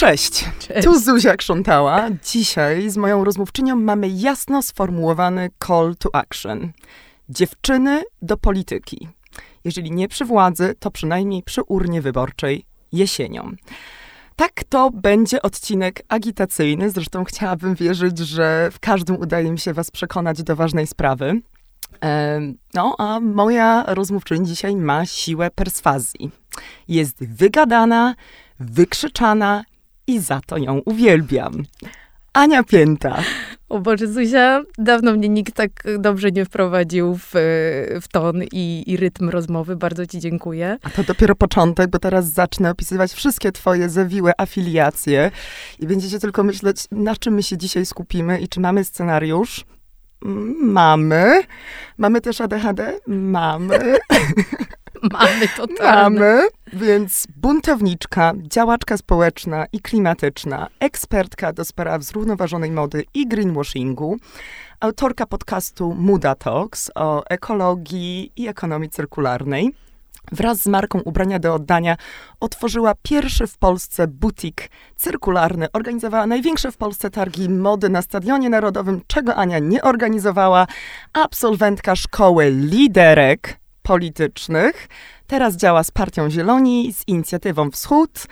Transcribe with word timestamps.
Cześć. 0.00 0.44
Cześć. 0.58 0.84
Tu 0.84 1.00
Zuzia 1.00 1.36
Krzątała. 1.36 2.08
Dzisiaj 2.24 2.90
z 2.90 2.96
moją 2.96 3.24
rozmówczynią 3.24 3.76
mamy 3.76 4.08
jasno 4.08 4.62
sformułowany 4.62 5.50
call 5.66 5.94
to 5.98 6.14
action. 6.14 6.72
Dziewczyny 7.28 8.02
do 8.22 8.36
polityki. 8.36 9.08
Jeżeli 9.64 9.90
nie 9.90 10.08
przy 10.08 10.24
władzy, 10.24 10.74
to 10.78 10.90
przynajmniej 10.90 11.42
przy 11.42 11.62
urnie 11.62 12.02
wyborczej 12.02 12.64
jesienią. 12.92 13.50
Tak 14.36 14.64
to 14.68 14.90
będzie 14.90 15.42
odcinek 15.42 16.02
agitacyjny. 16.08 16.90
Zresztą 16.90 17.24
chciałabym 17.24 17.74
wierzyć, 17.74 18.18
że 18.18 18.68
w 18.72 18.78
każdym 18.78 19.16
udaje 19.16 19.50
mi 19.50 19.58
się 19.58 19.72
was 19.72 19.90
przekonać 19.90 20.42
do 20.42 20.56
ważnej 20.56 20.86
sprawy. 20.86 21.40
No, 22.74 22.94
a 22.98 23.20
moja 23.20 23.84
rozmówczyni 23.86 24.46
dzisiaj 24.46 24.76
ma 24.76 25.06
siłę 25.06 25.50
perswazji. 25.50 26.30
Jest 26.88 27.24
wygadana, 27.24 28.14
wykrzyczana 28.60 29.64
i 30.10 30.20
za 30.20 30.40
to 30.46 30.56
ją 30.56 30.78
uwielbiam. 30.84 31.62
Ania 32.32 32.62
Pięta. 32.62 33.22
O 33.68 33.80
Boże, 33.80 34.06
Zuzia, 34.06 34.62
dawno 34.78 35.12
mnie 35.12 35.28
nikt 35.28 35.54
tak 35.54 35.70
dobrze 35.98 36.30
nie 36.30 36.44
wprowadził 36.44 37.14
w, 37.14 37.30
w 38.02 38.08
ton 38.12 38.42
i, 38.52 38.84
i 38.86 38.96
rytm 38.96 39.28
rozmowy. 39.28 39.76
Bardzo 39.76 40.06
ci 40.06 40.18
dziękuję. 40.18 40.78
A 40.82 40.90
to 40.90 41.02
dopiero 41.02 41.34
początek, 41.34 41.90
bo 41.90 41.98
teraz 41.98 42.26
zacznę 42.26 42.70
opisywać 42.70 43.12
wszystkie 43.12 43.52
twoje 43.52 43.88
zawiłe 43.88 44.32
afiliacje 44.38 45.30
i 45.78 45.86
będziecie 45.86 46.18
tylko 46.18 46.44
myśleć, 46.44 46.84
na 46.90 47.16
czym 47.16 47.34
my 47.34 47.42
się 47.42 47.58
dzisiaj 47.58 47.86
skupimy 47.86 48.40
i 48.40 48.48
czy 48.48 48.60
mamy 48.60 48.84
scenariusz. 48.84 49.64
Mm, 50.24 50.54
Mamy. 50.62 51.42
Mamy 51.98 52.20
też 52.20 52.40
ADHD? 52.40 53.00
Mamy. 53.06 53.78
Mamy 55.12 55.48
totalne. 55.56 56.20
Mamy. 56.20 56.48
Więc 56.72 57.26
buntowniczka, 57.36 58.32
działaczka 58.42 58.96
społeczna 58.96 59.66
i 59.72 59.80
klimatyczna, 59.80 60.68
ekspertka 60.80 61.52
do 61.52 61.64
spraw 61.64 62.02
zrównoważonej 62.02 62.70
mody 62.70 63.04
i 63.14 63.28
greenwashingu, 63.28 64.16
autorka 64.80 65.26
podcastu 65.26 65.94
Muda 65.94 66.34
Talks 66.34 66.90
o 66.94 67.24
ekologii 67.24 68.32
i 68.36 68.48
ekonomii 68.48 68.90
cyrkularnej. 68.90 69.74
Wraz 70.32 70.62
z 70.62 70.66
marką 70.66 71.00
ubrania 71.00 71.38
do 71.38 71.54
oddania 71.54 71.96
otworzyła 72.40 72.94
pierwszy 73.02 73.46
w 73.46 73.58
Polsce 73.58 74.08
butik 74.08 74.70
cyrkularny. 74.96 75.72
Organizowała 75.72 76.26
największe 76.26 76.72
w 76.72 76.76
Polsce 76.76 77.10
targi 77.10 77.48
mody 77.48 77.88
na 77.88 78.02
Stadionie 78.02 78.50
Narodowym, 78.50 79.00
czego 79.06 79.34
Ania 79.34 79.58
nie 79.58 79.82
organizowała. 79.82 80.66
Absolwentka 81.12 81.96
szkoły 81.96 82.50
liderek 82.50 83.60
politycznych. 83.82 84.88
Teraz 85.26 85.56
działa 85.56 85.84
z 85.84 85.90
Partią 85.90 86.30
Zieloni, 86.30 86.92
z 86.92 87.08
inicjatywą 87.08 87.70
Wschód. 87.70 88.26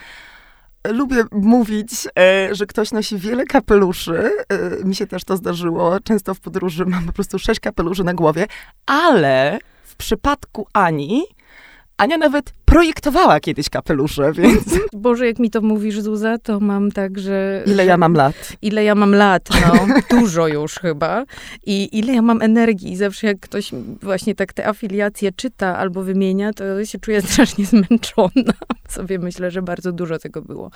Lubię 0.88 1.24
mówić, 1.32 1.90
e, 2.18 2.54
że 2.54 2.66
ktoś 2.66 2.92
nosi 2.92 3.18
wiele 3.18 3.44
kapeluszy. 3.44 4.30
E, 4.48 4.84
mi 4.84 4.94
się 4.94 5.06
też 5.06 5.24
to 5.24 5.36
zdarzyło. 5.36 6.00
Często 6.00 6.34
w 6.34 6.40
podróży 6.40 6.86
mam 6.86 7.06
po 7.06 7.12
prostu 7.12 7.38
sześć 7.38 7.60
kapeluszy 7.60 8.04
na 8.04 8.14
głowie, 8.14 8.46
ale 8.86 9.58
w 9.84 9.96
przypadku 9.96 10.66
Ani, 10.72 11.22
Ania 11.96 12.18
nawet 12.18 12.52
projektowała 12.68 13.40
kiedyś 13.40 13.68
kapelusze, 13.70 14.32
więc 14.42 14.64
Boże, 14.92 15.26
jak 15.26 15.38
mi 15.38 15.50
to 15.50 15.60
mówisz, 15.60 16.00
Zuza, 16.00 16.38
to 16.38 16.60
mam 16.60 16.92
tak, 16.92 17.18
że... 17.18 17.62
ile 17.66 17.86
ja 17.86 17.96
mam 17.96 18.14
lat. 18.14 18.52
Ile 18.62 18.84
ja 18.84 18.94
mam 18.94 19.14
lat, 19.14 19.48
no. 19.50 19.86
Dużo 20.20 20.48
już 20.48 20.74
chyba. 20.74 21.24
I 21.66 21.98
ile 21.98 22.12
ja 22.12 22.22
mam 22.22 22.42
energii. 22.42 22.92
I 22.92 22.96
zawsze 22.96 23.26
jak 23.26 23.40
ktoś 23.40 23.70
właśnie 24.02 24.34
tak 24.34 24.52
te 24.52 24.66
afiliacje 24.66 25.32
czyta 25.32 25.78
albo 25.78 26.02
wymienia, 26.02 26.52
to 26.52 26.84
się 26.84 26.98
czuję 26.98 27.22
strasznie 27.32 27.66
zmęczona. 27.66 28.52
Sobie 28.88 29.18
myślę, 29.18 29.50
że 29.50 29.62
bardzo 29.62 29.92
dużo 29.92 30.18
tego 30.18 30.42
było. 30.42 30.70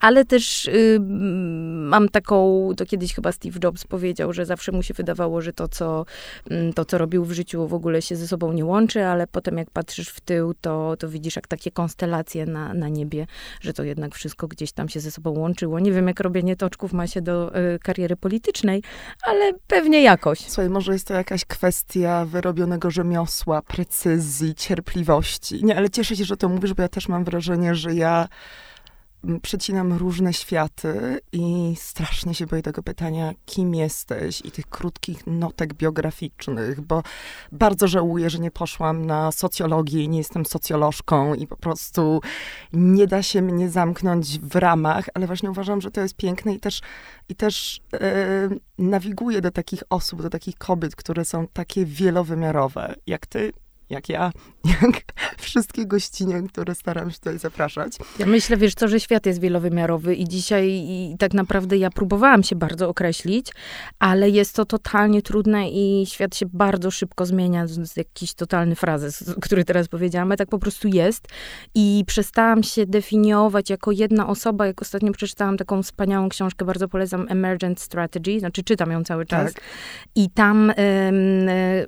Ale 0.00 0.24
też 0.24 0.70
mam 1.70 2.08
taką, 2.08 2.68
to 2.76 2.86
kiedyś 2.86 3.14
chyba 3.14 3.32
Steve 3.32 3.58
Jobs 3.64 3.84
powiedział, 3.84 4.32
że 4.32 4.46
zawsze 4.46 4.72
mu 4.72 4.82
się 4.82 4.94
wydawało, 4.94 5.40
że 5.40 5.52
to 5.52 5.68
co, 5.68 6.04
to, 6.74 6.84
co 6.84 6.98
robił 6.98 7.24
w 7.24 7.32
życiu 7.32 7.66
w 7.66 7.74
ogóle 7.74 8.02
się 8.02 8.16
ze 8.16 8.28
sobą 8.28 8.52
nie 8.52 8.64
łączy, 8.64 9.04
ale 9.04 9.26
potem 9.26 9.58
jak 9.58 9.70
patrzysz 9.70 10.08
w 10.08 10.20
tył, 10.20 10.54
to, 10.60 10.96
to 10.98 11.08
widzisz 11.08 11.27
jak 11.36 11.46
takie 11.46 11.70
konstelacje 11.70 12.46
na, 12.46 12.74
na 12.74 12.88
niebie, 12.88 13.26
że 13.60 13.72
to 13.72 13.84
jednak 13.84 14.14
wszystko 14.14 14.48
gdzieś 14.48 14.72
tam 14.72 14.88
się 14.88 15.00
ze 15.00 15.10
sobą 15.10 15.30
łączyło. 15.30 15.80
Nie 15.80 15.92
wiem, 15.92 16.08
jak 16.08 16.20
robienie 16.20 16.56
toczków 16.56 16.92
ma 16.92 17.06
się 17.06 17.22
do 17.22 17.58
y, 17.58 17.78
kariery 17.78 18.16
politycznej, 18.16 18.82
ale 19.22 19.52
pewnie 19.66 20.02
jakoś. 20.02 20.40
Słuchaj, 20.40 20.70
może 20.70 20.92
jest 20.92 21.08
to 21.08 21.14
jakaś 21.14 21.44
kwestia 21.44 22.24
wyrobionego 22.24 22.90
rzemiosła, 22.90 23.62
precyzji, 23.62 24.54
cierpliwości. 24.54 25.64
Nie, 25.64 25.76
ale 25.76 25.90
cieszę 25.90 26.16
się, 26.16 26.24
że 26.24 26.36
to 26.36 26.48
mówisz, 26.48 26.74
bo 26.74 26.82
ja 26.82 26.88
też 26.88 27.08
mam 27.08 27.24
wrażenie, 27.24 27.74
że 27.74 27.94
ja 27.94 28.28
przecinam 29.42 29.92
różne 29.92 30.32
światy 30.32 31.20
i 31.32 31.74
strasznie 31.76 32.34
się 32.34 32.46
boję 32.46 32.62
tego 32.62 32.82
pytania, 32.82 33.32
kim 33.46 33.74
jesteś 33.74 34.40
i 34.44 34.50
tych 34.50 34.66
krótkich 34.66 35.26
notek 35.26 35.74
biograficznych, 35.74 36.80
bo 36.80 37.02
bardzo 37.52 37.88
żałuję, 37.88 38.30
że 38.30 38.38
nie 38.38 38.50
poszłam 38.50 39.06
na 39.06 39.32
socjologię 39.32 40.02
i 40.02 40.08
nie 40.08 40.18
jestem 40.18 40.46
socjolożką 40.46 41.34
i 41.34 41.46
po 41.46 41.56
prostu 41.56 42.20
nie 42.72 43.06
da 43.06 43.22
się 43.22 43.42
mnie 43.42 43.70
zamknąć 43.70 44.38
w 44.38 44.56
ramach, 44.56 45.04
ale 45.14 45.26
właśnie 45.26 45.50
uważam, 45.50 45.80
że 45.80 45.90
to 45.90 46.00
jest 46.00 46.16
piękne 46.16 46.54
i 46.54 46.60
też, 46.60 46.80
i 47.28 47.34
też 47.34 47.80
e, 47.94 48.48
nawiguję 48.78 49.40
do 49.40 49.50
takich 49.50 49.82
osób, 49.90 50.22
do 50.22 50.30
takich 50.30 50.58
kobiet, 50.58 50.96
które 50.96 51.24
są 51.24 51.46
takie 51.52 51.84
wielowymiarowe, 51.84 52.94
jak 53.06 53.26
ty, 53.26 53.52
jak 53.90 54.08
ja, 54.08 54.32
jak 54.64 55.02
wszystkie 55.40 55.86
gościnie, 55.86 56.42
które 56.48 56.74
staram 56.74 57.10
się 57.10 57.18
tutaj 57.18 57.38
zapraszać. 57.38 57.92
Ja 58.18 58.26
myślę, 58.26 58.56
wiesz 58.56 58.74
co, 58.74 58.88
że 58.88 59.00
świat 59.00 59.26
jest 59.26 59.40
wielowymiarowy 59.40 60.14
i 60.14 60.28
dzisiaj 60.28 60.68
i 60.68 61.16
tak 61.18 61.34
naprawdę 61.34 61.76
ja 61.76 61.90
próbowałam 61.90 62.42
się 62.42 62.56
bardzo 62.56 62.88
określić, 62.88 63.52
ale 63.98 64.30
jest 64.30 64.56
to 64.56 64.64
totalnie 64.64 65.22
trudne 65.22 65.70
i 65.70 66.06
świat 66.06 66.36
się 66.36 66.46
bardzo 66.46 66.90
szybko 66.90 67.26
zmienia. 67.26 67.66
Jakiś 67.96 68.34
totalny 68.34 68.74
frazes, 68.74 69.34
który 69.42 69.64
teraz 69.64 69.88
powiedziałam, 69.88 70.28
ale 70.28 70.36
tak 70.36 70.48
po 70.48 70.58
prostu 70.58 70.88
jest. 70.88 71.28
I 71.74 72.04
przestałam 72.06 72.62
się 72.62 72.86
definiować 72.86 73.70
jako 73.70 73.92
jedna 73.92 74.28
osoba, 74.28 74.66
jak 74.66 74.82
ostatnio 74.82 75.12
przeczytałam 75.12 75.56
taką 75.56 75.82
wspaniałą 75.82 76.28
książkę, 76.28 76.64
bardzo 76.64 76.88
polecam, 76.88 77.26
Emergent 77.28 77.80
Strategy, 77.80 78.40
znaczy 78.40 78.62
czytam 78.62 78.90
ją 78.90 79.04
cały 79.04 79.26
czas. 79.26 79.54
Tak. 79.54 79.62
I 80.14 80.30
tam 80.30 80.70
y, 80.70 80.74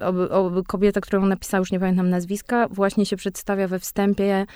o, 0.00 0.30
o, 0.30 0.62
kobieta, 0.62 1.00
którą 1.00 1.26
napisała, 1.26 1.58
już 1.58 1.72
nie 1.72 1.80
pamiętam 1.80 2.10
nazwiska, 2.10 2.68
właśnie 2.70 3.06
się 3.06 3.16
przedstawia 3.16 3.68
we 3.68 3.78
wstępie, 3.78 4.46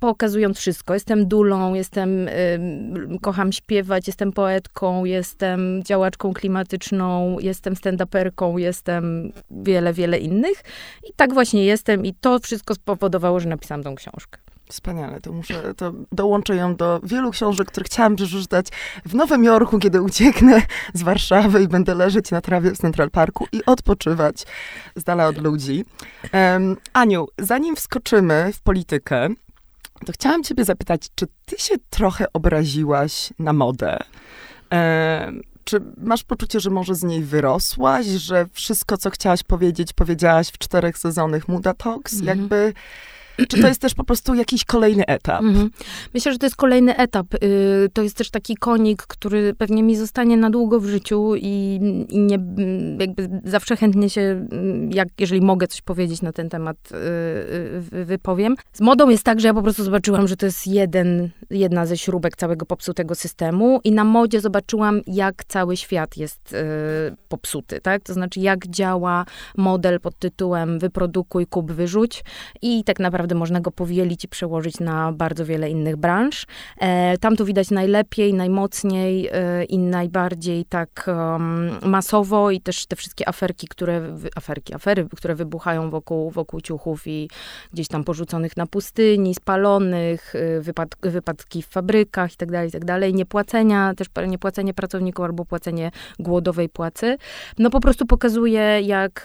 pokazując 0.00 0.58
wszystko. 0.58 0.94
Jestem 0.94 1.28
dulą, 1.28 1.74
jestem, 1.74 2.28
ym, 2.28 3.18
kocham 3.18 3.52
śpiewać, 3.52 4.06
jestem 4.06 4.32
poetką, 4.32 5.04
jestem 5.04 5.82
działaczką 5.82 6.32
klimatyczną, 6.32 7.38
jestem 7.38 7.74
stand-uperką, 7.74 8.56
jestem 8.56 9.32
wiele, 9.50 9.92
wiele 9.92 10.18
innych. 10.18 10.62
I 11.04 11.12
tak 11.16 11.34
właśnie 11.34 11.64
jestem 11.64 12.06
i 12.06 12.14
to 12.14 12.38
wszystko 12.38 12.74
spowodowało, 12.74 13.40
że 13.40 13.48
napisałam 13.48 13.82
tą 13.82 13.94
książkę. 13.94 14.38
Wspaniale, 14.68 15.20
to 15.20 15.32
muszę, 15.32 15.74
to 15.74 15.92
dołączę 16.12 16.56
ją 16.56 16.76
do 16.76 17.00
wielu 17.02 17.30
książek, 17.30 17.68
które 17.68 17.84
chciałam 17.84 18.16
przeczytać 18.16 18.66
w 19.04 19.14
Nowym 19.14 19.44
Jorku, 19.44 19.78
kiedy 19.78 20.02
ucieknę 20.02 20.62
z 20.94 21.02
Warszawy 21.02 21.62
i 21.62 21.68
będę 21.68 21.94
leżeć 21.94 22.30
na 22.30 22.40
trawie 22.40 22.70
w 22.70 22.78
Central 22.78 23.10
Parku 23.10 23.46
i 23.52 23.64
odpoczywać 23.64 24.46
z 24.96 25.04
dala 25.04 25.26
od 25.26 25.38
ludzi. 25.38 25.84
Um, 26.32 26.76
Aniu, 26.92 27.26
zanim 27.38 27.76
wskoczymy 27.76 28.52
w 28.52 28.60
politykę, 28.60 29.28
to 30.06 30.12
chciałam 30.12 30.42
ciebie 30.42 30.64
zapytać, 30.64 31.02
czy 31.14 31.26
ty 31.46 31.58
się 31.58 31.74
trochę 31.90 32.32
obraziłaś 32.32 33.32
na 33.38 33.52
modę? 33.52 33.98
Em, 34.70 35.42
czy 35.64 35.80
masz 35.96 36.24
poczucie, 36.24 36.60
że 36.60 36.70
może 36.70 36.94
z 36.94 37.02
niej 37.02 37.22
wyrosłaś, 37.22 38.06
że 38.06 38.46
wszystko, 38.52 38.96
co 38.96 39.10
chciałaś 39.10 39.42
powiedzieć, 39.42 39.92
powiedziałaś 39.92 40.48
w 40.48 40.58
czterech 40.58 40.98
sezonach 40.98 41.48
Muda 41.48 41.74
Talks? 41.74 42.14
Mhm. 42.14 42.38
Jakby, 42.38 42.72
czy 43.48 43.60
to 43.60 43.68
jest 43.68 43.80
też 43.80 43.94
po 43.94 44.04
prostu 44.04 44.34
jakiś 44.34 44.64
kolejny 44.64 45.06
etap? 45.06 45.42
Mhm. 45.42 45.70
Myślę, 46.14 46.32
że 46.32 46.38
to 46.38 46.46
jest 46.46 46.56
kolejny 46.56 46.96
etap. 46.96 47.34
Y, 47.34 47.88
To 47.92 48.02
jest 48.02 48.16
też 48.16 48.30
taki 48.30 48.56
konik, 48.56 49.02
który 49.02 49.54
pewnie 49.54 49.82
mi 49.82 49.96
zostanie 49.96 50.36
na 50.36 50.50
długo 50.50 50.80
w 50.80 50.86
życiu 50.86 51.32
i, 51.36 51.80
i 52.08 52.18
nie, 52.18 52.36
mm, 52.36 53.00
jakby 53.00 53.40
zawsze 53.44 53.76
chętnie 53.76 54.10
się, 54.10 54.20
mm, 54.20 54.92
jak, 54.92 55.08
jeżeli 55.18 55.40
mogę 55.40 55.66
coś 55.66 55.82
powiedzieć 55.82 56.22
na 56.22 56.32
ten 56.32 56.48
temat, 56.48 56.76
y, 56.92 57.96
y, 57.96 58.04
wypowiem. 58.04 58.56
Z 58.72 58.80
modą 58.80 59.08
jest 59.08 59.24
tak, 59.24 59.40
że 59.40 59.48
ja 59.48 59.54
po 59.54 59.62
prostu 59.62 59.84
zobaczyłam, 59.84 60.28
że 60.28 60.36
to 60.36 60.46
jest 60.46 60.66
jeden, 60.66 61.30
jedna 61.50 61.86
ze 61.86 61.96
śrubek 61.96 62.36
całego 62.36 62.66
popsutego 62.66 63.14
systemu 63.14 63.80
i 63.84 63.92
na 63.92 64.04
modzie 64.04 64.40
zobaczyłam, 64.40 65.00
jak 65.06 65.44
cały 65.44 65.76
świat 65.76 66.16
jest 66.16 66.54
popsuty, 67.28 67.80
tak? 67.80 68.02
To 68.02 68.12
znaczy, 68.12 68.40
jak 68.40 68.66
działa 68.66 69.24
model 69.56 70.00
pod 70.00 70.18
tytułem 70.18 70.78
wyprodukuj, 70.78 71.46
kup, 71.46 71.72
wyrzuć 71.72 72.24
i 72.62 72.84
tak 72.84 72.98
naprawdę 72.98 73.25
naprawdę 73.26 73.38
można 73.38 73.60
go 73.60 73.70
powielić 73.70 74.24
i 74.24 74.28
przełożyć 74.28 74.80
na 74.80 75.12
bardzo 75.12 75.44
wiele 75.44 75.70
innych 75.70 75.96
branż. 75.96 76.46
E, 76.78 77.18
tam 77.18 77.36
to 77.36 77.44
widać 77.44 77.70
najlepiej, 77.70 78.34
najmocniej 78.34 79.28
e, 79.32 79.64
i 79.64 79.78
najbardziej 79.78 80.64
tak 80.64 81.06
masowo 81.82 82.50
i 82.50 82.60
też 82.60 82.86
te 82.86 82.96
wszystkie 82.96 83.28
aferki, 83.28 83.68
które, 83.68 84.16
aferki, 84.36 84.74
afery, 84.74 85.08
które 85.16 85.34
wybuchają 85.34 85.90
wokół, 85.90 86.30
wokół 86.30 86.60
ciuchów 86.60 87.06
i 87.06 87.30
gdzieś 87.72 87.88
tam 87.88 88.04
porzuconych 88.04 88.56
na 88.56 88.66
pustyni, 88.66 89.34
spalonych, 89.34 90.34
y, 90.34 90.60
wypad, 90.60 90.88
wypadki 91.02 91.62
w 91.62 91.66
fabrykach 91.66 92.32
i 92.32 92.36
tak 92.36 92.50
dalej, 92.50 92.68
i 92.68 92.72
tak 92.72 93.14
niepłacenia, 93.14 93.94
też 93.94 94.08
niepłacenie 94.28 94.74
pracowników 94.74 95.24
albo 95.24 95.44
płacenie 95.44 95.90
głodowej 96.18 96.68
płacy. 96.68 97.16
No 97.58 97.70
po 97.70 97.80
prostu 97.80 98.06
pokazuje, 98.06 98.80
jak 98.82 99.24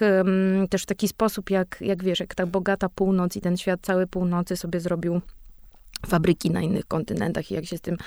też 0.70 0.84
w 0.84 0.86
taki 0.86 1.08
sposób, 1.08 1.50
jak, 1.50 1.78
jak 1.82 2.04
wiesz, 2.04 2.20
jak 2.20 2.36
ta 2.36 2.46
bogata 2.46 2.90
północ 2.90 3.36
i 3.36 3.42
ten 3.42 3.58
świat 3.58 3.82
cały 3.92 4.08
północy 4.08 4.58
sobie 4.58 4.80
zrobił 4.80 5.22
fabryki 6.08 6.52
na 6.52 6.62
innych 6.62 6.86
kontynentach 6.88 7.52
i 7.52 7.54
jak 7.54 7.66
się 7.66 7.78
z 7.78 7.82
tym, 7.82 7.98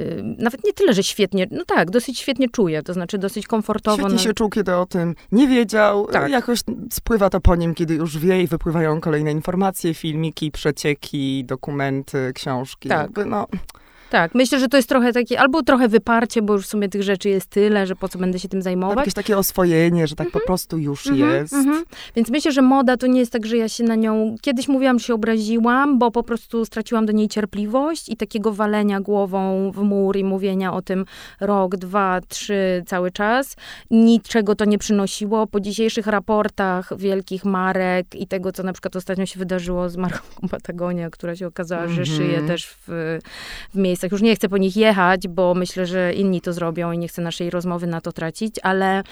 y, 0.00 0.22
nawet 0.38 0.64
nie 0.64 0.72
tyle, 0.72 0.94
że 0.94 1.02
świetnie, 1.02 1.46
no 1.50 1.64
tak, 1.64 1.90
dosyć 1.90 2.18
świetnie 2.18 2.48
czuje, 2.48 2.82
to 2.82 2.92
znaczy 2.92 3.18
dosyć 3.18 3.46
komfortowo. 3.46 3.96
Świetnie 3.96 4.16
no. 4.16 4.22
się 4.22 4.34
czuł, 4.34 4.50
kiedy 4.50 4.76
o 4.76 4.86
tym 4.86 5.14
nie 5.32 5.48
wiedział, 5.48 6.06
tak. 6.06 6.30
jakoś 6.30 6.60
spływa 6.92 7.30
to 7.30 7.40
po 7.40 7.56
nim, 7.56 7.74
kiedy 7.74 7.94
już 7.94 8.18
wie 8.18 8.42
i 8.42 8.46
wypływają 8.46 9.00
kolejne 9.00 9.32
informacje, 9.32 9.94
filmiki, 9.94 10.50
przecieki, 10.50 11.44
dokumenty, 11.44 12.32
książki. 12.34 12.88
Tak. 12.88 13.00
Jakby, 13.00 13.24
no... 13.24 13.46
Tak, 14.10 14.34
myślę, 14.34 14.60
że 14.60 14.68
to 14.68 14.76
jest 14.76 14.88
trochę 14.88 15.12
takie, 15.12 15.40
albo 15.40 15.62
trochę 15.62 15.88
wyparcie, 15.88 16.42
bo 16.42 16.52
już 16.52 16.66
w 16.66 16.68
sumie 16.68 16.88
tych 16.88 17.02
rzeczy 17.02 17.28
jest 17.28 17.46
tyle, 17.46 17.86
że 17.86 17.96
po 17.96 18.08
co 18.08 18.18
będę 18.18 18.38
się 18.38 18.48
tym 18.48 18.62
zajmować. 18.62 18.98
Jakieś 18.98 19.14
takie 19.14 19.38
oswojenie, 19.38 20.06
że 20.06 20.16
tak 20.16 20.26
mm 20.26 20.30
-hmm. 20.30 20.40
po 20.40 20.46
prostu 20.46 20.78
już 20.78 21.06
mm 21.06 21.20
-hmm, 21.20 21.32
jest. 21.32 21.52
Mm 21.52 21.66
-hmm. 21.66 21.84
Więc 22.16 22.30
myślę, 22.30 22.52
że 22.52 22.62
moda 22.62 22.96
to 22.96 23.06
nie 23.06 23.20
jest 23.20 23.32
tak, 23.32 23.46
że 23.46 23.56
ja 23.56 23.68
się 23.68 23.84
na 23.84 23.94
nią, 23.94 24.36
kiedyś 24.40 24.68
mówiłam, 24.68 24.98
że 24.98 25.04
się 25.04 25.14
obraziłam, 25.14 25.98
bo 25.98 26.10
po 26.10 26.22
prostu 26.22 26.64
straciłam 26.64 27.06
do 27.06 27.12
niej 27.12 27.28
cierpliwość 27.28 28.08
i 28.08 28.16
takiego 28.16 28.52
walenia 28.52 29.00
głową 29.00 29.70
w 29.72 29.82
mur 29.82 30.16
i 30.16 30.24
mówienia 30.24 30.72
o 30.72 30.82
tym 30.82 31.04
rok, 31.40 31.76
dwa, 31.76 32.20
trzy 32.28 32.82
cały 32.86 33.10
czas. 33.10 33.56
Niczego 33.90 34.54
to 34.54 34.64
nie 34.64 34.78
przynosiło. 34.78 35.46
Po 35.46 35.60
dzisiejszych 35.60 36.06
raportach 36.06 36.98
wielkich 36.98 37.44
marek 37.44 38.14
i 38.14 38.26
tego, 38.26 38.52
co 38.52 38.62
na 38.62 38.72
przykład 38.72 38.96
ostatnio 38.96 39.26
się 39.26 39.38
wydarzyło 39.38 39.88
z 39.88 39.96
marką 39.96 40.48
Patagonia, 40.50 41.10
która 41.10 41.36
się 41.36 41.46
okazała, 41.46 41.88
że 41.88 42.06
szyje 42.06 42.28
mhm. 42.28 42.46
też 42.46 42.66
w, 42.66 43.18
w 43.74 43.78
miejscu 43.78 43.97
miejscach. 43.98 44.12
Już 44.12 44.22
nie 44.22 44.36
chcę 44.36 44.48
po 44.48 44.58
nich 44.58 44.76
jechać, 44.76 45.28
bo 45.28 45.54
myślę, 45.54 45.86
że 45.86 46.12
inni 46.14 46.40
to 46.40 46.52
zrobią 46.52 46.92
i 46.92 46.98
nie 46.98 47.08
chcę 47.08 47.22
naszej 47.22 47.50
rozmowy 47.50 47.86
na 47.86 48.00
to 48.00 48.12
tracić, 48.12 48.56
ale, 48.62 49.02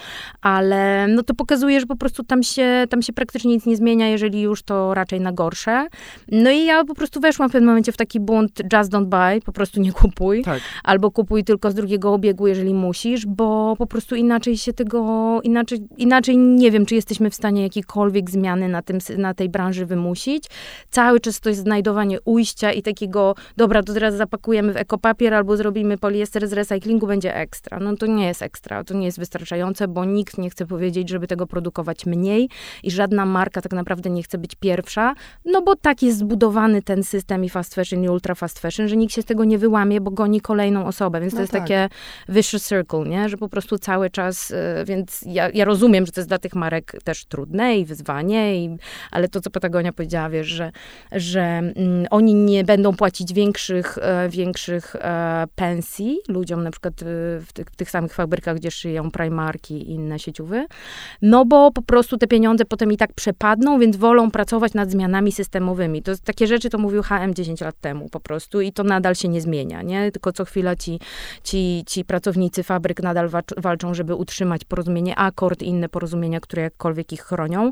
ale 0.41 1.07
no 1.07 1.23
to 1.23 1.33
pokazuje, 1.35 1.79
że 1.79 1.85
po 1.85 1.95
prostu 1.95 2.23
tam 2.23 2.43
się, 2.43 2.85
tam 2.89 3.01
się 3.01 3.13
praktycznie 3.13 3.51
nic 3.51 3.65
nie 3.65 3.77
zmienia, 3.77 4.07
jeżeli 4.07 4.41
już 4.41 4.63
to 4.63 4.93
raczej 4.93 5.21
na 5.21 5.31
gorsze. 5.31 5.87
No 6.31 6.51
i 6.51 6.65
ja 6.65 6.83
po 6.83 6.95
prostu 6.95 7.19
weszłam 7.19 7.49
w 7.49 7.51
pewnym 7.51 7.67
momencie 7.67 7.91
w 7.91 7.97
taki 7.97 8.19
bunt 8.19 8.61
just 8.73 8.91
don't 8.91 9.05
buy, 9.05 9.41
po 9.45 9.51
prostu 9.51 9.81
nie 9.81 9.91
kupuj. 9.91 10.43
Tak. 10.43 10.61
Albo 10.83 11.11
kupuj 11.11 11.43
tylko 11.43 11.71
z 11.71 11.75
drugiego 11.75 12.13
obiegu, 12.13 12.47
jeżeli 12.47 12.73
musisz, 12.73 13.25
bo 13.25 13.75
po 13.77 13.87
prostu 13.87 14.15
inaczej 14.15 14.57
się 14.57 14.73
tego, 14.73 15.41
inaczej, 15.43 15.79
inaczej 15.97 16.37
nie 16.37 16.71
wiem, 16.71 16.85
czy 16.85 16.95
jesteśmy 16.95 17.29
w 17.29 17.35
stanie 17.35 17.63
jakiejkolwiek 17.63 18.29
zmiany 18.29 18.69
na, 18.69 18.81
tym, 18.81 18.97
na 19.17 19.33
tej 19.33 19.49
branży 19.49 19.85
wymusić. 19.85 20.43
Cały 20.89 21.19
czas 21.19 21.39
to 21.39 21.49
jest 21.49 21.61
znajdowanie 21.61 22.21
ujścia 22.21 22.71
i 22.71 22.81
takiego, 22.81 23.35
dobra, 23.57 23.83
to 23.83 23.93
teraz 23.93 24.15
zapakujemy 24.15 24.76
ekopapier 24.77 25.33
albo 25.33 25.57
zrobimy 25.57 25.97
poliester 25.97 26.47
z 26.47 26.53
recyklingu, 26.53 27.07
będzie 27.07 27.35
ekstra. 27.35 27.79
No 27.79 27.95
to 27.95 28.05
nie 28.05 28.27
jest 28.27 28.41
ekstra, 28.41 28.83
to 28.83 28.93
nie 28.93 29.05
jest 29.05 29.19
wystarczające, 29.19 29.87
bo 29.87 30.05
nikt 30.05 30.37
nie 30.37 30.49
chce 30.49 30.65
powiedzieć, 30.65 31.09
żeby 31.09 31.27
tego 31.27 31.47
produkować 31.47 32.05
mniej 32.05 32.49
i 32.83 32.91
żadna 32.91 33.25
marka 33.25 33.61
tak 33.61 33.73
naprawdę 33.73 34.09
nie 34.09 34.23
chce 34.23 34.37
być 34.37 34.55
pierwsza, 34.55 35.13
no 35.45 35.61
bo 35.61 35.75
tak 35.75 36.03
jest 36.03 36.17
zbudowany 36.17 36.81
ten 36.81 37.03
system 37.03 37.45
i 37.45 37.49
fast 37.49 37.75
fashion 37.75 38.03
i 38.03 38.09
ultra 38.09 38.35
fast 38.35 38.59
fashion, 38.59 38.87
że 38.87 38.97
nikt 38.97 39.13
się 39.13 39.21
z 39.21 39.25
tego 39.25 39.43
nie 39.43 39.57
wyłamie, 39.57 40.01
bo 40.01 40.11
goni 40.11 40.41
kolejną 40.41 40.85
osobę, 40.85 41.21
więc 41.21 41.33
no 41.33 41.37
to 41.37 41.41
jest 41.41 41.53
tak. 41.53 41.61
takie 41.61 41.89
vicious 42.29 42.67
circle, 42.67 43.03
nie? 43.05 43.29
Że 43.29 43.37
po 43.37 43.49
prostu 43.49 43.77
cały 43.77 44.09
czas, 44.09 44.51
y, 44.51 44.55
więc 44.85 45.21
ja, 45.25 45.49
ja 45.49 45.65
rozumiem, 45.65 46.05
że 46.05 46.11
to 46.11 46.19
jest 46.21 46.29
dla 46.29 46.39
tych 46.39 46.55
marek 46.55 46.91
też 47.03 47.25
trudne 47.25 47.77
i 47.77 47.85
wyzwanie, 47.85 48.65
i, 48.65 48.77
ale 49.11 49.27
to, 49.27 49.41
co 49.41 49.49
Patagonia 49.49 49.93
powiedziała, 49.93 50.29
wiesz, 50.29 50.47
że, 50.47 50.71
że 51.11 51.41
mm, 51.41 52.07
oni 52.09 52.33
nie 52.33 52.63
będą 52.63 52.95
płacić 52.95 53.33
większych, 53.33 53.97
e, 54.01 54.29
większych 54.29 54.66
większych 54.67 54.95
e, 54.95 55.47
pensji 55.55 56.19
ludziom, 56.27 56.63
na 56.63 56.71
przykład 56.71 57.01
e, 57.01 57.05
w, 57.39 57.47
tych, 57.53 57.67
w 57.67 57.75
tych 57.75 57.91
samych 57.91 58.13
fabrykach, 58.13 58.55
gdzie 58.55 58.71
szyją 58.71 59.11
Primarki 59.11 59.73
i 59.73 59.91
inne 59.91 60.19
sieciowy, 60.19 60.65
no 61.21 61.45
bo 61.45 61.71
po 61.71 61.81
prostu 61.81 62.17
te 62.17 62.27
pieniądze 62.27 62.65
potem 62.65 62.91
i 62.91 62.97
tak 62.97 63.13
przepadną, 63.13 63.79
więc 63.79 63.97
wolą 63.97 64.31
pracować 64.31 64.73
nad 64.73 64.91
zmianami 64.91 65.31
systemowymi. 65.31 66.03
To 66.03 66.11
takie 66.23 66.47
rzeczy 66.47 66.69
to 66.69 66.77
mówił 66.77 67.03
HM 67.03 67.33
10 67.33 67.61
lat 67.61 67.75
temu 67.81 68.09
po 68.09 68.19
prostu 68.19 68.61
i 68.61 68.71
to 68.73 68.83
nadal 68.83 69.15
się 69.15 69.27
nie 69.27 69.41
zmienia, 69.41 69.81
nie? 69.81 70.11
Tylko 70.11 70.31
co 70.31 70.45
chwila 70.45 70.75
ci, 70.75 70.99
ci, 71.43 71.83
ci 71.87 72.05
pracownicy 72.05 72.63
fabryk 72.63 73.03
nadal 73.03 73.29
walczą, 73.57 73.93
żeby 73.93 74.15
utrzymać 74.15 74.65
porozumienie 74.65 75.15
akord 75.15 75.61
i 75.61 75.65
inne 75.65 75.89
porozumienia, 75.89 76.39
które 76.39 76.61
jakkolwiek 76.61 77.13
ich 77.13 77.21
chronią. 77.21 77.71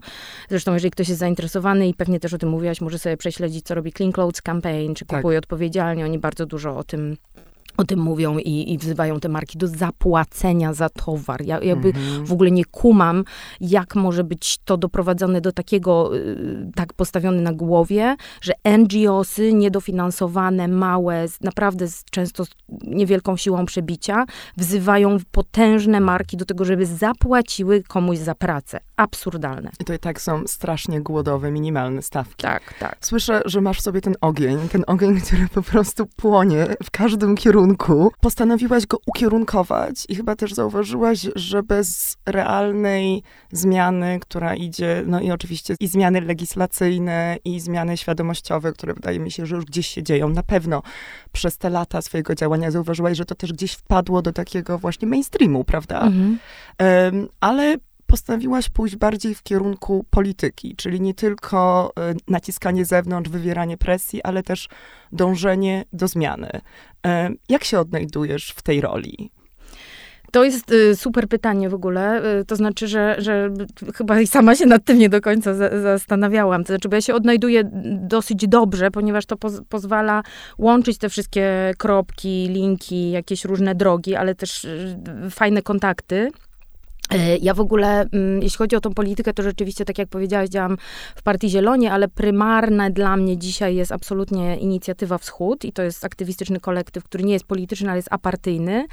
Zresztą, 0.49 0.73
jeżeli 0.73 0.91
ktoś 0.91 1.09
jest 1.09 1.19
zainteresowany 1.19 1.87
i 1.87 1.93
pewnie 1.93 2.19
też 2.19 2.33
o 2.33 2.37
tym 2.37 2.49
mówiłaś, 2.49 2.81
może 2.81 2.99
sobie 2.99 3.17
prześledzić, 3.17 3.65
co 3.65 3.75
robi 3.75 3.93
Clean 3.93 4.11
Clothes 4.11 4.41
Campaign, 4.41 4.93
czy 4.93 5.05
tak. 5.05 5.19
kupuje 5.19 5.37
odpowiedzialnie. 5.37 6.05
Oni 6.05 6.19
bardzo 6.19 6.45
dużo 6.45 6.77
o 6.77 6.83
tym 6.85 7.17
o 7.77 7.83
tym 7.83 7.99
mówią 7.99 8.37
i, 8.37 8.73
i 8.73 8.77
wzywają 8.77 9.19
te 9.19 9.29
marki 9.29 9.57
do 9.57 9.67
zapłacenia 9.67 10.73
za 10.73 10.89
towar. 10.89 11.41
Ja 11.45 11.59
jakby 11.63 11.87
mhm. 11.87 12.25
w 12.25 12.31
ogóle 12.31 12.51
nie 12.51 12.65
kumam, 12.65 13.23
jak 13.61 13.95
może 13.95 14.23
być 14.23 14.57
to 14.65 14.77
doprowadzone 14.77 15.41
do 15.41 15.51
takiego, 15.51 16.17
y, 16.17 16.71
tak 16.75 16.93
postawione 16.93 17.41
na 17.41 17.53
głowie, 17.53 18.15
że 18.41 18.53
NGOsy 18.77 19.53
niedofinansowane, 19.53 20.67
małe, 20.67 21.25
naprawdę 21.41 21.87
z, 21.87 22.03
często 22.11 22.45
z 22.45 22.49
niewielką 22.83 23.37
siłą 23.37 23.65
przebicia, 23.65 24.25
wzywają 24.57 25.17
potężne 25.31 25.99
marki 25.99 26.37
do 26.37 26.45
tego, 26.45 26.65
żeby 26.65 26.85
zapłaciły 26.85 27.83
komuś 27.83 28.17
za 28.17 28.35
pracę. 28.35 28.79
Absurdalne. 28.97 29.71
I 29.79 29.85
to 29.85 29.93
i 29.93 29.99
tak 29.99 30.21
są 30.21 30.47
strasznie 30.47 31.01
głodowe, 31.01 31.51
minimalne 31.51 32.01
stawki. 32.01 32.43
Tak, 32.43 32.73
tak. 32.79 32.97
Słyszę, 33.01 33.41
że 33.45 33.61
masz 33.61 33.79
w 33.79 33.81
sobie 33.81 34.01
ten 34.01 34.15
ogień, 34.21 34.69
ten 34.69 34.83
ogień, 34.87 35.21
który 35.21 35.47
po 35.47 35.61
prostu 35.61 36.05
płonie 36.05 36.67
w 36.83 36.91
każdym 36.91 37.35
kierunku 37.35 38.11
postanowiłaś 38.21 38.85
go 38.85 38.97
ukierunkować 39.05 40.05
i 40.09 40.15
chyba 40.15 40.35
też 40.35 40.53
zauważyłaś, 40.53 41.27
że 41.35 41.63
bez 41.63 42.17
realnej 42.25 43.23
zmiany, 43.51 44.19
która 44.19 44.55
idzie, 44.55 45.03
no 45.07 45.21
i 45.21 45.31
oczywiście 45.31 45.75
i 45.79 45.87
zmiany 45.87 46.21
legislacyjne, 46.21 47.37
i 47.45 47.59
zmiany 47.59 47.97
świadomościowe, 47.97 48.73
które 48.73 48.93
wydaje 48.93 49.19
mi 49.19 49.31
się, 49.31 49.45
że 49.45 49.55
już 49.55 49.65
gdzieś 49.65 49.87
się 49.87 50.03
dzieją, 50.03 50.29
na 50.29 50.43
pewno 50.43 50.81
przez 51.31 51.57
te 51.57 51.69
lata 51.69 52.01
swojego 52.01 52.35
działania 52.35 52.71
zauważyłaś, 52.71 53.17
że 53.17 53.25
to 53.25 53.35
też 53.35 53.53
gdzieś 53.53 53.73
wpadło 53.73 54.21
do 54.21 54.33
takiego 54.33 54.77
właśnie 54.77 55.07
mainstreamu, 55.07 55.63
prawda? 55.63 56.01
Mhm. 56.01 56.39
Um, 56.79 57.27
ale 57.39 57.77
postanowiłaś 58.07 58.69
pójść 58.69 58.95
bardziej 58.95 59.35
w 59.35 59.43
kierunku 59.43 60.05
polityki, 60.09 60.75
czyli 60.75 61.01
nie 61.01 61.13
tylko 61.13 61.91
e, 61.99 62.13
naciskanie 62.27 62.85
zewnątrz, 62.85 63.29
wywieranie 63.29 63.77
presji, 63.77 64.23
ale 64.23 64.43
też 64.43 64.69
dążenie 65.11 65.85
do 65.93 66.07
zmiany. 66.07 66.49
E, 67.05 67.29
jak 67.49 67.63
się 67.63 67.79
odnajdujesz 67.79 68.49
w 68.49 68.61
tej 68.61 68.81
roli? 68.81 69.31
To 70.35 70.43
jest 70.43 70.71
y, 70.71 70.95
super 70.95 71.27
pytanie 71.27 71.69
w 71.69 71.73
ogóle. 71.73 72.21
Y, 72.39 72.45
to 72.45 72.55
znaczy, 72.55 72.87
że, 72.87 73.15
że 73.17 73.49
chyba 73.95 74.21
i 74.21 74.27
sama 74.27 74.55
się 74.55 74.65
nad 74.65 74.83
tym 74.83 74.97
nie 74.97 75.09
do 75.09 75.21
końca 75.21 75.53
za, 75.53 75.81
zastanawiałam. 75.81 76.63
To 76.63 76.67
znaczy, 76.67 76.89
bo 76.89 76.95
ja 76.95 77.01
się 77.01 77.13
odnajduję 77.13 77.69
dosyć 78.01 78.47
dobrze, 78.47 78.91
ponieważ 78.91 79.25
to 79.25 79.37
poz 79.37 79.61
pozwala 79.69 80.23
łączyć 80.57 80.97
te 80.97 81.09
wszystkie 81.09 81.73
kropki, 81.77 82.47
linki, 82.47 83.11
jakieś 83.11 83.45
różne 83.45 83.75
drogi, 83.75 84.15
ale 84.15 84.35
też 84.35 84.65
y, 84.65 84.97
fajne 85.29 85.61
kontakty. 85.61 86.31
E, 87.11 87.37
ja 87.37 87.53
w 87.53 87.59
ogóle, 87.59 88.05
mm, 88.13 88.41
jeśli 88.41 88.57
chodzi 88.57 88.75
o 88.75 88.81
tą 88.81 88.93
politykę, 88.93 89.33
to 89.33 89.43
rzeczywiście, 89.43 89.85
tak 89.85 89.97
jak 89.97 90.09
powiedziałaś, 90.09 90.49
działam 90.49 90.77
w 91.15 91.23
Partii 91.23 91.49
Zielonie, 91.49 91.91
ale 91.91 92.07
prymarne 92.07 92.91
dla 92.91 93.17
mnie 93.17 93.37
dzisiaj 93.37 93.75
jest 93.75 93.91
absolutnie 93.91 94.57
inicjatywa 94.57 95.17
Wschód 95.17 95.65
i 95.65 95.73
to 95.73 95.83
jest 95.83 96.05
aktywistyczny 96.05 96.59
kolektyw, 96.59 97.03
który 97.03 97.23
nie 97.23 97.33
jest 97.33 97.45
polityczny, 97.45 97.89
ale 97.89 97.97
jest 97.97 98.07
apartyjny. 98.11 98.85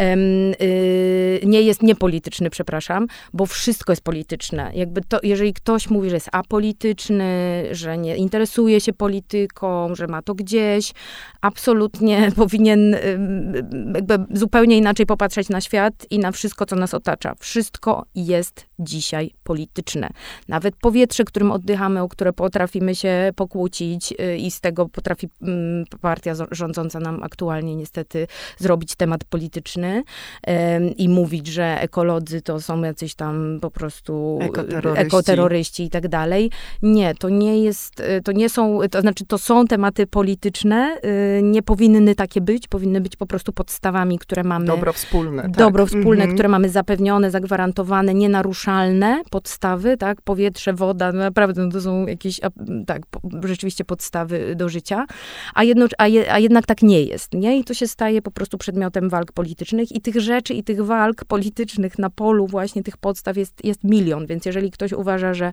Y, 0.00 1.40
nie 1.44 1.62
jest 1.62 1.82
niepolityczny, 1.82 2.50
przepraszam, 2.50 3.06
bo 3.32 3.46
wszystko 3.46 3.92
jest 3.92 4.02
polityczne. 4.02 4.70
Jakby 4.74 5.00
to, 5.08 5.18
jeżeli 5.22 5.54
ktoś 5.54 5.90
mówi, 5.90 6.10
że 6.10 6.16
jest 6.16 6.28
apolityczny, 6.32 7.64
że 7.70 7.98
nie 7.98 8.16
interesuje 8.16 8.80
się 8.80 8.92
polityką, 8.92 9.94
że 9.94 10.06
ma 10.06 10.22
to 10.22 10.34
gdzieś, 10.34 10.92
absolutnie 11.40 12.32
powinien 12.36 12.96
jakby 13.94 14.18
zupełnie 14.30 14.78
inaczej 14.78 15.06
popatrzeć 15.06 15.48
na 15.48 15.60
świat 15.60 15.94
i 16.10 16.18
na 16.18 16.32
wszystko, 16.32 16.66
co 16.66 16.76
nas 16.76 16.94
otacza 16.94 17.34
wszystko 17.42 18.06
jest 18.14 18.66
dzisiaj 18.82 19.30
polityczne. 19.44 20.08
Nawet 20.48 20.76
powietrze, 20.76 21.24
którym 21.24 21.50
oddychamy, 21.50 22.02
o 22.02 22.08
które 22.08 22.32
potrafimy 22.32 22.94
się 22.94 23.32
pokłócić 23.36 24.12
y, 24.12 24.36
i 24.36 24.50
z 24.50 24.60
tego 24.60 24.88
potrafi 24.88 25.28
mm, 25.42 25.84
partia 26.00 26.34
rządząca 26.50 27.00
nam 27.00 27.22
aktualnie 27.22 27.76
niestety 27.76 28.26
zrobić 28.58 28.96
temat 28.96 29.24
polityczny 29.24 30.02
i 30.96 31.08
mówić, 31.08 31.46
że 31.46 31.80
ekolodzy 31.80 32.42
to 32.42 32.60
są 32.60 32.82
jacyś 32.82 33.14
tam 33.14 33.58
po 33.60 33.70
prostu 33.70 34.38
ekoterroryści, 34.42 35.06
ekoterroryści 35.06 35.82
i 35.84 35.90
tak 35.90 36.08
dalej. 36.08 36.50
Nie, 36.82 37.14
to 37.14 37.28
nie 37.28 37.62
jest, 37.62 38.02
to 38.24 38.32
nie 38.32 38.48
są, 38.48 38.78
to 38.90 39.00
znaczy 39.00 39.26
to 39.26 39.38
są 39.38 39.66
tematy 39.66 40.06
polityczne, 40.06 40.96
nie 41.42 41.62
powinny 41.62 42.14
takie 42.14 42.40
być, 42.40 42.68
powinny 42.68 43.00
być 43.00 43.16
po 43.16 43.26
prostu 43.26 43.52
podstawami, 43.52 44.18
które 44.18 44.44
mamy. 44.44 44.66
Dobro 44.66 44.92
wspólne. 44.92 45.42
Tak. 45.42 45.50
Dobro 45.50 45.86
wspólne, 45.86 46.28
które 46.28 46.48
mamy 46.48 46.68
zapewnione, 46.68 47.30
zagwarantowane, 47.30 48.14
podstawy, 49.30 49.96
tak? 49.96 50.22
Powietrze, 50.22 50.72
woda, 50.72 51.12
no 51.12 51.18
naprawdę 51.18 51.64
no 51.64 51.70
to 51.70 51.80
są 51.80 52.06
jakieś, 52.06 52.40
tak, 52.86 53.02
rzeczywiście 53.44 53.84
podstawy 53.84 54.56
do 54.56 54.68
życia, 54.68 55.06
a, 55.54 55.64
jedno, 55.64 55.86
a, 55.98 56.08
je, 56.08 56.32
a 56.32 56.38
jednak 56.38 56.66
tak 56.66 56.82
nie 56.82 57.02
jest, 57.02 57.34
nie? 57.34 57.58
I 57.58 57.64
to 57.64 57.74
się 57.74 57.86
staje 57.88 58.22
po 58.22 58.30
prostu 58.30 58.58
przedmiotem 58.58 59.08
walk 59.08 59.32
politycznych 59.32 59.92
i 59.92 60.00
tych 60.00 60.20
rzeczy 60.20 60.54
i 60.54 60.64
tych 60.64 60.84
walk 60.84 61.24
politycznych 61.24 61.98
na 61.98 62.10
polu 62.10 62.46
właśnie 62.46 62.82
tych 62.82 62.96
podstaw 62.96 63.36
jest, 63.36 63.64
jest 63.64 63.84
milion, 63.84 64.26
więc 64.26 64.46
jeżeli 64.46 64.70
ktoś 64.70 64.92
uważa, 64.92 65.34
że, 65.34 65.52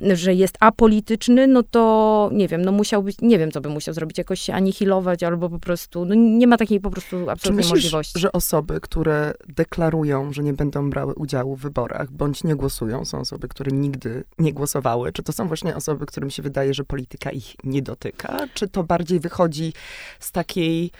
że 0.00 0.34
jest 0.34 0.56
apolityczny, 0.60 1.46
no 1.46 1.62
to 1.62 2.30
nie 2.32 2.48
wiem, 2.48 2.62
no 2.62 2.72
musiał 2.72 3.02
być, 3.02 3.16
nie 3.22 3.38
wiem, 3.38 3.50
co 3.50 3.60
by 3.60 3.68
musiał 3.68 3.94
zrobić, 3.94 4.18
jakoś 4.18 4.40
się 4.40 4.54
anihilować 4.54 5.22
albo 5.22 5.50
po 5.50 5.58
prostu, 5.58 6.04
no 6.04 6.14
nie 6.14 6.46
ma 6.46 6.56
takiej 6.56 6.80
po 6.80 6.90
prostu 6.90 7.16
Czy 7.40 7.52
myślisz, 7.52 7.72
możliwości. 7.72 8.18
że 8.18 8.32
osoby, 8.32 8.80
które 8.80 9.32
deklarują, 9.48 10.32
że 10.32 10.42
nie 10.42 10.52
będą 10.52 10.90
brały 10.90 11.14
udziału 11.14 11.56
w 11.56 11.60
wyborach, 11.60 12.12
bądź 12.12 12.44
nie 12.44 12.55
głosują, 12.56 13.04
są 13.04 13.20
osoby, 13.20 13.48
które 13.48 13.72
nigdy 13.72 14.24
nie 14.38 14.52
głosowały? 14.52 15.12
Czy 15.12 15.22
to 15.22 15.32
są 15.32 15.48
właśnie 15.48 15.76
osoby, 15.76 16.06
którym 16.06 16.30
się 16.30 16.42
wydaje, 16.42 16.74
że 16.74 16.84
polityka 16.84 17.30
ich 17.30 17.56
nie 17.64 17.82
dotyka? 17.82 18.38
Czy 18.54 18.68
to 18.68 18.84
bardziej 18.84 19.20
wychodzi 19.20 19.72
z 20.20 20.32
takiej 20.32 20.90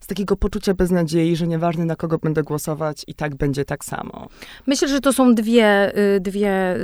z 0.00 0.06
takiego 0.06 0.36
poczucia 0.36 0.74
beznadziei, 0.74 1.36
że 1.36 1.46
nieważne 1.46 1.84
na 1.84 1.96
kogo 1.96 2.18
będę 2.18 2.42
głosować 2.42 3.04
i 3.06 3.14
tak 3.14 3.34
będzie 3.34 3.64
tak 3.64 3.84
samo. 3.84 4.28
Myślę, 4.66 4.88
że 4.88 5.00
to 5.00 5.12
są 5.12 5.34
dwie, 5.34 5.98
y, 6.16 6.20
dwie 6.20 6.76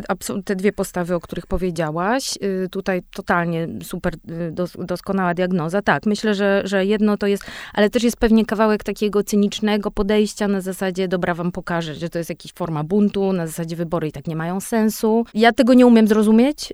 te 0.45 0.57
dwie 0.57 0.73
postawy, 0.73 1.14
o 1.14 1.21
których 1.21 1.47
powiedziałaś. 1.47 2.38
Y, 2.64 2.69
tutaj 2.69 3.02
totalnie 3.14 3.69
super 3.83 4.14
y, 4.14 4.85
doskonała 4.87 5.35
diagnoza. 5.35 5.83
Tak, 5.83 6.07
myślę, 6.07 6.35
że, 6.35 6.62
że 6.64 6.87
jedno 6.87 7.16
to 7.16 7.26
jest, 7.26 7.45
ale 7.75 7.90
też 7.90 8.02
jest 8.02 8.16
pewnie 8.16 8.47
kawałek 8.47 8.85
takiego 8.85 9.23
cynicznego 9.23 9.90
podejścia 9.90 10.49
na 10.49 10.61
zasadzie, 10.61 11.09
dobra, 11.09 11.35
wam 11.35 11.52
pokażę, 11.52 11.95
że 11.95 12.09
to 12.09 12.19
jest 12.19 12.31
jakaś 12.31 12.52
forma 12.52 12.85
buntu, 12.85 13.33
na 13.33 13.47
zasadzie 13.47 13.76
wybory 13.76 14.09
i 14.09 14.12
tak 14.12 14.26
nie 14.26 14.37
mają 14.37 14.61
sensu. 14.61 15.25
Ja 15.35 15.52
tego 15.52 15.75
nie 15.75 15.87
umiem 15.87 16.09
zrozumieć, 16.09 16.73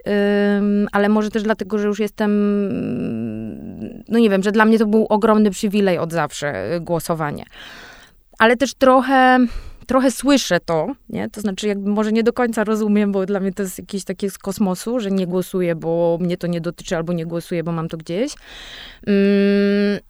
ale 0.93 1.09
może 1.09 1.31
też 1.31 1.43
dlatego, 1.43 1.79
że 1.79 1.87
już 1.87 2.01
jestem, 2.01 2.31
no 4.09 4.19
nie 4.19 4.31
wiem, 4.31 4.43
że 4.43 4.53
dla 4.53 4.65
mnie 4.65 4.79
to 4.79 4.87
był 4.87 5.07
ogromny 5.07 5.51
przywilej 5.51 5.99
od 5.99 6.13
zawsze 6.13 6.28
zawsze 6.29 6.81
głosowanie. 6.81 7.45
Ale 8.39 8.57
też 8.57 8.75
trochę 8.75 9.39
trochę 9.89 10.11
słyszę 10.11 10.61
to, 10.61 10.87
nie? 11.09 11.31
To 11.31 11.41
znaczy, 11.41 11.69
jakby 11.69 11.91
może 11.91 12.13
nie 12.13 12.23
do 12.23 12.33
końca 12.33 12.65
rozumiem, 12.65 13.13
bo 13.13 13.27
dla 13.27 13.41
mnie 13.41 13.53
to 13.53 13.63
jest 13.63 13.79
jakieś 13.79 14.05
takie 14.05 14.31
z 14.31 14.39
kosmosu, 14.39 15.01
że 15.01 15.11
nie 15.11 15.27
głosuję, 15.27 15.75
bo 15.75 16.19
mnie 16.21 16.37
to 16.37 16.47
nie 16.47 16.61
dotyczy, 16.61 16.97
albo 16.97 17.13
nie 17.13 17.27
głosuję, 17.27 17.65
bo 17.65 17.73
mam 17.73 17.89
to 17.89 17.97
gdzieś. 17.97 18.33
Um, 19.07 19.17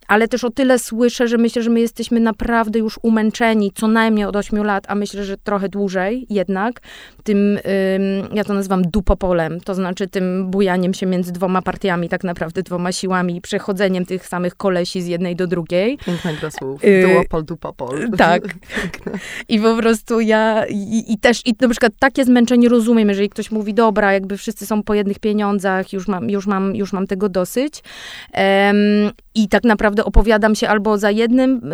ale 0.08 0.28
też 0.28 0.44
o 0.44 0.50
tyle 0.50 0.78
słyszę, 0.78 1.28
że 1.28 1.38
myślę, 1.38 1.62
że 1.62 1.70
my 1.70 1.80
jesteśmy 1.80 2.20
naprawdę 2.20 2.78
już 2.78 2.98
umęczeni 3.02 3.72
co 3.74 3.88
najmniej 3.88 4.24
od 4.24 4.36
8 4.36 4.64
lat, 4.64 4.84
a 4.88 4.94
myślę, 4.94 5.24
że 5.24 5.36
trochę 5.36 5.68
dłużej 5.68 6.26
jednak, 6.30 6.80
tym, 7.24 7.38
um, 7.38 8.34
ja 8.36 8.44
to 8.44 8.54
nazywam 8.54 8.82
dupopolem, 8.82 9.60
to 9.60 9.74
znaczy 9.74 10.08
tym 10.08 10.50
bujaniem 10.50 10.94
się 10.94 11.06
między 11.06 11.32
dwoma 11.32 11.62
partiami, 11.62 12.08
tak 12.08 12.24
naprawdę 12.24 12.62
dwoma 12.62 12.92
siłami 12.92 13.36
i 13.36 13.40
przechodzeniem 13.40 14.06
tych 14.06 14.26
samych 14.26 14.54
kolesi 14.54 15.02
z 15.02 15.06
jednej 15.06 15.36
do 15.36 15.46
drugiej. 15.46 15.98
Piękne 16.06 16.34
gra 16.34 16.50
słów. 16.50 16.84
Y, 16.84 17.02
Duopol, 17.02 17.44
dupopol. 17.44 18.10
Tak. 18.10 18.42
I 19.48 19.58
po 19.74 19.82
prostu 19.82 20.20
ja 20.20 20.66
i, 20.66 21.12
i, 21.12 21.18
też, 21.18 21.46
i 21.46 21.54
na 21.60 21.68
przykład 21.68 21.92
takie 21.98 22.24
zmęczenie 22.24 22.68
rozumiem, 22.68 23.08
jeżeli 23.08 23.28
ktoś 23.28 23.50
mówi, 23.50 23.74
dobra, 23.74 24.12
jakby 24.12 24.36
wszyscy 24.36 24.66
są 24.66 24.82
po 24.82 24.94
jednych 24.94 25.18
pieniądzach, 25.18 25.92
już 25.92 26.08
mam, 26.08 26.30
już 26.30 26.46
mam, 26.46 26.76
już 26.76 26.92
mam 26.92 27.06
tego 27.06 27.28
dosyć. 27.28 27.82
Um, 28.34 28.76
I 29.34 29.48
tak 29.48 29.64
naprawdę 29.64 30.04
opowiadam 30.04 30.54
się 30.54 30.68
albo 30.68 30.98
za 30.98 31.10
jednym, 31.10 31.72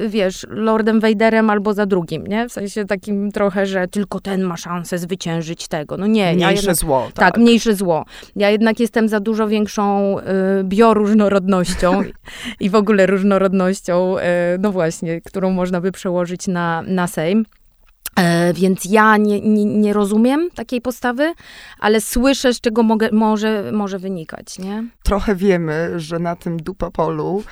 yy, 0.00 0.08
wiesz, 0.08 0.46
Lordem 0.50 1.00
Vaderem, 1.00 1.50
albo 1.50 1.74
za 1.74 1.86
drugim, 1.86 2.26
nie? 2.26 2.48
W 2.48 2.52
sensie 2.52 2.84
takim 2.84 3.32
trochę, 3.32 3.66
że 3.66 3.88
tylko 3.88 4.20
ten 4.20 4.42
ma 4.42 4.56
szansę 4.56 4.98
zwyciężyć 4.98 5.68
tego. 5.68 5.96
No 5.96 6.06
nie. 6.06 6.32
Mniejsze 6.32 6.44
ja 6.44 6.50
jednak, 6.50 6.76
zło. 6.76 7.06
Tak. 7.14 7.14
tak. 7.14 7.38
mniejsze 7.38 7.74
zło. 7.74 8.04
Ja 8.36 8.50
jednak 8.50 8.80
jestem 8.80 9.08
za 9.08 9.20
dużo 9.20 9.48
większą 9.48 10.16
yy, 10.16 10.64
bioróżnorodnością 10.64 12.02
i 12.60 12.70
w 12.70 12.74
ogóle 12.74 13.06
różnorodnością, 13.06 14.16
yy, 14.16 14.22
no 14.60 14.72
właśnie, 14.72 15.20
którą 15.20 15.50
można 15.50 15.80
by 15.80 15.92
przełożyć 15.92 16.46
na, 16.46 16.82
na. 16.82 17.08
E, 18.16 18.54
więc 18.54 18.84
ja 18.84 19.16
nie, 19.16 19.40
nie, 19.40 19.64
nie, 19.64 19.92
rozumiem 19.92 20.50
takiej 20.54 20.80
postawy, 20.80 21.32
ale 21.78 22.00
słyszę, 22.00 22.54
z 22.54 22.60
czego 22.60 22.82
mogę, 22.82 23.08
może, 23.12 23.72
może 23.72 23.98
wynikać, 23.98 24.58
nie? 24.58 24.84
Trochę 25.02 25.36
wiemy, 25.36 26.00
że 26.00 26.18
na 26.18 26.36
tym 26.36 26.56
dupopolu 26.56 27.42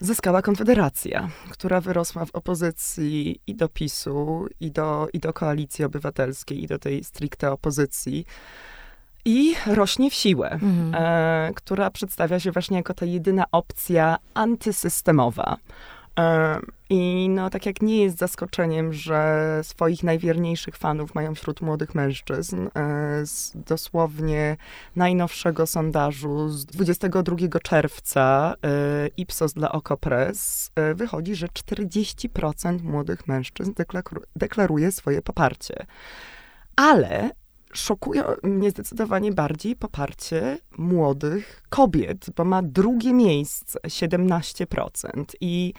zyskała 0.00 0.42
Konfederacja, 0.42 1.28
która 1.50 1.80
wyrosła 1.80 2.24
w 2.24 2.34
opozycji 2.34 3.40
i 3.46 3.54
do 3.54 3.68
PiSu, 3.68 4.46
i 4.60 4.70
do, 4.70 5.08
i 5.12 5.18
do 5.18 5.32
Koalicji 5.32 5.84
Obywatelskiej, 5.84 6.62
i 6.62 6.66
do 6.66 6.78
tej 6.78 7.04
stricte 7.04 7.52
opozycji. 7.52 8.24
I 9.24 9.54
rośnie 9.66 10.10
w 10.10 10.14
siłę, 10.14 10.50
mhm. 10.50 10.94
e, 10.94 11.52
która 11.54 11.90
przedstawia 11.90 12.40
się 12.40 12.52
właśnie 12.52 12.76
jako 12.76 12.94
ta 12.94 13.06
jedyna 13.06 13.44
opcja 13.52 14.16
antysystemowa. 14.34 15.56
E, 16.18 16.60
I 16.90 17.28
no, 17.28 17.50
tak 17.50 17.66
jak 17.66 17.82
nie 17.82 18.02
jest 18.02 18.18
zaskoczeniem, 18.18 18.92
że 18.92 19.60
swoich 19.62 20.02
najwierniejszych 20.02 20.76
fanów 20.76 21.14
mają 21.14 21.34
wśród 21.34 21.60
młodych 21.60 21.94
mężczyzn, 21.94 22.68
e, 22.74 23.26
z 23.26 23.52
dosłownie 23.54 24.56
najnowszego 24.96 25.66
sondażu 25.66 26.48
z 26.48 26.66
22 26.66 27.60
czerwca 27.62 28.54
e, 28.62 29.08
Ipsos 29.16 29.52
dla 29.52 29.72
Okopres 29.72 30.70
wychodzi, 30.94 31.34
że 31.34 31.46
40% 31.46 32.82
młodych 32.82 33.28
mężczyzn 33.28 33.72
deklaruje 34.36 34.92
swoje 34.92 35.22
poparcie. 35.22 35.86
Ale 36.76 37.30
szokuje 37.72 38.24
mnie 38.42 38.70
zdecydowanie 38.70 39.32
bardziej 39.32 39.76
poparcie 39.76 40.58
młodych 40.78 41.62
kobiet, 41.68 42.26
bo 42.36 42.44
ma 42.44 42.62
drugie 42.62 43.12
miejsce 43.12 43.78
17%. 43.80 45.24
I 45.40 45.74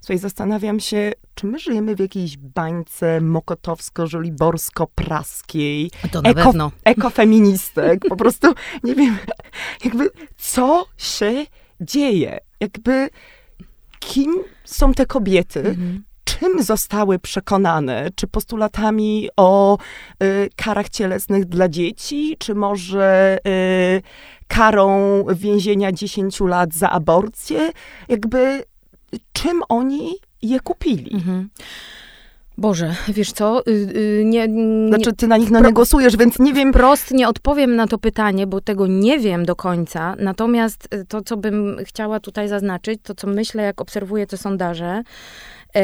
Słuchaj, 0.00 0.18
zastanawiam 0.18 0.80
się, 0.80 1.12
czy 1.34 1.46
my 1.46 1.58
żyjemy 1.58 1.96
w 1.96 1.98
jakiejś 1.98 2.36
bańce 2.36 3.20
mokotowsko-żoliborsko-praskiej, 3.20 5.90
to 6.12 6.22
na 6.22 6.30
eko, 6.30 6.44
pewno. 6.44 6.70
ekofeministek. 6.84 8.00
Po 8.08 8.16
prostu 8.16 8.54
nie 8.84 8.94
wiem, 8.94 9.18
jakby 9.84 10.10
co 10.36 10.86
się 10.96 11.46
dzieje? 11.80 12.38
Jakby 12.60 13.08
kim 13.98 14.34
są 14.64 14.94
te 14.94 15.06
kobiety? 15.06 15.60
Mhm. 15.60 16.04
Czym 16.24 16.62
zostały 16.62 17.18
przekonane? 17.18 18.08
Czy 18.14 18.26
postulatami 18.26 19.28
o 19.36 19.78
y, 20.22 20.48
karach 20.56 20.88
cielesnych 20.88 21.44
dla 21.44 21.68
dzieci? 21.68 22.36
Czy 22.38 22.54
może 22.54 23.38
y, 23.46 24.02
karą 24.48 25.24
więzienia 25.34 25.92
10 25.92 26.40
lat 26.40 26.74
za 26.74 26.90
aborcję? 26.90 27.70
Jakby 28.08 28.64
czym 29.32 29.62
oni 29.68 30.14
je 30.42 30.60
kupili. 30.60 31.14
Mhm. 31.14 31.48
Boże, 32.58 32.94
wiesz 33.08 33.32
co, 33.32 33.62
yy, 33.66 34.22
nie, 34.24 34.48
nie, 34.48 34.88
Znaczy, 34.88 35.12
ty 35.12 35.26
na 35.26 35.36
nich 35.36 35.50
no, 35.50 35.60
nie 35.60 35.72
głosujesz, 35.72 36.16
więc 36.16 36.38
nie 36.38 36.52
wiem... 36.52 36.72
Prost 36.72 37.10
nie 37.10 37.28
odpowiem 37.28 37.76
na 37.76 37.86
to 37.86 37.98
pytanie, 37.98 38.46
bo 38.46 38.60
tego 38.60 38.86
nie 38.86 39.18
wiem 39.18 39.44
do 39.44 39.56
końca. 39.56 40.16
Natomiast 40.18 40.88
y, 40.94 41.04
to, 41.04 41.22
co 41.22 41.36
bym 41.36 41.76
chciała 41.84 42.20
tutaj 42.20 42.48
zaznaczyć, 42.48 43.00
to 43.02 43.14
co 43.14 43.26
myślę, 43.26 43.62
jak 43.62 43.80
obserwuję 43.80 44.26
te 44.26 44.36
sondaże, 44.36 45.02
yy, 45.74 45.82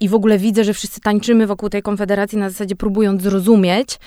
i 0.00 0.08
w 0.08 0.14
ogóle 0.14 0.38
widzę, 0.38 0.64
że 0.64 0.74
wszyscy 0.74 1.00
tańczymy 1.00 1.46
wokół 1.46 1.68
tej 1.68 1.82
konfederacji 1.82 2.38
na 2.38 2.50
zasadzie 2.50 2.76
próbując 2.76 3.22
zrozumieć. 3.22 3.98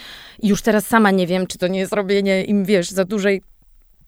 Już 0.43 0.61
teraz 0.61 0.87
sama 0.87 1.11
nie 1.11 1.27
wiem, 1.27 1.47
czy 1.47 1.57
to 1.57 1.67
nie 1.67 1.79
jest 1.79 1.93
robienie 1.93 2.43
im, 2.43 2.65
wiesz, 2.65 2.89
za 2.89 3.05
dużej 3.05 3.41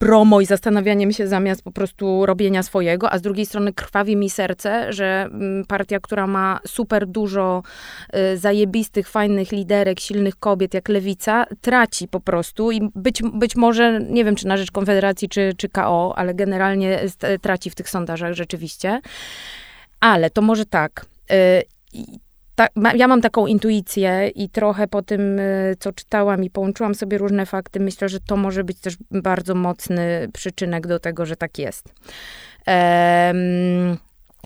promo 0.03 0.41
i 0.41 0.45
zastanawianiem 0.45 1.11
się 1.11 1.27
zamiast 1.27 1.63
po 1.63 1.71
prostu 1.71 2.25
robienia 2.25 2.63
swojego, 2.63 3.11
a 3.11 3.17
z 3.17 3.21
drugiej 3.21 3.45
strony 3.45 3.73
krwawi 3.73 4.15
mi 4.15 4.29
serce, 4.29 4.93
że 4.93 5.05
mm, 5.05 5.65
partia, 5.65 5.99
która 5.99 6.27
ma 6.27 6.59
super 6.67 7.07
dużo 7.07 7.63
y, 8.33 8.37
zajebistych, 8.37 9.09
fajnych 9.09 9.51
liderek, 9.51 9.99
silnych 9.99 10.35
kobiet, 10.35 10.73
jak 10.73 10.89
Lewica, 10.89 11.45
traci 11.61 12.07
po 12.07 12.19
prostu 12.19 12.71
i 12.71 12.89
być, 12.95 13.21
być 13.33 13.55
może, 13.55 14.01
nie 14.09 14.25
wiem 14.25 14.35
czy 14.35 14.47
na 14.47 14.57
rzecz 14.57 14.71
Konfederacji, 14.71 15.29
czy, 15.29 15.53
czy 15.57 15.69
KO, 15.69 16.13
ale 16.17 16.33
generalnie 16.33 16.99
traci 17.41 17.69
w 17.69 17.75
tych 17.75 17.89
sondażach 17.89 18.33
rzeczywiście. 18.33 19.01
Ale 19.99 20.29
to 20.29 20.41
może 20.41 20.65
tak. 20.65 21.05
Y, 21.31 21.63
ta, 22.75 22.93
ja 22.95 23.07
mam 23.07 23.21
taką 23.21 23.47
intuicję 23.47 24.27
i 24.35 24.49
trochę 24.49 24.87
po 24.87 25.01
tym, 25.01 25.39
y, 25.39 25.75
co 25.79 25.93
czytałam 25.93 26.43
i 26.43 26.49
połączyłam 26.49 26.95
sobie 26.95 27.17
różne 27.17 27.45
fakty, 27.45 27.79
myślę, 27.79 28.09
że 28.09 28.19
to 28.19 28.37
może 28.37 28.63
być 28.63 28.79
też 28.79 28.97
bardzo 29.11 29.55
mocny 29.55 30.29
przyczynek 30.33 30.87
do 30.87 30.99
tego, 30.99 31.25
że 31.25 31.35
tak 31.35 31.59
jest. 31.59 31.93
Um, 32.67 33.97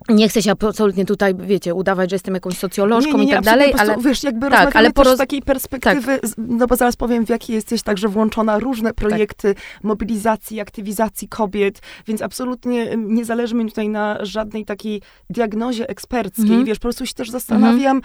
nie 0.10 0.30
chcę 0.30 0.42
się 0.42 0.52
absolutnie 0.52 1.06
tutaj, 1.06 1.36
wiecie, 1.36 1.74
udawać, 1.74 2.10
że 2.10 2.16
jestem 2.16 2.34
jakąś 2.34 2.58
socjolożką 2.58 3.12
nie, 3.12 3.18
nie, 3.18 3.26
nie, 3.26 3.32
i 3.32 3.36
tak 3.36 3.44
dalej, 3.44 3.74
ale... 3.78 3.98
wiesz, 3.98 4.24
jakby 4.24 4.50
tak, 4.50 4.76
ale 4.76 4.92
poroz... 4.92 5.16
z 5.16 5.18
takiej 5.18 5.42
perspektywy, 5.42 6.20
tak. 6.20 6.32
no 6.38 6.68
bo 6.68 6.76
zaraz 6.76 6.96
powiem, 6.96 7.26
w 7.26 7.30
jakiej 7.30 7.56
jesteś 7.56 7.84
także 7.84 8.08
włączona, 8.08 8.60
różne 8.60 8.94
projekty 8.94 9.54
tak. 9.54 9.64
mobilizacji, 9.84 10.60
aktywizacji 10.60 11.28
kobiet, 11.28 11.82
więc 12.08 12.22
absolutnie 12.22 12.98
nie 12.98 13.26
zależy 13.26 13.56
mi 13.56 13.66
tutaj 13.66 13.90
na 13.90 14.26
żadnej 14.26 14.66
takiej 14.66 15.02
diagnozie 15.30 15.90
eksperckiej, 15.90 16.46
mhm. 16.46 16.66
wiesz, 16.66 16.78
po 16.78 16.82
prostu 16.82 17.06
się 17.06 17.14
też 17.14 17.30
zastanawiam, 17.30 17.98
mhm 17.98 18.02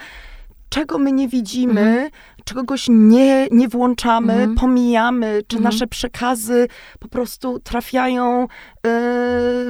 czego 0.73 0.97
my 0.97 1.11
nie 1.11 1.27
widzimy, 1.27 1.81
mhm. 1.81 2.09
czegoś 2.43 2.85
nie, 2.89 3.47
nie 3.51 3.67
włączamy, 3.67 4.33
mhm. 4.33 4.55
pomijamy, 4.55 5.41
czy 5.47 5.57
mhm. 5.57 5.73
nasze 5.73 5.87
przekazy 5.87 6.67
po 6.99 7.07
prostu 7.07 7.59
trafiają 7.59 8.43
y, 8.43 8.47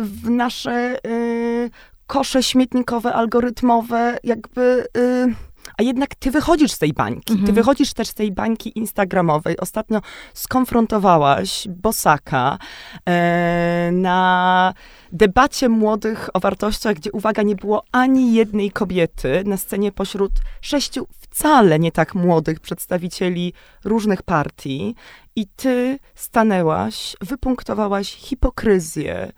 w 0.01 0.29
nasze 0.29 0.95
y, 1.07 1.69
kosze 2.07 2.43
śmietnikowe, 2.43 3.13
algorytmowe, 3.13 4.17
jakby. 4.23 4.85
Y, 4.97 5.53
a 5.77 5.83
jednak 5.83 6.15
ty 6.15 6.31
wychodzisz 6.31 6.71
z 6.71 6.79
tej 6.79 6.93
bańki. 6.93 7.33
Mhm. 7.33 7.47
Ty 7.47 7.53
wychodzisz 7.53 7.93
też 7.93 8.07
z 8.07 8.13
tej 8.13 8.31
bańki 8.31 8.79
instagramowej. 8.79 9.57
Ostatnio 9.57 10.01
skonfrontowałaś 10.33 11.67
Bosaka 11.69 12.57
e, 13.05 13.89
na 13.93 14.73
debacie 15.11 15.69
młodych 15.69 16.29
o 16.33 16.39
wartościach, 16.39 16.95
gdzie, 16.95 17.11
uwaga, 17.11 17.43
nie 17.43 17.55
było 17.55 17.83
ani 17.91 18.33
jednej 18.33 18.71
kobiety 18.71 19.43
na 19.45 19.57
scenie 19.57 19.91
pośród 19.91 20.31
sześciu 20.61 21.07
wcale 21.19 21.79
nie 21.79 21.91
tak 21.91 22.15
młodych 22.15 22.59
przedstawicieli 22.59 23.53
różnych 23.83 24.23
partii. 24.23 24.95
I 25.35 25.47
ty 25.47 25.99
stanęłaś, 26.15 27.15
wypunktowałaś 27.21 28.15
hipokryzję, 28.15 29.31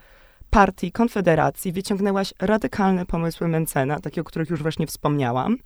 partii 0.56 0.92
Konfederacji 0.92 1.72
wyciągnęłaś 1.72 2.34
radykalne 2.40 3.06
pomysły 3.06 3.48
Mencena, 3.48 4.00
takie, 4.00 4.22
o 4.22 4.24
których 4.24 4.50
już 4.50 4.62
właśnie 4.62 4.88
wspomniałam, 4.88 5.58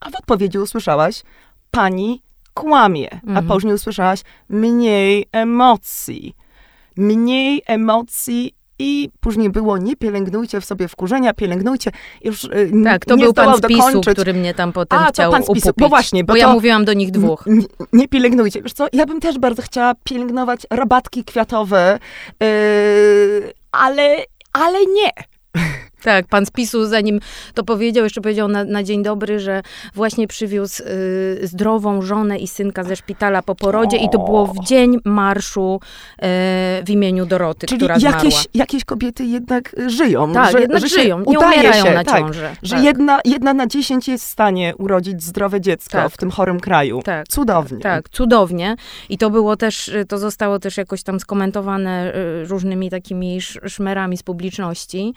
a 0.00 0.10
w 0.10 0.14
odpowiedzi 0.14 0.58
usłyszałaś, 0.58 1.22
pani 1.70 2.22
kłamie, 2.54 3.12
mhm. 3.12 3.36
a 3.36 3.54
później 3.54 3.74
usłyszałaś 3.74 4.20
mniej 4.48 5.26
emocji. 5.32 6.36
Mniej 6.96 7.62
emocji 7.66 8.54
i 8.78 9.10
później 9.20 9.50
było, 9.50 9.78
nie 9.78 9.96
pielęgnujcie 9.96 10.60
w 10.60 10.64
sobie 10.64 10.88
wkurzenia, 10.88 11.34
pielęgnujcie. 11.34 11.90
Już 12.24 12.44
y, 12.44 12.70
tak, 12.84 13.04
to 13.04 13.16
nie 13.16 13.24
był 13.24 13.34
pan 13.34 13.56
z 13.56 13.60
PiSu, 13.60 14.00
który 14.00 14.34
mnie 14.34 14.54
tam 14.54 14.72
potem 14.72 14.98
A, 14.98 15.06
chciał 15.06 15.32
to 15.32 15.36
pan 15.36 15.46
z 15.46 15.52
PiSu. 15.52 15.70
Bo 15.76 15.88
właśnie, 15.88 16.24
bo, 16.24 16.32
bo 16.32 16.36
ja 16.36 16.52
mówiłam 16.52 16.84
do 16.84 16.92
nich 16.92 17.10
dwóch. 17.10 17.44
Nie, 17.46 17.66
nie, 17.92 18.08
pielęgnujcie. 18.08 18.62
Wiesz 18.62 18.72
co, 18.72 18.86
ja 18.92 19.06
bym 19.06 19.20
też 19.20 19.38
bardzo 19.38 19.62
chciała 19.62 19.94
pielęgnować 20.04 20.66
rabatki 20.70 21.24
kwiatowe, 21.24 21.98
yy, 22.40 23.52
ale, 23.72 24.24
ale 24.52 24.86
nie. 24.86 25.10
Tak, 26.02 26.26
pan 26.26 26.46
z 26.46 26.50
PiSu, 26.50 26.86
zanim 26.86 27.20
to 27.54 27.64
powiedział, 27.64 28.04
jeszcze 28.04 28.20
powiedział 28.20 28.48
na, 28.48 28.64
na 28.64 28.82
dzień 28.82 29.02
dobry, 29.02 29.40
że 29.40 29.62
właśnie 29.94 30.26
przywiózł 30.26 30.82
y, 30.82 31.40
zdrową 31.42 32.02
żonę 32.02 32.38
i 32.38 32.48
synka 32.48 32.84
ze 32.84 32.96
szpitala 32.96 33.42
po 33.42 33.54
porodzie 33.54 33.96
o. 33.98 34.04
i 34.04 34.10
to 34.10 34.18
było 34.18 34.46
w 34.46 34.64
dzień 34.64 34.98
marszu 35.04 35.80
y, 35.82 36.18
w 36.84 36.90
imieniu 36.90 37.26
Doroty, 37.26 37.66
Czyli 37.66 37.78
która 37.78 37.98
zmarła. 37.98 38.18
Jakieś, 38.18 38.46
jakieś 38.54 38.84
kobiety 38.84 39.24
jednak 39.24 39.76
żyją. 39.86 40.32
Tak, 40.32 40.52
że, 40.52 40.60
jednak 40.60 40.80
że 40.80 40.88
żyją, 40.88 41.24
nie 41.26 41.38
umierają 41.38 41.84
się, 41.84 41.94
na 41.94 42.04
tak, 42.04 42.20
ciąży. 42.20 42.48
Że 42.62 42.74
tak. 42.74 42.84
jedna, 42.84 43.20
jedna 43.24 43.54
na 43.54 43.66
dziesięć 43.66 44.08
jest 44.08 44.24
w 44.24 44.28
stanie 44.28 44.74
urodzić 44.76 45.22
zdrowe 45.22 45.60
dziecko 45.60 45.92
tak. 45.92 46.12
w 46.12 46.16
tym 46.16 46.30
chorym 46.30 46.60
kraju. 46.60 47.02
Tak. 47.04 47.28
Cudownie. 47.28 47.78
Tak, 47.78 48.08
cudownie. 48.08 48.76
I 49.08 49.18
to 49.18 49.30
było 49.30 49.56
też, 49.56 49.90
to 50.08 50.18
zostało 50.18 50.58
też 50.58 50.76
jakoś 50.76 51.02
tam 51.02 51.20
skomentowane 51.20 52.14
y, 52.14 52.46
różnymi 52.46 52.90
takimi 52.90 53.40
szmerami 53.66 54.16
z 54.16 54.22
publiczności. 54.22 55.14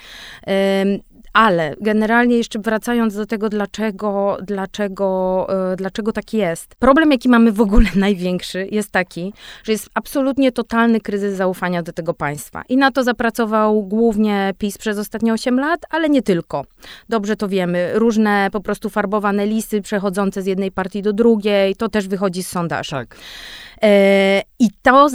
Ale 1.36 1.76
generalnie 1.82 2.38
jeszcze 2.38 2.60
wracając 2.60 3.16
do 3.16 3.26
tego, 3.26 3.50
dlaczego, 3.50 4.38
dlaczego, 4.42 5.48
e, 5.72 5.76
dlaczego 5.76 6.12
tak 6.12 6.34
jest. 6.34 6.76
Problem, 6.76 7.12
jaki 7.12 7.30
mamy 7.30 7.52
w 7.52 7.62
ogóle 7.62 7.90
największy, 8.06 8.68
jest 8.72 8.92
taki, 8.92 9.34
że 9.64 9.72
jest 9.72 9.90
absolutnie 9.94 10.52
totalny 10.52 11.02
kryzys 11.02 11.38
zaufania 11.38 11.84
do 11.84 11.94
tego 11.94 12.14
państwa. 12.14 12.64
I 12.70 12.78
na 12.78 12.92
to 12.92 13.04
zapracował 13.04 13.84
głównie 13.84 14.54
PiS 14.58 14.78
przez 14.78 14.98
ostatnie 14.98 15.34
8 15.34 15.60
lat, 15.60 15.80
ale 15.90 16.10
nie 16.10 16.22
tylko. 16.22 16.66
Dobrze 17.10 17.36
to 17.36 17.48
wiemy. 17.48 17.92
Różne 17.94 18.50
po 18.52 18.62
prostu 18.62 18.90
farbowane 18.90 19.46
listy 19.46 19.82
przechodzące 19.82 20.42
z 20.42 20.46
jednej 20.46 20.72
partii 20.72 21.02
do 21.02 21.14
drugiej, 21.14 21.76
to 21.76 21.90
też 21.90 22.08
wychodzi 22.08 22.44
z 22.44 22.48
sondaży. 22.48 22.92
Tak. 22.92 23.18
E, 23.84 24.42
I 24.60 24.70
to 24.82 25.08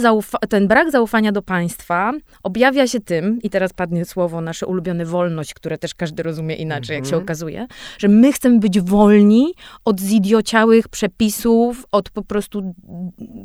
ten 0.49 0.67
brak 0.67 0.91
zaufania 0.91 1.31
do 1.31 1.41
państwa 1.41 2.13
objawia 2.43 2.87
się 2.87 2.99
tym, 2.99 3.39
i 3.43 3.49
teraz 3.49 3.73
padnie 3.73 4.05
słowo 4.05 4.41
nasze 4.41 4.65
ulubione 4.65 5.05
wolność, 5.05 5.53
które 5.53 5.77
też 5.77 5.95
każdy 5.95 6.23
rozumie 6.23 6.55
inaczej, 6.55 6.95
jak 6.95 7.03
się 7.03 7.09
mhm. 7.09 7.23
okazuje, 7.23 7.67
że 7.97 8.07
my 8.07 8.33
chcemy 8.33 8.59
być 8.59 8.81
wolni 8.81 9.53
od 9.85 9.99
zidiociałych 9.99 10.87
przepisów, 10.87 11.85
od 11.91 12.09
po 12.09 12.21
prostu 12.21 12.73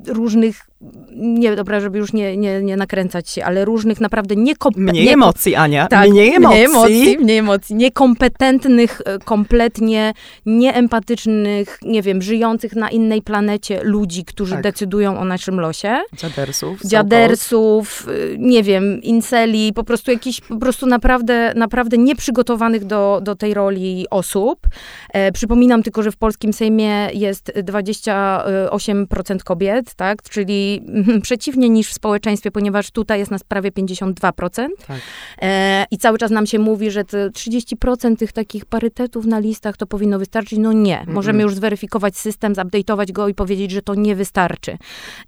różnych, 0.06 0.70
nie, 1.16 1.56
dobra, 1.56 1.80
żeby 1.80 1.98
już 1.98 2.12
nie, 2.12 2.36
nie, 2.36 2.62
nie 2.62 2.76
nakręcać 2.76 3.30
się, 3.30 3.44
ale 3.44 3.64
różnych 3.64 4.00
naprawdę 4.00 4.36
niekompetentnych... 4.36 4.94
Mniej 4.94 5.08
emocji, 5.08 5.54
Ania, 5.54 5.86
tak, 5.86 6.10
mniej 6.10 6.34
emocji. 6.34 6.58
Mniej 6.58 6.64
emocji, 6.64 7.18
mniej 7.18 7.38
emocji. 7.38 7.76
Niekompetentnych, 7.76 9.00
e, 9.04 9.18
kompletnie 9.18 10.12
nieempatycznych, 10.46 11.78
nie 11.82 12.02
wiem, 12.02 12.22
żyjących 12.22 12.76
na 12.76 12.90
innej 12.90 13.22
planecie 13.22 13.80
ludzi, 13.82 14.24
którzy 14.24 14.52
tak. 14.52 14.62
decydują 14.62 15.05
o 15.10 15.24
naszym 15.24 15.60
losie. 15.60 16.02
Dziadersów. 16.12 16.80
Dziadersów, 16.84 18.08
y, 18.08 18.36
nie 18.38 18.62
wiem, 18.62 19.02
inceli, 19.02 19.72
po 19.72 19.84
prostu 19.84 20.10
jakichś 20.10 20.40
po 20.40 20.56
prostu 20.56 20.86
naprawdę, 20.86 21.52
naprawdę 21.56 21.98
nieprzygotowanych 21.98 22.84
do, 22.84 23.20
do 23.22 23.36
tej 23.36 23.54
roli 23.54 24.06
osób. 24.10 24.66
E, 25.12 25.32
przypominam 25.32 25.82
tylko, 25.82 26.02
że 26.02 26.12
w 26.12 26.16
polskim 26.16 26.52
Sejmie 26.52 27.08
jest 27.14 27.52
28% 27.56 29.42
kobiet, 29.44 29.94
tak? 29.94 30.22
Czyli 30.22 30.82
przeciwnie 31.22 31.68
niż 31.68 31.88
w 31.88 31.92
społeczeństwie, 31.94 32.50
ponieważ 32.50 32.90
tutaj 32.90 33.18
jest 33.18 33.30
nas 33.30 33.44
prawie 33.44 33.70
52%. 33.70 34.68
Tak. 34.86 35.00
E, 35.42 35.84
I 35.90 35.98
cały 35.98 36.18
czas 36.18 36.30
nam 36.30 36.46
się 36.46 36.58
mówi, 36.58 36.90
że 36.90 37.04
30% 37.04 38.16
tych 38.16 38.32
takich 38.32 38.64
parytetów 38.64 39.26
na 39.26 39.38
listach 39.38 39.76
to 39.76 39.86
powinno 39.86 40.18
wystarczyć. 40.18 40.58
No 40.58 40.72
nie. 40.72 41.04
Możemy 41.06 41.42
już 41.42 41.54
zweryfikować 41.54 42.16
system, 42.16 42.54
zupdate'ować 42.54 43.12
go 43.12 43.28
i 43.28 43.34
powiedzieć, 43.34 43.70
że 43.70 43.82
to 43.82 43.94
nie 43.94 44.16
wystarczy. 44.16 44.78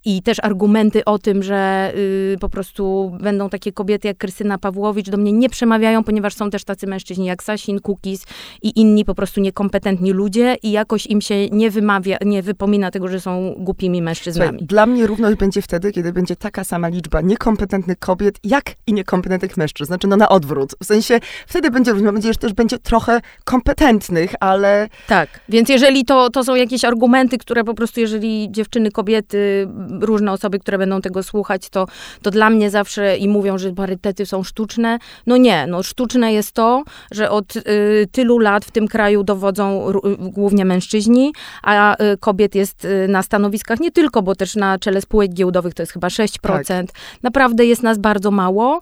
I 0.05 0.23
też 0.23 0.39
argumenty 0.43 1.05
o 1.05 1.19
tym, 1.19 1.43
że 1.43 1.93
y, 1.97 2.37
po 2.41 2.49
prostu 2.49 3.13
będą 3.21 3.49
takie 3.49 3.73
kobiety 3.73 4.09
jak 4.09 4.17
Krystyna 4.17 4.59
Pawłowicz 4.59 5.11
do 5.11 5.17
mnie 5.17 5.33
nie 5.33 5.49
przemawiają, 5.49 6.05
ponieważ 6.05 6.35
są 6.35 6.51
też 6.51 6.65
tacy 6.65 6.87
mężczyźni 6.87 7.27
jak 7.27 7.43
Sasin, 7.43 7.81
Kukis 7.81 8.25
i 8.63 8.81
inni 8.81 9.05
po 9.05 9.15
prostu 9.15 9.41
niekompetentni 9.41 10.13
ludzie 10.13 10.57
i 10.63 10.71
jakoś 10.71 11.07
im 11.07 11.21
się 11.21 11.49
nie 11.49 11.71
wymawia, 11.71 12.19
nie 12.25 12.43
wypomina 12.43 12.91
tego, 12.91 13.09
że 13.09 13.21
są 13.21 13.55
głupimi 13.59 14.03
mężczyznami. 14.03 14.51
Słuchaj, 14.51 14.67
dla 14.67 14.87
mnie 14.87 15.07
równość 15.07 15.37
będzie 15.39 15.63
wtedy, 15.63 15.93
kiedy 15.93 16.13
będzie 16.13 16.37
taka 16.37 16.65
sama 16.65 16.89
liczba 16.89 17.21
niekompetentnych 17.21 17.99
kobiet, 17.99 18.39
jak 18.45 18.75
i 18.87 18.93
niekompetentnych 18.93 19.57
mężczyzn. 19.57 19.87
Znaczy, 19.87 20.09
no 20.09 20.17
na 20.17 20.29
odwrót. 20.29 20.75
W 20.83 20.87
sensie, 20.87 21.21
wtedy 21.47 21.71
będzie 21.71 21.93
równość, 21.93 22.27
że 22.27 22.35
też 22.35 22.53
będzie 22.53 22.79
trochę 22.79 23.21
kompetentnych, 23.45 24.35
ale... 24.41 24.89
Tak, 25.07 25.41
więc 25.49 25.69
jeżeli 25.69 26.05
to, 26.05 26.31
to 26.31 26.45
są 26.45 26.55
jakieś 26.55 26.85
argumenty, 26.85 27.39
które 27.39 27.65
po 27.65 27.75
prostu, 27.75 28.01
jeżeli 28.01 28.49
dziewczyny, 28.51 28.91
kobiety 28.91 29.58
różne 30.01 30.33
osoby, 30.33 30.59
które 30.59 30.79
będą 30.79 31.01
tego 31.01 31.23
słuchać, 31.23 31.69
to, 31.69 31.87
to 32.23 32.31
dla 32.31 32.51
mnie 32.51 32.71
zawsze 32.71 33.17
i 33.17 33.29
mówią, 33.29 33.59
że 33.59 33.73
parytety 33.73 34.27
są 34.27 34.43
sztuczne. 34.43 34.99
No 35.27 35.37
nie, 35.37 35.67
no 35.67 35.83
sztuczne 35.83 36.33
jest 36.33 36.53
to, 36.53 36.83
że 37.11 37.31
od 37.31 37.57
y, 37.57 37.63
tylu 38.13 38.39
lat 38.39 38.65
w 38.65 38.71
tym 38.71 38.89
kraju 38.89 39.25
dowodzą 39.25 39.93
głównie 40.19 40.65
mężczyźni, 40.65 41.33
a 41.63 42.03
y, 42.03 42.19
kobiet 42.19 42.55
jest 42.55 42.85
y, 42.85 43.09
na 43.09 43.23
stanowiskach 43.23 43.81
nie 43.81 43.91
tylko, 43.91 44.23
bo 44.23 44.35
też 44.35 44.57
na 44.57 44.79
czele 44.79 45.01
spółek 45.01 45.33
giełdowych 45.35 45.75
to 45.75 45.83
jest 45.83 45.93
chyba 45.93 46.09
6%. 46.09 46.65
Tak. 46.65 46.87
Naprawdę 47.23 47.67
jest 47.67 47.83
nas 47.83 47.99
bardzo 47.99 48.31
mało 48.31 48.81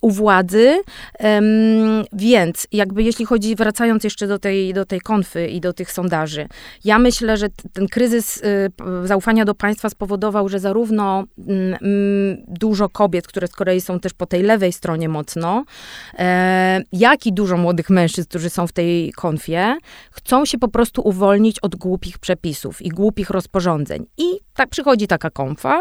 u 0.00 0.10
władzy, 0.10 0.76
więc 2.12 2.66
jakby 2.72 3.02
jeśli 3.02 3.24
chodzi, 3.24 3.56
wracając 3.56 4.04
jeszcze 4.04 4.26
do 4.26 4.38
tej, 4.38 4.74
do 4.74 4.84
tej 4.84 5.00
konfy 5.00 5.46
i 5.46 5.60
do 5.60 5.72
tych 5.72 5.92
sondaży, 5.92 6.48
ja 6.84 6.98
myślę, 6.98 7.36
że 7.36 7.46
ten 7.72 7.88
kryzys 7.88 8.36
y, 8.36 8.70
zaufania 9.04 9.37
do 9.44 9.54
państwa 9.54 9.90
spowodował, 9.90 10.48
że 10.48 10.60
zarówno 10.60 11.24
mm, 11.38 11.78
mm, 11.82 12.44
dużo 12.48 12.88
kobiet, 12.88 13.26
które 13.26 13.48
z 13.48 13.52
kolei 13.52 13.80
są 13.80 14.00
też 14.00 14.14
po 14.14 14.26
tej 14.26 14.42
lewej 14.42 14.72
stronie 14.72 15.08
mocno, 15.08 15.64
e, 16.18 16.82
jak 16.92 17.26
i 17.26 17.32
dużo 17.32 17.56
młodych 17.56 17.90
mężczyzn, 17.90 18.28
którzy 18.28 18.50
są 18.50 18.66
w 18.66 18.72
tej 18.72 19.12
konfie, 19.12 19.76
chcą 20.10 20.44
się 20.44 20.58
po 20.58 20.68
prostu 20.68 21.02
uwolnić 21.08 21.60
od 21.60 21.76
głupich 21.76 22.18
przepisów 22.18 22.82
i 22.82 22.88
głupich 22.88 23.30
rozporządzeń. 23.30 24.06
I 24.18 24.24
tak 24.54 24.68
przychodzi 24.68 25.06
taka 25.06 25.30
konfa, 25.30 25.80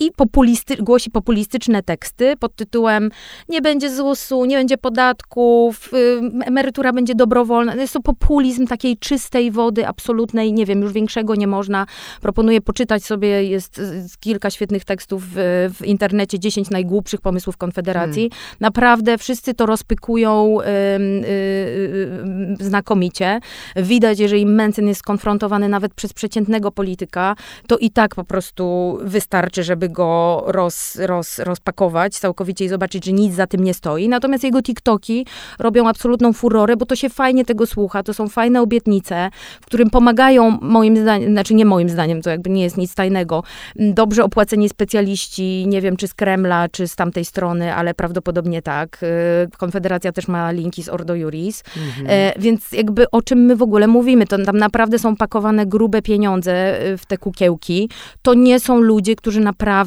i 0.00 0.10
populisty, 0.16 0.76
głosi 0.76 1.10
populistyczne 1.10 1.82
teksty 1.82 2.36
pod 2.36 2.54
tytułem 2.56 3.10
nie 3.48 3.62
będzie 3.62 3.90
ZUS-u, 3.90 4.44
nie 4.44 4.56
będzie 4.56 4.78
podatków, 4.78 5.90
y, 5.94 6.20
emerytura 6.44 6.92
będzie 6.92 7.14
dobrowolna. 7.14 7.74
Jest 7.74 7.92
to 7.92 8.00
populizm 8.00 8.66
takiej 8.66 8.96
czystej 8.96 9.50
wody, 9.50 9.86
absolutnej, 9.86 10.52
nie 10.52 10.66
wiem, 10.66 10.82
już 10.82 10.92
większego 10.92 11.34
nie 11.34 11.46
można. 11.46 11.86
Proponuję 12.20 12.60
poczytać 12.60 13.04
sobie, 13.04 13.44
jest 13.44 13.80
kilka 14.20 14.50
świetnych 14.50 14.84
tekstów 14.84 15.24
w, 15.26 15.68
w 15.74 15.86
internecie, 15.86 16.38
10 16.38 16.70
najgłupszych 16.70 17.20
pomysłów 17.20 17.56
Konfederacji. 17.56 18.30
Hmm. 18.30 18.56
Naprawdę 18.60 19.18
wszyscy 19.18 19.54
to 19.54 19.66
rozpykują 19.66 20.60
y, 20.60 20.64
y, 20.64 22.56
znakomicie. 22.60 23.40
Widać, 23.76 24.18
jeżeli 24.18 24.46
Mencen 24.46 24.88
jest 24.88 25.00
skonfrontowany 25.00 25.68
nawet 25.68 25.94
przez 25.94 26.12
przeciętnego 26.12 26.72
polityka, 26.72 27.36
to 27.66 27.78
i 27.78 27.90
tak 27.90 28.14
po 28.14 28.24
prostu 28.24 28.98
wystarczy, 29.02 29.64
żeby 29.64 29.88
go 29.90 30.42
roz, 30.46 30.96
roz, 30.96 31.38
rozpakować 31.38 32.18
całkowicie 32.18 32.64
i 32.64 32.68
zobaczyć, 32.68 33.04
że 33.04 33.12
nic 33.12 33.34
za 33.34 33.46
tym 33.46 33.64
nie 33.64 33.74
stoi. 33.74 34.08
Natomiast 34.08 34.44
jego 34.44 34.62
TikToki 34.62 35.26
robią 35.58 35.88
absolutną 35.88 36.32
furorę, 36.32 36.76
bo 36.76 36.86
to 36.86 36.96
się 36.96 37.08
fajnie 37.08 37.44
tego 37.44 37.66
słucha, 37.66 38.02
to 38.02 38.14
są 38.14 38.28
fajne 38.28 38.62
obietnice, 38.62 39.30
w 39.60 39.66
którym 39.66 39.90
pomagają 39.90 40.58
moim 40.60 40.96
zdaniem, 40.96 41.32
znaczy 41.32 41.54
nie 41.54 41.64
moim 41.64 41.88
zdaniem, 41.88 42.22
to 42.22 42.30
jakby 42.30 42.50
nie 42.50 42.62
jest 42.62 42.76
nic 42.76 42.94
tajnego, 42.94 43.42
dobrze 43.76 44.24
opłaceni 44.24 44.68
specjaliści, 44.68 45.64
nie 45.68 45.80
wiem 45.80 45.96
czy 45.96 46.08
z 46.08 46.14
Kremla, 46.14 46.68
czy 46.68 46.88
z 46.88 46.96
tamtej 46.96 47.24
strony, 47.24 47.74
ale 47.74 47.94
prawdopodobnie 47.94 48.62
tak. 48.62 49.02
Y, 49.02 49.58
Konfederacja 49.58 50.12
też 50.12 50.28
ma 50.28 50.50
linki 50.50 50.82
z 50.82 50.88
Ordo 50.88 51.14
Juris, 51.14 51.62
mhm. 51.76 52.06
E, 52.10 52.32
więc 52.38 52.72
jakby 52.72 53.10
o 53.10 53.22
czym 53.22 53.38
my 53.38 53.56
w 53.56 53.62
ogóle 53.62 53.86
mówimy, 53.86 54.26
to 54.26 54.44
tam 54.44 54.56
naprawdę 54.56 54.98
są 54.98 55.16
pakowane 55.16 55.66
grube 55.66 56.02
pieniądze 56.02 56.82
y, 56.86 56.96
w 56.96 57.06
te 57.06 57.18
kukiełki. 57.18 57.90
To 58.22 58.34
nie 58.34 58.60
są 58.60 58.80
ludzie, 58.80 59.16
którzy 59.16 59.40
naprawdę 59.40 59.79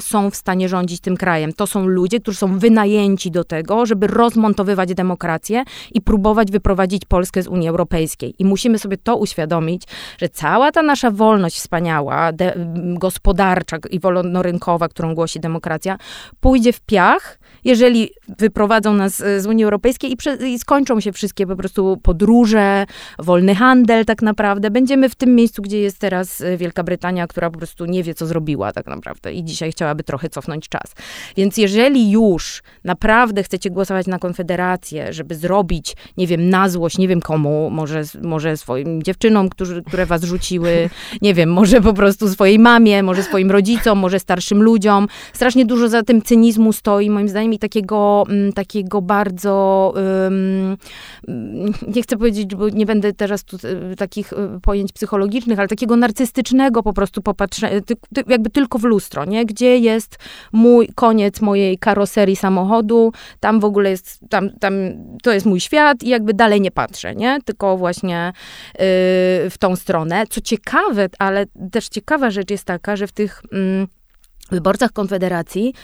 są 0.00 0.30
w 0.30 0.36
stanie 0.36 0.68
rządzić 0.68 1.00
tym 1.00 1.16
krajem. 1.16 1.52
To 1.52 1.66
są 1.66 1.86
ludzie, 1.86 2.20
którzy 2.20 2.38
są 2.38 2.58
wynajęci 2.58 3.30
do 3.30 3.44
tego, 3.44 3.86
żeby 3.86 4.06
rozmontowywać 4.06 4.94
demokrację 4.94 5.64
i 5.92 6.00
próbować 6.00 6.50
wyprowadzić 6.50 7.04
Polskę 7.04 7.42
z 7.42 7.48
Unii 7.48 7.68
Europejskiej. 7.68 8.34
I 8.38 8.44
musimy 8.44 8.78
sobie 8.78 8.96
to 8.96 9.16
uświadomić, 9.16 9.82
że 10.18 10.28
cała 10.28 10.72
ta 10.72 10.82
nasza 10.82 11.10
wolność 11.10 11.56
wspaniała, 11.56 12.32
de, 12.32 12.54
gospodarcza 12.94 13.76
i 13.90 14.00
wolnorynkowa, 14.00 14.88
którą 14.88 15.14
głosi 15.14 15.40
demokracja, 15.40 15.98
pójdzie 16.40 16.72
w 16.72 16.80
piach, 16.80 17.38
jeżeli 17.68 18.10
wyprowadzą 18.38 18.94
nas 18.94 19.16
z 19.16 19.46
Unii 19.46 19.64
Europejskiej 19.64 20.12
i, 20.12 20.16
prze, 20.16 20.36
i 20.36 20.58
skończą 20.58 21.00
się 21.00 21.12
wszystkie 21.12 21.46
po 21.46 21.56
prostu 21.56 21.96
podróże, 22.02 22.86
wolny 23.18 23.54
handel 23.54 24.04
tak 24.04 24.22
naprawdę. 24.22 24.70
Będziemy 24.70 25.08
w 25.08 25.14
tym 25.14 25.34
miejscu, 25.34 25.62
gdzie 25.62 25.80
jest 25.80 25.98
teraz 25.98 26.42
Wielka 26.56 26.82
Brytania, 26.82 27.26
która 27.26 27.50
po 27.50 27.58
prostu 27.58 27.84
nie 27.84 28.02
wie, 28.02 28.14
co 28.14 28.26
zrobiła 28.26 28.72
tak 28.72 28.86
naprawdę 28.86 29.32
i 29.32 29.44
dzisiaj 29.44 29.72
chciałaby 29.72 30.04
trochę 30.04 30.28
cofnąć 30.28 30.68
czas. 30.68 30.94
Więc 31.36 31.56
jeżeli 31.56 32.10
już 32.10 32.62
naprawdę 32.84 33.42
chcecie 33.42 33.70
głosować 33.70 34.06
na 34.06 34.18
Konfederację, 34.18 35.12
żeby 35.12 35.34
zrobić, 35.34 35.96
nie 36.16 36.26
wiem, 36.26 36.50
na 36.50 36.68
złość, 36.68 36.98
nie 36.98 37.08
wiem 37.08 37.20
komu, 37.20 37.70
może, 37.70 38.02
może 38.22 38.56
swoim 38.56 39.02
dziewczynom, 39.02 39.48
którzy, 39.48 39.82
które 39.82 40.06
was 40.06 40.22
rzuciły, 40.22 40.90
nie 41.22 41.34
wiem, 41.34 41.52
może 41.52 41.80
po 41.80 41.92
prostu 41.92 42.28
swojej 42.28 42.58
mamie, 42.58 43.02
może 43.02 43.22
swoim 43.22 43.50
rodzicom, 43.50 43.98
może 43.98 44.20
starszym 44.20 44.62
ludziom. 44.62 45.08
Strasznie 45.32 45.66
dużo 45.66 45.88
za 45.88 46.02
tym 46.02 46.22
cynizmu 46.22 46.72
stoi, 46.72 47.10
moim 47.10 47.28
zdaniem, 47.28 47.52
takiego, 47.58 48.24
mm, 48.28 48.52
takiego 48.52 49.02
bardzo, 49.02 49.94
um, 49.96 50.76
nie 51.94 52.02
chcę 52.02 52.16
powiedzieć, 52.16 52.54
bo 52.54 52.68
nie 52.68 52.86
będę 52.86 53.12
teraz 53.12 53.44
tu 53.44 53.56
y, 53.92 53.96
takich 53.96 54.32
y, 54.32 54.36
pojęć 54.62 54.92
psychologicznych, 54.92 55.58
ale 55.58 55.68
takiego 55.68 55.96
narcystycznego 55.96 56.82
po 56.82 56.92
prostu 56.92 57.22
popatrzenia, 57.22 57.80
jakby 58.26 58.50
tylko 58.50 58.78
w 58.78 58.84
lustro, 58.84 59.24
nie? 59.24 59.46
Gdzie 59.46 59.78
jest 59.78 60.18
mój, 60.52 60.88
koniec 60.94 61.40
mojej 61.40 61.78
karoserii 61.78 62.36
samochodu, 62.36 63.12
tam 63.40 63.60
w 63.60 63.64
ogóle 63.64 63.90
jest, 63.90 64.20
tam, 64.30 64.50
tam 64.60 64.74
to 65.22 65.32
jest 65.32 65.46
mój 65.46 65.60
świat 65.60 66.02
i 66.02 66.08
jakby 66.08 66.34
dalej 66.34 66.60
nie 66.60 66.70
patrzę, 66.70 67.14
nie? 67.14 67.38
Tylko 67.44 67.76
właśnie 67.76 68.32
yy, 68.74 68.80
w 69.50 69.54
tą 69.58 69.76
stronę. 69.76 70.24
Co 70.30 70.40
ciekawe, 70.40 71.08
ale 71.18 71.46
też 71.72 71.88
ciekawa 71.88 72.30
rzecz 72.30 72.50
jest 72.50 72.64
taka, 72.64 72.96
że 72.96 73.06
w 73.06 73.12
tych... 73.12 73.42
Yy, 73.52 73.97
wyborcach 74.50 74.92
Konfederacji, 74.92 75.74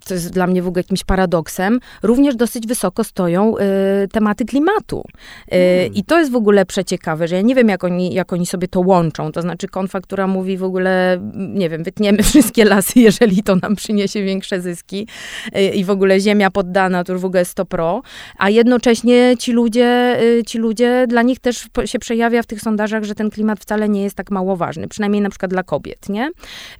co 0.00 0.14
jest 0.14 0.30
dla 0.30 0.46
mnie 0.46 0.62
w 0.62 0.68
ogóle 0.68 0.80
jakimś 0.80 1.04
paradoksem, 1.04 1.80
również 2.02 2.36
dosyć 2.36 2.66
wysoko 2.66 3.04
stoją 3.04 3.54
y, 3.58 4.08
tematy 4.08 4.44
klimatu. 4.44 5.04
Mm. 5.50 5.94
I 5.94 6.04
to 6.04 6.18
jest 6.18 6.32
w 6.32 6.36
ogóle 6.36 6.66
przeciekawe, 6.66 7.28
że 7.28 7.36
ja 7.36 7.42
nie 7.42 7.54
wiem, 7.54 7.68
jak 7.68 7.84
oni, 7.84 8.14
jak 8.14 8.32
oni 8.32 8.46
sobie 8.46 8.68
to 8.68 8.80
łączą. 8.80 9.32
To 9.32 9.42
znaczy 9.42 9.68
konfa, 9.68 10.00
która 10.00 10.26
mówi 10.26 10.56
w 10.56 10.64
ogóle, 10.64 11.18
nie 11.34 11.68
wiem, 11.70 11.82
wytniemy 11.84 12.22
wszystkie 12.32 12.64
lasy, 12.64 13.00
jeżeli 13.00 13.42
to 13.42 13.56
nam 13.56 13.76
przyniesie 13.76 14.22
większe 14.22 14.60
zyski 14.60 15.08
y, 15.56 15.60
i 15.60 15.84
w 15.84 15.90
ogóle 15.90 16.20
ziemia 16.20 16.50
poddana, 16.50 17.04
to 17.04 17.12
już 17.12 17.22
w 17.22 17.24
ogóle 17.24 17.40
jest 17.40 17.54
to 17.54 17.64
pro, 17.64 18.02
a 18.38 18.50
jednocześnie 18.50 19.34
ci 19.38 19.52
ludzie, 19.52 20.18
ci 20.46 20.58
ludzie, 20.58 21.06
dla 21.08 21.22
nich 21.22 21.40
też 21.40 21.66
się 21.84 21.98
przejawia 21.98 22.42
w 22.42 22.46
tych 22.46 22.60
sondażach, 22.60 23.04
że 23.04 23.14
ten 23.14 23.30
klimat 23.30 23.60
wcale 23.60 23.88
nie 23.88 24.02
jest 24.02 24.16
tak 24.16 24.30
mało 24.30 24.56
ważny, 24.56 24.88
przynajmniej 24.88 25.22
na 25.22 25.30
przykład 25.30 25.50
dla 25.50 25.62
kobiet, 25.62 26.08
nie? 26.08 26.30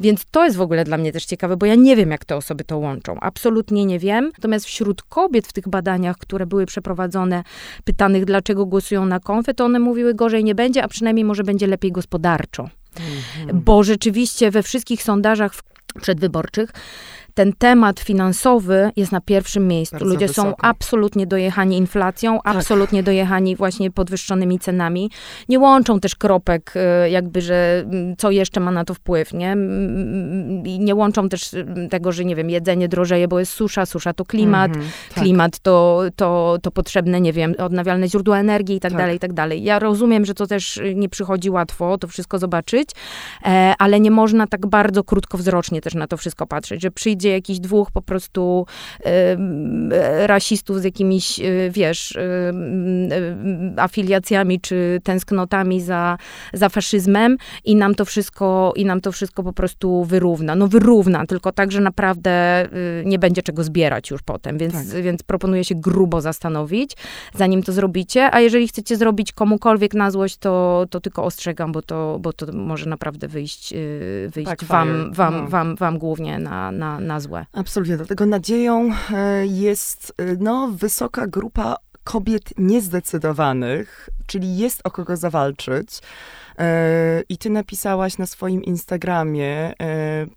Więc 0.00 0.24
to 0.30 0.44
jest 0.44 0.56
w 0.56 0.60
ogóle 0.60 0.65
dla 0.84 0.98
mnie 0.98 1.12
też 1.12 1.24
ciekawe, 1.24 1.56
bo 1.56 1.66
ja 1.66 1.74
nie 1.74 1.96
wiem, 1.96 2.10
jak 2.10 2.24
te 2.24 2.36
osoby 2.36 2.64
to 2.64 2.78
łączą. 2.78 3.20
Absolutnie 3.20 3.84
nie 3.84 3.98
wiem. 3.98 4.24
Natomiast 4.24 4.66
wśród 4.66 5.02
kobiet 5.02 5.46
w 5.46 5.52
tych 5.52 5.68
badaniach, 5.68 6.18
które 6.18 6.46
były 6.46 6.66
przeprowadzone, 6.66 7.42
pytanych, 7.84 8.24
dlaczego 8.24 8.66
głosują 8.66 9.06
na 9.06 9.20
konfę, 9.20 9.54
to 9.54 9.64
one 9.64 9.78
mówiły, 9.78 10.14
gorzej 10.14 10.44
nie 10.44 10.54
będzie, 10.54 10.82
a 10.82 10.88
przynajmniej 10.88 11.24
może 11.24 11.44
będzie 11.44 11.66
lepiej 11.66 11.92
gospodarczo. 11.92 12.68
Mhm. 13.40 13.60
Bo 13.64 13.82
rzeczywiście 13.82 14.50
we 14.50 14.62
wszystkich 14.62 15.02
sondażach 15.02 15.52
przedwyborczych 16.00 16.70
ten 17.36 17.52
temat 17.52 18.00
finansowy 18.00 18.90
jest 18.96 19.12
na 19.12 19.20
pierwszym 19.20 19.68
miejscu. 19.68 19.96
Bardzo 19.96 20.06
Ludzie 20.06 20.26
wysoko. 20.26 20.48
są 20.48 20.54
absolutnie 20.58 21.26
dojechani 21.26 21.76
inflacją, 21.76 22.38
tak. 22.44 22.56
absolutnie 22.56 23.02
dojechani 23.02 23.56
właśnie 23.56 23.90
podwyższonymi 23.90 24.58
cenami. 24.58 25.10
Nie 25.48 25.58
łączą 25.58 26.00
też 26.00 26.14
kropek, 26.14 26.74
y, 27.06 27.10
jakby, 27.10 27.40
że 27.40 27.84
mm, 27.86 28.16
co 28.16 28.30
jeszcze 28.30 28.60
ma 28.60 28.70
na 28.70 28.84
to 28.84 28.94
wpływ, 28.94 29.32
nie? 29.32 29.56
I 30.64 30.78
nie 30.78 30.94
łączą 30.94 31.28
też 31.28 31.50
tego, 31.90 32.12
że 32.12 32.24
nie 32.24 32.36
wiem, 32.36 32.50
jedzenie 32.50 32.88
drożeje, 32.88 33.28
bo 33.28 33.38
jest 33.38 33.52
susza, 33.52 33.86
susza 33.86 34.12
to 34.12 34.24
klimat, 34.24 34.70
mhm, 34.70 34.86
tak. 35.14 35.24
klimat 35.24 35.58
to, 35.58 36.02
to, 36.16 36.58
to 36.62 36.70
potrzebne, 36.70 37.20
nie 37.20 37.32
wiem, 37.32 37.54
odnawialne 37.58 38.08
źródła 38.08 38.38
energii 38.38 38.76
i 38.76 38.80
tak, 38.80 38.92
tak 38.92 38.98
dalej, 38.98 39.16
i 39.16 39.18
tak 39.18 39.32
dalej. 39.32 39.62
Ja 39.62 39.78
rozumiem, 39.78 40.24
że 40.24 40.34
to 40.34 40.46
też 40.46 40.80
nie 40.94 41.08
przychodzi 41.08 41.50
łatwo, 41.50 41.98
to 41.98 42.08
wszystko 42.08 42.38
zobaczyć, 42.38 42.90
e, 43.44 43.74
ale 43.78 44.00
nie 44.00 44.10
można 44.10 44.46
tak 44.46 44.66
bardzo 44.66 45.04
krótkowzrocznie 45.04 45.80
też 45.80 45.94
na 45.94 46.06
to 46.06 46.16
wszystko 46.16 46.46
patrzeć, 46.46 46.82
że 46.82 46.90
przyjdzie 46.90 47.25
jakichś 47.30 47.58
dwóch 47.58 47.90
po 47.90 48.02
prostu 48.02 48.66
y, 49.00 50.26
rasistów 50.26 50.80
z 50.80 50.84
jakimiś, 50.84 51.40
y, 51.40 51.70
wiesz, 51.72 52.12
y, 52.12 52.52
afiliacjami 53.76 54.60
czy 54.60 55.00
tęsknotami 55.04 55.80
za, 55.80 56.18
za 56.52 56.68
faszyzmem 56.68 57.36
i 57.64 57.76
nam 57.76 57.94
to 57.94 58.04
wszystko, 58.04 58.72
i 58.76 58.84
nam 58.84 59.00
to 59.00 59.12
wszystko 59.12 59.42
po 59.42 59.52
prostu 59.52 60.04
wyrówna. 60.04 60.54
No 60.54 60.68
wyrówna, 60.68 61.26
tylko 61.26 61.52
tak, 61.52 61.72
że 61.72 61.80
naprawdę 61.80 62.66
nie 63.04 63.18
będzie 63.18 63.42
czego 63.42 63.64
zbierać 63.64 64.10
już 64.10 64.22
potem, 64.22 64.58
więc, 64.58 64.74
tak. 64.74 65.02
więc 65.02 65.22
proponuję 65.22 65.64
się 65.64 65.74
grubo 65.74 66.20
zastanowić, 66.20 66.96
zanim 67.34 67.62
to 67.62 67.72
zrobicie, 67.72 68.34
a 68.34 68.40
jeżeli 68.40 68.68
chcecie 68.68 68.96
zrobić 68.96 69.32
komukolwiek 69.32 69.94
na 69.94 70.10
złość, 70.10 70.36
to, 70.36 70.86
to 70.90 71.00
tylko 71.00 71.24
ostrzegam, 71.24 71.72
bo 71.72 71.82
to, 71.82 72.18
bo 72.20 72.32
to 72.32 72.52
może 72.52 72.88
naprawdę 72.90 73.28
wyjść, 73.28 73.74
wyjść 74.28 74.50
tak, 74.50 74.64
wam, 74.64 75.12
wam, 75.12 75.34
no. 75.34 75.48
wam, 75.48 75.76
wam 75.76 75.98
głównie 75.98 76.38
na, 76.38 76.72
na, 76.72 77.00
na 77.00 77.15
złe. 77.20 77.46
Absolutnie. 77.52 77.96
Dlatego 77.96 78.26
nadzieją 78.26 78.90
e, 79.12 79.46
jest 79.46 80.12
e, 80.18 80.24
no, 80.40 80.68
wysoka 80.68 81.26
grupa 81.26 81.76
kobiet 82.04 82.58
niezdecydowanych, 82.58 84.08
czyli 84.26 84.56
jest 84.56 84.80
o 84.84 84.90
kogo 84.90 85.16
zawalczyć. 85.16 85.88
E, 86.58 87.22
I 87.28 87.38
ty 87.38 87.50
napisałaś 87.50 88.18
na 88.18 88.26
swoim 88.26 88.64
Instagramie 88.64 89.74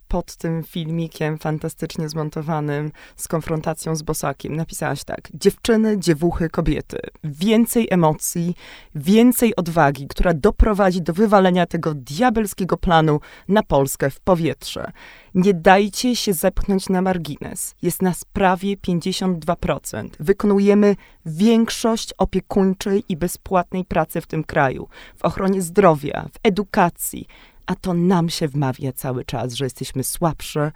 pod 0.08 0.36
tym 0.36 0.64
filmikiem 0.64 1.38
fantastycznie 1.38 2.10
zmontowanym 2.10 2.92
z 3.16 3.28
konfrontacją 3.28 3.96
z 3.96 4.02
Bosakiem. 4.02 4.56
Napisałaś 4.56 5.04
tak: 5.04 5.30
Dziewczyny, 5.34 6.00
dziewuchy, 6.00 6.50
kobiety. 6.50 6.98
Więcej 7.24 7.88
emocji, 7.92 8.56
więcej 8.96 9.56
odwagi, 9.56 10.08
która 10.08 10.34
doprowadzi 10.34 11.02
do 11.02 11.14
wywalenia 11.14 11.66
tego 11.66 11.94
diabelskiego 11.94 12.78
planu 12.78 13.20
na 13.48 13.64
Polskę 13.64 14.10
w 14.10 14.20
powietrze. 14.20 14.92
Nie 15.36 15.54
dajcie 15.54 16.16
się 16.16 16.34
zepchnąć 16.34 16.90
na 16.90 17.02
margines. 17.02 17.76
Jest 17.82 18.02
nas 18.02 18.26
prawie 18.26 18.78
52%. 18.78 20.10
Wykonujemy 20.20 20.96
większość 21.26 22.14
opiekuńczej 22.18 23.04
i 23.10 23.18
bezpłatnej 23.18 23.86
pracy 23.86 24.22
w 24.22 24.28
tym 24.28 24.44
kraju, 24.44 24.88
w 25.18 25.26
ochronie 25.26 25.62
zdrowia, 25.62 26.09
w 26.12 26.40
edukacji, 26.44 27.28
a 27.66 27.76
to 27.76 27.94
nam 27.94 28.30
się 28.30 28.48
wmawia 28.48 28.92
cały 28.92 29.26
czas, 29.26 29.54
że 29.54 29.66
jesteśmy 29.66 30.04
słabsze 30.04 30.72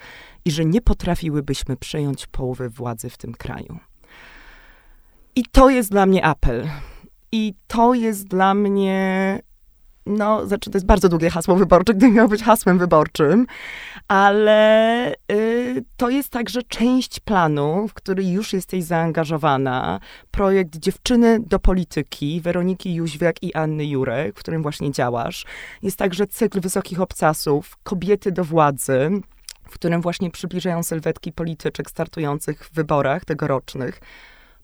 i 0.45 0.51
że 0.51 0.65
nie 0.65 0.81
potrafiłybyśmy 0.81 1.77
przejąć 1.77 2.27
połowy 2.27 2.69
władzy 2.69 3.09
w 3.09 3.17
tym 3.17 3.33
kraju. 3.33 3.79
I 5.35 5.45
to 5.51 5.69
jest 5.69 5.91
dla 5.91 6.05
mnie 6.05 6.25
apel. 6.25 6.69
I 7.31 7.53
to 7.67 7.93
jest 7.93 8.27
dla 8.27 8.53
mnie 8.53 9.39
no, 10.05 10.47
znaczy 10.47 10.69
to 10.69 10.77
jest 10.77 10.85
bardzo 10.85 11.09
długie 11.09 11.29
hasło 11.29 11.55
wyborcze, 11.55 11.93
gdyby 11.93 12.13
miało 12.13 12.29
być 12.29 12.43
hasłem 12.43 12.79
wyborczym, 12.79 13.47
ale 14.07 15.13
y, 15.31 15.83
to 15.97 16.09
jest 16.09 16.29
także 16.29 16.63
część 16.63 17.19
planu, 17.19 17.87
w 17.87 17.93
który 17.93 18.23
już 18.23 18.53
jesteś 18.53 18.83
zaangażowana. 18.83 19.99
Projekt 20.31 20.77
Dziewczyny 20.77 21.39
do 21.39 21.59
polityki 21.59 22.41
Weroniki 22.41 22.95
Jóźwiak 22.95 23.43
i 23.43 23.53
Anny 23.53 23.85
Jurek, 23.85 24.35
w 24.35 24.39
którym 24.39 24.61
właśnie 24.61 24.91
działasz. 24.91 25.45
Jest 25.81 25.97
także 25.97 26.27
cykl 26.27 26.61
Wysokich 26.61 27.01
Obcasów 27.01 27.77
Kobiety 27.83 28.31
do 28.31 28.43
władzy, 28.43 29.09
w 29.63 29.73
którym 29.73 30.01
właśnie 30.01 30.31
przybliżają 30.31 30.83
sylwetki 30.83 31.31
polityczek 31.31 31.89
startujących 31.89 32.65
w 32.65 32.73
wyborach 32.73 33.25
tegorocznych. 33.25 33.99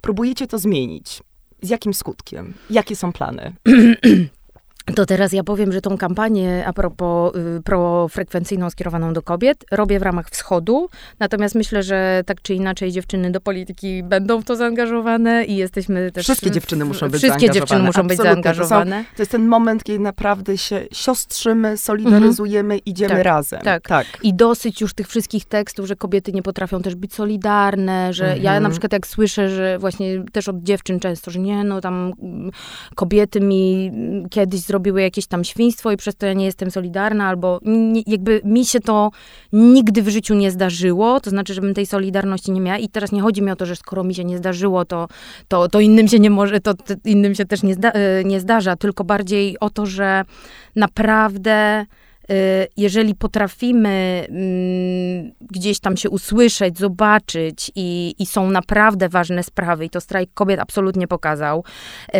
Próbujecie 0.02 0.48
to 0.48 0.58
zmienić. 0.58 1.24
Z 1.62 1.70
jakim 1.70 1.94
skutkiem? 1.94 2.54
Jakie 2.70 2.96
są 2.96 3.12
plany? 3.12 3.54
To 4.96 5.06
teraz 5.06 5.34
ja 5.34 5.44
powiem, 5.44 5.72
że 5.72 5.82
tą 5.82 5.98
kampanię 5.98 6.64
a 6.66 6.74
propos 6.74 7.36
y, 7.36 7.62
profrekwencyjną 7.64 8.70
skierowaną 8.70 9.14
do 9.14 9.22
kobiet 9.22 9.66
robię 9.72 10.00
w 10.00 10.02
ramach 10.02 10.30
wschodu. 10.30 10.90
Natomiast 11.20 11.56
myślę, 11.56 11.84
że 11.84 12.24
tak 12.26 12.42
czy 12.42 12.54
inaczej 12.54 12.92
dziewczyny 12.92 13.32
do 13.32 13.42
polityki 13.42 14.04
będą 14.04 14.42
w 14.42 14.46
to 14.46 14.56
zaangażowane 14.56 15.46
i 15.46 15.56
jesteśmy 15.56 16.12
też. 16.12 16.24
Wszystkie 16.24 16.52
dziewczyny 16.52 16.86
muszą 16.86 17.10
być 17.10 17.22
Wszystkie 17.22 17.50
dziewczyny 17.50 17.84
muszą 17.84 18.08
być 18.08 18.18
zaangażowane. 18.18 18.98
To, 18.98 19.10
są, 19.10 19.16
to, 19.16 19.22
jest 19.22 19.32
ten 19.32 19.48
moment, 19.48 19.84
kiedy 19.84 20.00
naprawdę 20.00 20.58
się 20.58 20.86
siostrzymy, 20.92 21.78
solidaryzujemy, 21.78 22.74
mhm. 22.74 22.82
idziemy 22.86 23.14
tak, 23.16 23.24
razem. 23.24 23.62
Tak. 23.62 23.88
tak. 23.88 24.06
I 24.24 24.34
dosyć 24.34 24.82
już 24.82 24.94
tych 24.94 25.08
wszystkich 25.08 25.46
tekstów, 25.46 25.88
że 25.88 25.96
kobiety 25.96 26.32
nie 26.32 26.42
potrafią 26.42 26.82
też 26.82 26.96
być 26.96 27.14
solidarne, 27.14 28.14
że 28.14 28.26
mhm. 28.26 28.44
ja 28.44 28.60
na 28.60 28.70
przykład 28.70 28.94
jak 28.94 29.08
słyszę, 29.08 29.50
że 29.50 29.80
właśnie 29.80 30.24
też 30.32 30.50
od 30.50 30.64
dziewczyn 30.64 31.00
często, 31.00 31.32
że 31.32 31.40
nie, 31.40 31.64
no 31.64 31.82
tam 31.82 32.14
mm, 32.22 32.52
kobiety 32.96 33.42
mi 33.42 33.92
kiedyś 34.30 34.60
zrobiły 34.60 34.79
zrobiły 34.80 35.02
jakieś 35.02 35.28
tam 35.28 35.44
świństwo 35.44 35.92
i 35.92 35.98
przez 35.98 36.16
to 36.16 36.26
ja 36.26 36.34
nie 36.34 36.46
jestem 36.46 36.72
solidarna, 36.72 37.28
albo 37.28 37.60
nie, 37.66 38.02
jakby 38.08 38.42
mi 38.44 38.66
się 38.66 38.80
to 38.80 39.12
nigdy 39.54 40.02
w 40.02 40.10
życiu 40.10 40.36
nie 40.36 40.52
zdarzyło, 40.52 41.20
to 41.20 41.30
znaczy, 41.30 41.54
żebym 41.54 41.74
tej 41.74 41.86
solidarności 41.86 42.52
nie 42.52 42.62
miała. 42.62 42.78
I 42.78 42.90
teraz 42.90 43.12
nie 43.12 43.22
chodzi 43.22 43.42
mi 43.42 43.52
o 43.52 43.56
to, 43.56 43.66
że 43.66 43.76
skoro 43.76 44.04
mi 44.04 44.16
się 44.16 44.24
nie 44.24 44.38
zdarzyło, 44.38 44.86
to, 44.86 45.08
to, 45.48 45.68
to 45.68 45.80
innym 45.80 46.08
się 46.08 46.20
nie 46.20 46.30
może, 46.30 46.60
to, 46.60 46.74
to 46.74 46.94
innym 47.06 47.36
się 47.36 47.46
też 47.46 47.64
nie, 47.64 47.74
zda, 47.74 47.92
e, 47.92 48.24
nie 48.24 48.40
zdarza, 48.40 48.76
tylko 48.76 49.04
bardziej 49.04 49.60
o 49.60 49.70
to, 49.70 49.86
że 49.86 50.24
naprawdę 50.76 51.86
jeżeli 52.78 53.16
potrafimy 53.16 54.26
mm, 54.30 55.32
gdzieś 55.42 55.80
tam 55.80 55.98
się 55.98 56.10
usłyszeć, 56.10 56.78
zobaczyć 56.78 57.72
i, 57.76 58.16
i 58.20 58.26
są 58.26 58.50
naprawdę 58.50 59.10
ważne 59.10 59.44
sprawy, 59.44 59.86
i 59.86 59.90
to 59.90 60.02
strajk 60.02 60.30
kobiet 60.34 60.60
absolutnie 60.60 61.08
pokazał, 61.08 61.64
y, 62.16 62.20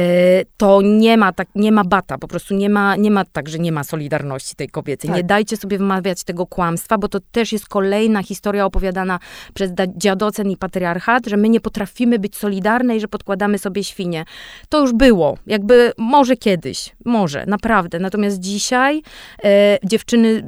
to 0.58 0.82
nie 0.82 1.18
ma, 1.18 1.34
tak, 1.34 1.48
nie 1.56 1.72
ma 1.72 1.84
bata, 1.84 2.18
po 2.18 2.28
prostu 2.28 2.56
nie 2.56 2.70
ma, 2.70 2.96
nie 2.96 3.12
ma 3.12 3.26
tak, 3.26 3.50
że 3.50 3.60
nie 3.60 3.72
ma 3.72 3.84
solidarności 3.84 4.56
tej 4.56 4.70
kobiety. 4.70 5.08
Tak. 5.08 5.16
Nie 5.16 5.24
dajcie 5.24 5.58
sobie 5.58 5.78
wymawiać 5.78 6.24
tego 6.24 6.46
kłamstwa, 6.46 6.98
bo 6.98 7.08
to 7.08 7.20
też 7.32 7.52
jest 7.54 7.68
kolejna 7.68 8.24
historia 8.24 8.66
opowiadana 8.66 9.20
przez 9.54 9.72
dziadocen 9.96 10.50
i 10.52 10.58
patriarchat, 10.58 11.28
że 11.28 11.38
my 11.38 11.50
nie 11.50 11.60
potrafimy 11.60 12.20
być 12.20 12.38
solidarne 12.38 12.98
i 12.98 13.00
że 13.00 13.08
podkładamy 13.08 13.58
sobie 13.58 13.84
świnie. 13.84 14.26
To 14.70 14.82
już 14.82 14.94
było, 14.94 15.38
jakby 15.48 15.92
może 15.98 16.36
kiedyś, 16.38 16.96
może, 17.06 17.46
naprawdę. 17.46 18.00
Natomiast 18.00 18.40
dzisiaj 18.40 19.02
e, 19.44 19.78
dziewczyny 20.00 20.44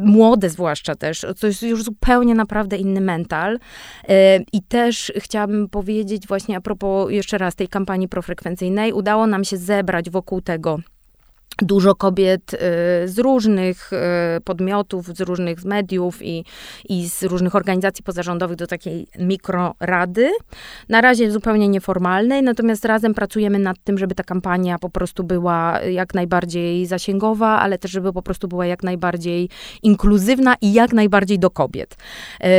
młode 0.00 0.50
zwłaszcza 0.50 0.94
też, 0.94 1.26
to 1.40 1.46
jest 1.46 1.62
już 1.62 1.82
zupełnie 1.82 2.34
naprawdę 2.34 2.76
inny 2.76 3.00
mental. 3.00 3.58
E, 4.08 4.40
I 4.52 4.62
też 4.62 5.12
chciałabym 5.16 5.68
powiedzieć 5.68 6.26
właśnie 6.26 6.56
a 6.56 6.60
propos 6.60 7.10
jeszcze 7.10 7.38
raz 7.38 7.54
tej 7.54 7.68
kampanii 7.68 8.08
profrekwencyjnej, 8.08 8.92
udało 8.92 9.26
nam 9.26 9.44
się 9.44 9.56
zebrać 9.56 10.10
wokół 10.10 10.40
tego 10.40 10.78
dużo 11.62 11.94
kobiet 11.94 12.54
y, 12.54 12.58
z 13.08 13.18
różnych 13.18 13.90
y, 13.92 13.96
podmiotów, 14.40 15.06
z 15.06 15.20
różnych 15.20 15.64
mediów 15.64 16.22
i, 16.22 16.44
i 16.88 17.08
z 17.08 17.22
różnych 17.22 17.54
organizacji 17.54 18.04
pozarządowych 18.04 18.56
do 18.56 18.66
takiej 18.66 19.06
mikrorady. 19.18 20.30
Na 20.88 21.00
razie 21.00 21.30
zupełnie 21.30 21.68
nieformalnej, 21.68 22.42
natomiast 22.42 22.84
razem 22.84 23.14
pracujemy 23.14 23.58
nad 23.58 23.76
tym, 23.84 23.98
żeby 23.98 24.14
ta 24.14 24.22
kampania 24.22 24.78
po 24.78 24.90
prostu 24.90 25.24
była 25.24 25.80
jak 25.80 26.14
najbardziej 26.14 26.86
zasięgowa, 26.86 27.60
ale 27.60 27.78
też 27.78 27.90
żeby 27.90 28.12
po 28.12 28.22
prostu 28.22 28.48
była 28.48 28.66
jak 28.66 28.82
najbardziej 28.82 29.48
inkluzywna 29.82 30.54
i 30.60 30.72
jak 30.72 30.92
najbardziej 30.92 31.38
do 31.38 31.50
kobiet. 31.50 31.96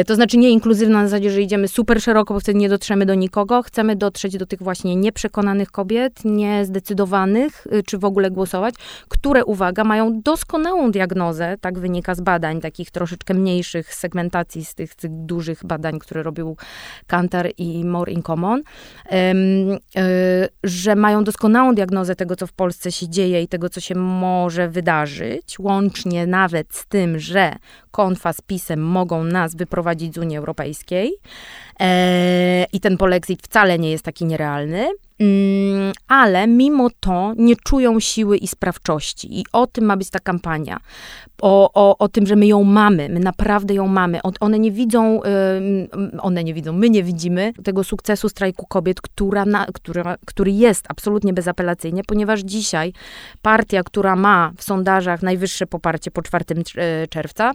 Y, 0.01 0.05
to 0.05 0.15
znaczy 0.15 0.37
nie 0.37 0.49
inkluzywna 0.49 1.01
na 1.01 1.07
zasadzie, 1.07 1.31
że 1.31 1.41
idziemy 1.41 1.67
super 1.67 2.01
szeroko, 2.01 2.33
bo 2.33 2.39
wtedy 2.39 2.59
nie 2.59 2.69
dotrzemy 2.69 3.05
do 3.05 3.15
nikogo. 3.15 3.61
Chcemy 3.61 3.95
dotrzeć 3.95 4.37
do 4.37 4.45
tych 4.45 4.63
właśnie 4.63 4.95
nieprzekonanych 4.95 5.71
kobiet, 5.71 6.25
niezdecydowanych, 6.25 7.67
czy 7.85 7.97
w 7.97 8.05
ogóle 8.05 8.31
głosować, 8.31 8.75
które, 9.07 9.45
uwaga, 9.45 9.83
mają 9.83 10.21
doskonałą 10.21 10.91
diagnozę, 10.91 11.57
tak 11.61 11.79
wynika 11.79 12.15
z 12.15 12.21
badań, 12.21 12.61
takich 12.61 12.91
troszeczkę 12.91 13.33
mniejszych 13.33 13.95
segmentacji 13.95 14.65
z 14.65 14.75
tych, 14.75 14.95
tych 14.95 15.11
dużych 15.11 15.65
badań, 15.65 15.99
które 15.99 16.23
robił 16.23 16.57
Kantar 17.07 17.49
i 17.57 17.85
More 17.85 18.11
in 18.11 18.23
Common, 18.23 18.61
e, 19.11 19.33
że 20.63 20.95
mają 20.95 21.23
doskonałą 21.23 21.75
diagnozę 21.75 22.15
tego, 22.15 22.35
co 22.35 22.47
w 22.47 22.53
Polsce 22.53 22.91
się 22.91 23.09
dzieje 23.09 23.41
i 23.41 23.47
tego, 23.47 23.69
co 23.69 23.81
się 23.81 23.95
może 23.95 24.69
wydarzyć, 24.69 25.59
łącznie 25.59 26.27
nawet 26.27 26.75
z 26.75 26.85
tym, 26.85 27.19
że 27.19 27.55
konfa 27.91 28.33
z 28.33 28.41
PiSem 28.41 28.79
mogą 28.79 29.23
nas 29.23 29.55
wyprowadzić 29.55 30.15
z 30.15 30.17
Unii 30.17 30.37
Europejskiej 30.37 31.13
e, 31.79 32.65
i 32.73 32.79
ten 32.79 32.97
polexit 32.97 33.41
wcale 33.41 33.79
nie 33.79 33.91
jest 33.91 34.03
taki 34.03 34.25
nierealny. 34.25 34.87
Mm, 35.19 35.91
ale 36.07 36.47
mimo 36.47 36.89
to 36.99 37.33
nie 37.37 37.55
czują 37.55 37.99
siły 37.99 38.37
i 38.37 38.47
sprawczości. 38.47 39.39
I 39.39 39.45
o 39.53 39.67
tym 39.67 39.85
ma 39.85 39.97
być 39.97 40.09
ta 40.09 40.19
kampania. 40.19 40.79
O, 41.41 41.71
o, 41.73 41.97
o 41.97 42.07
tym, 42.09 42.27
że 42.27 42.35
my 42.35 42.47
ją 42.47 42.63
mamy, 42.63 43.09
my 43.09 43.19
naprawdę 43.19 43.73
ją 43.73 43.87
mamy. 43.87 44.19
One 44.39 44.59
nie 44.59 44.71
widzą, 44.71 45.21
one 46.19 46.43
nie 46.43 46.53
widzą, 46.53 46.73
my 46.73 46.89
nie 46.89 47.03
widzimy 47.03 47.53
tego 47.63 47.83
sukcesu 47.83 48.29
strajku 48.29 48.65
kobiet, 48.67 49.01
która, 49.01 49.45
na, 49.45 49.65
która, 49.73 50.15
który 50.25 50.51
jest 50.51 50.85
absolutnie 50.89 51.33
bezapelacyjnie, 51.33 52.03
ponieważ 52.07 52.41
dzisiaj 52.41 52.93
partia, 53.41 53.83
która 53.83 54.15
ma 54.15 54.51
w 54.57 54.63
sondażach 54.63 55.21
najwyższe 55.21 55.67
poparcie 55.67 56.11
po 56.11 56.21
4 56.21 56.45
e, 56.77 57.07
czerwca, 57.07 57.53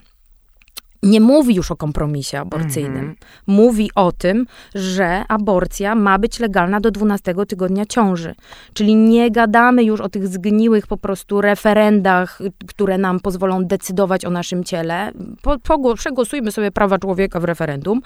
nie 1.02 1.20
mówi 1.20 1.54
już 1.54 1.70
o 1.70 1.76
kompromisie 1.76 2.40
aborcyjnym. 2.40 2.98
Mm 2.98 3.14
-hmm. 3.14 3.24
Mówi 3.46 3.90
o 3.94 4.12
tym, 4.12 4.46
że 4.74 5.24
aborcja 5.28 5.94
ma 5.94 6.18
być 6.18 6.40
legalna 6.40 6.80
do 6.80 6.90
12 6.90 7.34
tygodnia 7.48 7.86
ciąży. 7.86 8.34
Czyli 8.74 8.96
nie 8.96 9.30
gadamy 9.30 9.84
już 9.84 10.00
o 10.00 10.08
tych 10.08 10.28
zgniłych 10.28 10.86
po 10.86 10.96
prostu 10.96 11.40
referendach, 11.40 12.38
które 12.66 12.98
nam 12.98 13.20
pozwolą 13.20 13.64
decydować 13.64 14.24
o 14.24 14.30
naszym 14.30 14.64
ciele. 14.64 15.12
Po, 15.42 15.58
po, 15.58 15.94
przegłosujmy 15.94 16.52
sobie 16.52 16.70
prawa 16.70 16.98
człowieka 16.98 17.40
w 17.40 17.44
referendum. 17.44 18.00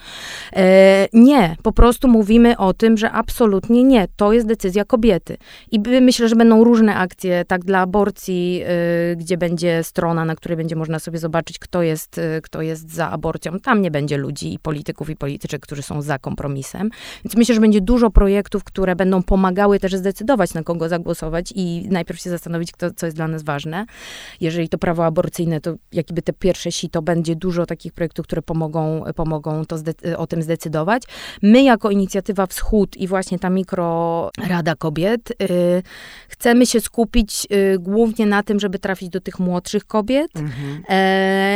E, 0.57 1.09
nie, 1.13 1.57
po 1.63 1.73
prostu 1.73 2.09
mówimy 2.09 2.57
o 2.57 2.75
tym, 2.75 2.97
że 2.97 3.11
absolutnie 3.11 3.85
nie. 3.85 4.09
To 4.17 4.33
jest 4.33 4.47
decyzja 4.47 4.85
kobiety. 4.85 5.37
I 5.71 5.81
myślę, 5.81 6.29
że 6.29 6.37
będą 6.37 6.65
różne 6.65 6.97
akcje, 6.97 7.45
tak 7.45 7.65
dla 7.65 7.81
aborcji, 7.81 8.63
y, 9.13 9.17
gdzie 9.17 9.37
będzie 9.37 9.83
strona, 9.83 10.25
na 10.25 10.35
której 10.35 10.57
będzie 10.57 10.77
można 10.77 10.99
sobie 10.99 11.19
zobaczyć, 11.19 11.59
kto 11.59 11.83
jest, 11.83 12.19
y, 12.19 12.41
kto 12.43 12.63
jest 12.63 12.86
jest 12.87 12.97
za 12.97 13.11
aborcją, 13.11 13.61
tam 13.61 13.83
nie 13.83 13.91
będzie 13.91 14.17
ludzi 14.17 14.55
i 14.55 14.59
polityków 14.59 15.11
i 15.11 15.17
polityczek, 15.17 15.63
którzy 15.63 15.83
są 15.83 16.03
za 16.03 16.19
kompromisem. 16.19 16.91
Więc 17.25 17.37
myślę, 17.37 17.55
że 17.55 17.61
będzie 17.61 17.81
dużo 17.81 18.11
projektów, 18.11 18.65
które 18.65 18.97
będą 18.97 19.23
pomagały 19.23 19.79
też 19.79 19.95
zdecydować, 19.95 20.55
na 20.55 20.63
kogo 20.63 20.89
zagłosować 20.89 21.53
i 21.55 21.87
najpierw 21.91 22.21
się 22.21 22.31
zastanowić, 22.31 22.73
kto, 22.73 22.91
co 22.91 23.07
jest 23.07 23.17
dla 23.17 23.29
nas 23.29 23.43
ważne. 23.43 23.87
Jeżeli 24.41 24.69
to 24.69 24.79
prawo 24.79 25.05
aborcyjne, 25.05 25.61
to 25.61 25.75
jakby 25.93 26.23
te 26.23 26.33
pierwsze 26.33 26.73
sito, 26.73 27.03
będzie 27.03 27.37
dużo 27.37 27.67
takich 27.67 27.93
projektów, 27.93 28.27
które 28.27 28.43
pomogą, 28.43 29.05
pomogą 29.17 29.65
to 29.65 29.77
o 30.17 30.27
tym 30.27 30.43
zdecydować. 30.43 31.03
My 31.43 31.63
jako 31.63 31.91
inicjatywa 31.91 32.47
Wschód 32.47 32.97
i 32.97 33.09
właśnie 33.09 33.39
ta 33.39 33.51
mikrorada 33.51 34.75
kobiet 34.79 35.31
y, 35.31 35.83
chcemy 36.29 36.67
się 36.67 36.81
skupić 36.81 37.47
y, 37.53 37.79
głównie 37.79 38.27
na 38.27 38.43
tym, 38.43 38.61
żeby 38.61 38.79
trafić 38.79 39.09
do 39.09 39.21
tych 39.21 39.39
młodszych 39.39 39.85
kobiet 39.85 40.31
mhm. 40.37 40.99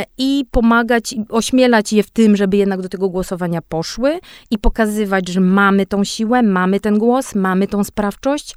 y, 0.01 0.05
i 0.17 0.45
pomagać 0.51 1.15
ośmielać 1.29 1.93
je 1.93 2.03
w 2.03 2.11
tym, 2.11 2.35
żeby 2.35 2.57
jednak 2.57 2.81
do 2.81 2.89
tego 2.89 3.09
głosowania 3.09 3.61
poszły 3.61 4.19
i 4.51 4.57
pokazywać, 4.57 5.29
że 5.29 5.41
mamy 5.41 5.85
tą 5.85 6.03
siłę, 6.03 6.43
mamy 6.43 6.79
ten 6.79 6.97
głos, 6.97 7.35
mamy 7.35 7.67
tą 7.67 7.83
sprawczość 7.83 8.55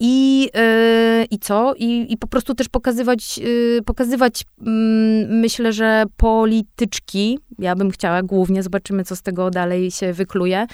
i, 0.00 0.50
e, 0.54 1.24
i 1.30 1.38
co? 1.38 1.74
I, 1.76 2.12
I 2.12 2.16
po 2.16 2.26
prostu 2.26 2.54
też 2.54 2.68
pokazywać, 2.68 3.40
y, 3.78 3.80
pokazywać 3.86 4.44
mm, 4.66 5.40
myślę, 5.40 5.72
że 5.72 6.04
polityczki, 6.16 7.38
ja 7.58 7.76
bym 7.76 7.90
chciała 7.90 8.22
głównie, 8.22 8.62
zobaczymy, 8.62 9.04
co 9.04 9.16
z 9.16 9.22
tego 9.22 9.50
dalej 9.50 9.90
się 9.90 10.12
wykluje, 10.12 10.66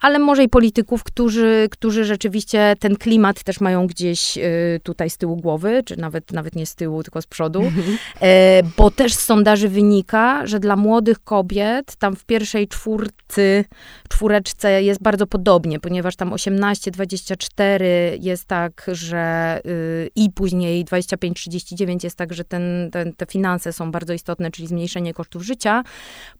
ale 0.00 0.18
może 0.18 0.44
i 0.44 0.48
polityków, 0.48 1.04
którzy, 1.04 1.68
którzy 1.70 2.04
rzeczywiście 2.04 2.76
ten 2.78 2.96
klimat 2.96 3.42
też 3.42 3.60
mają 3.60 3.86
gdzieś 3.86 4.38
y, 4.38 4.80
tutaj 4.82 5.10
z 5.10 5.16
tyłu 5.16 5.36
głowy, 5.36 5.82
czy 5.84 5.96
nawet, 5.96 6.32
nawet 6.32 6.56
nie 6.56 6.66
z 6.66 6.74
tyłu, 6.74 7.02
tylko 7.02 7.22
z 7.22 7.26
przodu, 7.26 7.62
mhm. 7.62 7.98
e, 8.20 8.62
bo 8.76 8.90
też 8.90 9.14
z 9.14 9.20
sondaży 9.20 9.68
wynika, 9.68 10.13
taka, 10.14 10.46
że 10.46 10.60
dla 10.60 10.76
młodych 10.76 11.24
kobiet 11.24 11.96
tam 11.96 12.16
w 12.16 12.24
pierwszej 12.24 12.68
czwórcy, 12.68 13.64
czwóreczce 14.08 14.82
jest 14.82 15.02
bardzo 15.02 15.26
podobnie, 15.26 15.80
ponieważ 15.80 16.16
tam 16.16 16.30
18-24 16.30 17.84
jest 18.20 18.44
tak, 18.44 18.86
że 18.92 19.60
yy, 19.64 20.10
i 20.16 20.30
później 20.30 20.84
25-39 20.84 22.04
jest 22.04 22.16
tak, 22.16 22.32
że 22.32 22.44
ten, 22.44 22.88
ten, 22.92 23.12
te 23.12 23.26
finanse 23.26 23.72
są 23.72 23.90
bardzo 23.90 24.12
istotne, 24.12 24.50
czyli 24.50 24.68
zmniejszenie 24.68 25.14
kosztów 25.14 25.42
życia. 25.42 25.82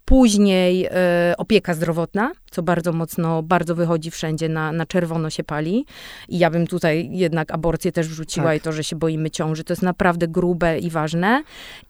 Później 0.04 0.80
yy, 0.80 0.90
opieka 1.38 1.74
zdrowotna, 1.74 2.32
co 2.50 2.62
bardzo 2.62 2.92
mocno, 2.92 3.42
bardzo 3.42 3.74
wychodzi 3.74 4.10
wszędzie, 4.10 4.48
na, 4.48 4.72
na 4.72 4.86
czerwono 4.86 5.30
się 5.30 5.44
pali. 5.44 5.86
I 6.28 6.38
ja 6.38 6.50
bym 6.50 6.66
tutaj 6.66 7.08
jednak 7.12 7.54
aborcję 7.54 7.92
też 7.92 8.08
wrzuciła 8.08 8.46
tak. 8.46 8.56
i 8.56 8.60
to, 8.60 8.72
że 8.72 8.84
się 8.84 8.96
boimy 8.96 9.30
ciąży, 9.30 9.64
to 9.64 9.72
jest 9.72 9.82
naprawdę 9.82 10.28
grube 10.28 10.78
i 10.78 10.90
ważne. 10.90 11.42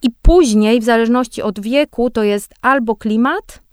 I 0.03 0.09
później, 0.23 0.81
w 0.81 0.85
zależności 0.85 1.43
od 1.43 1.61
wieku, 1.65 2.11
to 2.11 2.23
jest 2.23 2.55
albo 2.63 2.97
klimat, 2.97 3.65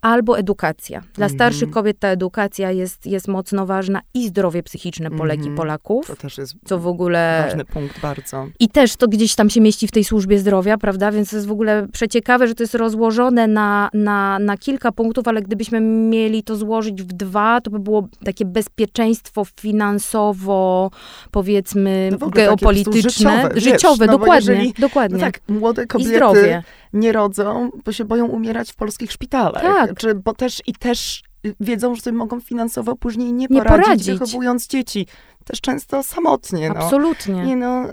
albo 0.00 0.38
edukacja. 0.38 1.02
Dla 1.14 1.26
-hmm. 1.26 1.34
starszych 1.34 1.70
kobiet 1.70 1.98
ta 1.98 2.08
edukacja 2.08 2.70
jest, 2.70 3.06
jest 3.06 3.28
mocno 3.28 3.66
ważna 3.66 4.00
i 4.14 4.28
zdrowie 4.28 4.62
psychiczne 4.62 5.10
Polek 5.10 5.38
mm 5.38 5.50
-hmm. 5.50 5.54
i 5.54 5.56
Polaków. 5.56 6.06
To 6.06 6.16
też 6.16 6.38
jest 6.38 6.54
co 6.64 6.78
w 6.78 6.86
ogóle... 6.86 7.44
ważny 7.46 7.64
punkt 7.64 8.00
bardzo. 8.00 8.46
I 8.60 8.68
też 8.68 8.96
to 8.96 9.08
gdzieś 9.08 9.34
tam 9.34 9.50
się 9.50 9.60
mieści 9.60 9.88
w 9.88 9.90
tej 9.90 10.04
służbie 10.04 10.38
zdrowia, 10.38 10.78
prawda? 10.78 11.12
Więc 11.12 11.30
to 11.30 11.36
jest 11.36 11.48
w 11.48 11.52
ogóle 11.52 11.86
przeciekawe, 11.92 12.48
że 12.48 12.54
to 12.54 12.62
jest 12.62 12.74
rozłożone 12.74 13.46
na, 13.46 13.90
na, 13.94 14.38
na 14.38 14.56
kilka 14.56 14.92
punktów, 14.92 15.28
ale 15.28 15.42
gdybyśmy 15.42 15.80
mieli 15.80 16.42
to 16.42 16.56
złożyć 16.56 17.02
w 17.02 17.12
dwa, 17.12 17.60
to 17.60 17.70
by 17.70 17.78
było 17.78 18.08
takie 18.24 18.44
bezpieczeństwo 18.44 19.44
finansowo, 19.60 20.90
powiedzmy, 21.30 22.10
no 22.20 22.28
geopolityczne, 22.28 23.42
życiowe, 23.42 23.60
życiowe 23.60 24.06
wiesz, 24.06 24.16
dokładnie, 24.16 24.54
jeżeli, 24.54 24.72
dokładnie. 24.78 25.18
No 25.18 25.24
tak, 25.24 25.40
młode 25.48 25.86
kobiety 25.86 26.10
I 26.10 26.14
zdrowie. 26.14 26.62
Nie 26.92 27.12
rodzą, 27.12 27.70
bo 27.84 27.92
się 27.92 28.04
boją 28.04 28.26
umierać 28.26 28.72
w 28.72 28.76
polskich 28.76 29.12
szpitalach. 29.12 29.62
Tak. 29.62 29.94
Czy, 29.98 30.14
bo 30.14 30.34
też 30.34 30.62
i 30.66 30.72
też 30.72 31.22
wiedzą, 31.60 31.94
że 31.94 32.00
sobie 32.02 32.16
mogą 32.16 32.40
finansowo 32.40 32.96
później 32.96 33.32
nie 33.32 33.46
Nie 33.50 33.62
poradzić, 33.62 33.84
poradzić. 33.84 34.10
wychowując 34.18 34.66
dzieci. 34.66 35.06
Też 35.44 35.60
często 35.60 36.02
samotnie. 36.02 36.68
No. 36.68 36.74
Absolutnie. 36.74 37.44
Nie 37.46 37.56
no, 37.56 37.84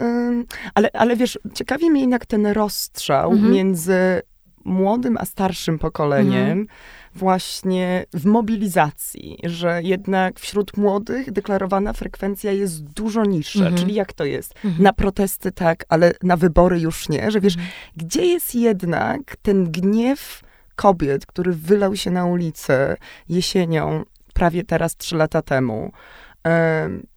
ale, 0.73 0.89
ale 0.93 1.15
wiesz, 1.15 1.39
ciekawi 1.53 1.91
mnie 1.91 2.01
jednak 2.01 2.25
ten 2.25 2.47
rozstrzał 2.47 3.31
Mhm. 3.31 3.51
między 3.53 4.21
młodym 4.65 5.17
a 5.17 5.25
starszym 5.25 5.79
pokoleniem 5.79 6.36
Mhm. 6.49 6.67
Właśnie 7.15 8.06
w 8.13 8.25
mobilizacji, 8.25 9.38
że 9.43 9.84
jednak 9.84 10.39
wśród 10.39 10.78
młodych 10.78 11.32
deklarowana 11.32 11.93
frekwencja 11.93 12.51
jest 12.51 12.84
dużo 12.84 13.25
niższa. 13.25 13.60
Mhm. 13.60 13.78
Czyli 13.78 13.93
jak 13.93 14.13
to 14.13 14.25
jest? 14.25 14.54
Mhm. 14.65 14.84
Na 14.84 14.93
protesty 14.93 15.51
tak, 15.51 15.86
ale 15.89 16.13
na 16.23 16.38
wybory 16.38 16.80
już 16.80 17.10
nie, 17.10 17.32
że 17.32 17.41
wiesz, 17.41 17.56
Mhm. 17.56 17.73
gdzie 17.95 18.25
jest 18.25 18.56
jednak 18.56 19.36
ten 19.41 19.71
gniew 19.71 20.41
kobiet, 20.75 21.25
który 21.25 21.54
wylał 21.54 21.95
się 21.95 22.12
na 22.12 22.25
ulicę 22.25 22.95
jesienią, 23.30 24.04
prawie 24.34 24.63
teraz 24.63 24.97
trzy 24.97 25.15
lata 25.15 25.41
temu, 25.41 25.91
em, 26.43 27.08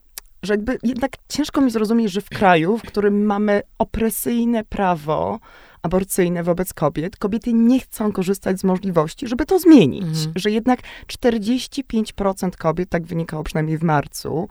że 0.42 0.52
jakby 0.54 0.78
jednak 0.82 1.11
ciężko 1.28 1.61
mi 1.61 1.70
zrozumieć, 1.70 2.12
że 2.12 2.20
w 2.20 2.28
kraju, 2.28 2.78
w 2.78 2.82
którym 2.82 3.24
mamy 3.26 3.62
opresyjne 3.78 4.64
prawo 4.64 5.38
aborcyjne 5.82 6.42
wobec 6.42 6.74
kobiet, 6.74 7.16
kobiety 7.16 7.52
nie 7.52 7.80
chcą 7.80 8.12
korzystać 8.12 8.60
z 8.60 8.64
możliwości, 8.64 9.28
żeby 9.28 9.46
to 9.46 9.58
zmienić. 9.58 10.02
Mhm. 10.02 10.32
Że 10.36 10.50
jednak 10.50 10.80
45% 11.06 12.56
kobiet, 12.56 12.88
tak 12.88 13.06
wynikało 13.06 13.42
przynajmniej 13.44 13.78
w 13.78 13.82
marcu, 13.82 14.48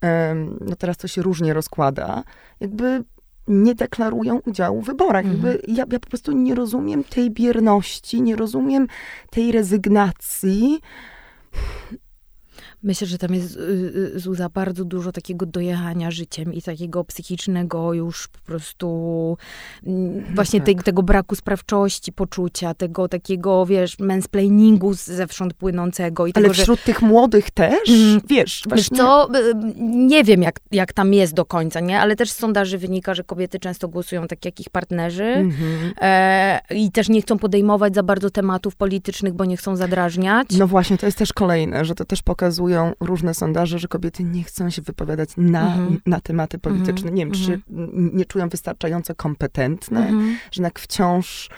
em, 0.00 0.58
no 0.60 0.76
teraz 0.76 0.96
to 0.96 1.08
się 1.08 1.22
różnie 1.22 1.54
rozkłada, 1.54 2.24
jakby 2.60 3.04
nie 3.48 3.74
deklarują 3.74 4.40
udziału 4.46 4.82
w 4.82 4.86
wyborach. 4.86 5.24
Mhm. 5.24 5.46
Jakby 5.46 5.72
ja, 5.72 5.84
ja 5.92 6.00
po 6.00 6.08
prostu 6.08 6.32
nie 6.32 6.54
rozumiem 6.54 7.04
tej 7.04 7.30
bierności, 7.30 8.22
nie 8.22 8.36
rozumiem 8.36 8.86
tej 9.30 9.52
rezygnacji. 9.52 10.80
Myślę, 12.82 13.06
że 13.06 13.18
tam 13.18 13.34
jest 13.34 13.56
y, 13.56 13.60
y, 14.16 14.20
Zuza 14.20 14.48
bardzo 14.48 14.84
dużo 14.84 15.12
takiego 15.12 15.46
dojechania 15.46 16.10
życiem 16.10 16.54
i 16.54 16.62
takiego 16.62 17.04
psychicznego 17.04 17.92
już 17.94 18.28
po 18.28 18.38
prostu 18.38 19.36
mm, 19.86 20.34
właśnie 20.34 20.60
tak. 20.60 20.66
tej, 20.66 20.76
tego 20.76 21.02
braku 21.02 21.34
sprawczości, 21.34 22.12
poczucia, 22.12 22.74
tego 22.74 23.08
takiego, 23.08 23.66
wiesz, 23.66 23.98
mansplainingu 23.98 24.94
zewsząd 24.94 25.54
płynącego 25.54 26.26
i 26.26 26.32
Ale 26.34 26.42
tego, 26.42 26.54
że 26.54 26.62
wśród 26.62 26.84
tych 26.84 27.02
młodych 27.02 27.50
też, 27.50 27.88
Mhm. 27.88 28.20
wiesz, 28.28 28.62
właśnie... 28.68 28.96
co, 28.98 29.28
y, 29.34 29.54
nie 29.80 30.24
wiem 30.24 30.42
jak, 30.42 30.60
jak 30.72 30.92
tam 30.92 31.14
jest 31.14 31.34
do 31.34 31.44
końca, 31.44 31.80
nie? 31.80 32.00
Ale 32.00 32.16
też 32.16 32.30
z 32.30 32.36
sondaży 32.36 32.78
wynika, 32.78 33.14
że 33.14 33.24
kobiety 33.24 33.58
często 33.58 33.88
głosują 33.88 34.26
tak 34.26 34.44
jak 34.44 34.60
ich 34.60 34.70
partnerzy 34.70 35.24
Mhm. 35.24 35.92
e, 36.00 36.60
i 36.74 36.90
też 36.92 37.08
nie 37.08 37.22
chcą 37.22 37.38
podejmować 37.38 37.94
za 37.94 38.02
bardzo 38.02 38.30
tematów 38.30 38.76
politycznych, 38.76 39.34
bo 39.34 39.44
nie 39.44 39.56
chcą 39.56 39.76
zadrażniać. 39.76 40.48
No 40.58 40.66
właśnie, 40.66 40.98
to 40.98 41.06
jest 41.06 41.18
też 41.18 41.32
kolejne, 41.32 41.84
że 41.84 41.94
to 41.94 42.04
też 42.04 42.22
pokazują 42.70 42.92
różne 43.00 43.34
sondaże, 43.34 43.78
że 43.78 43.88
kobiety 43.88 44.24
nie 44.24 44.44
chcą 44.44 44.70
się 44.70 44.82
wypowiadać 44.82 45.30
na, 45.36 45.66
Mhm. 45.66 46.00
na 46.06 46.20
tematy 46.20 46.58
polityczne. 46.58 47.10
Nie 47.10 47.26
wiem, 47.26 47.34
czy 47.34 47.60
Mhm. 47.70 48.10
nie 48.16 48.24
czują 48.24 48.48
wystarczająco 48.48 49.14
kompetentne, 49.14 50.00
Mhm. 50.00 50.36
że 50.50 50.62
jednak 50.62 50.78
wciąż... 50.78 51.50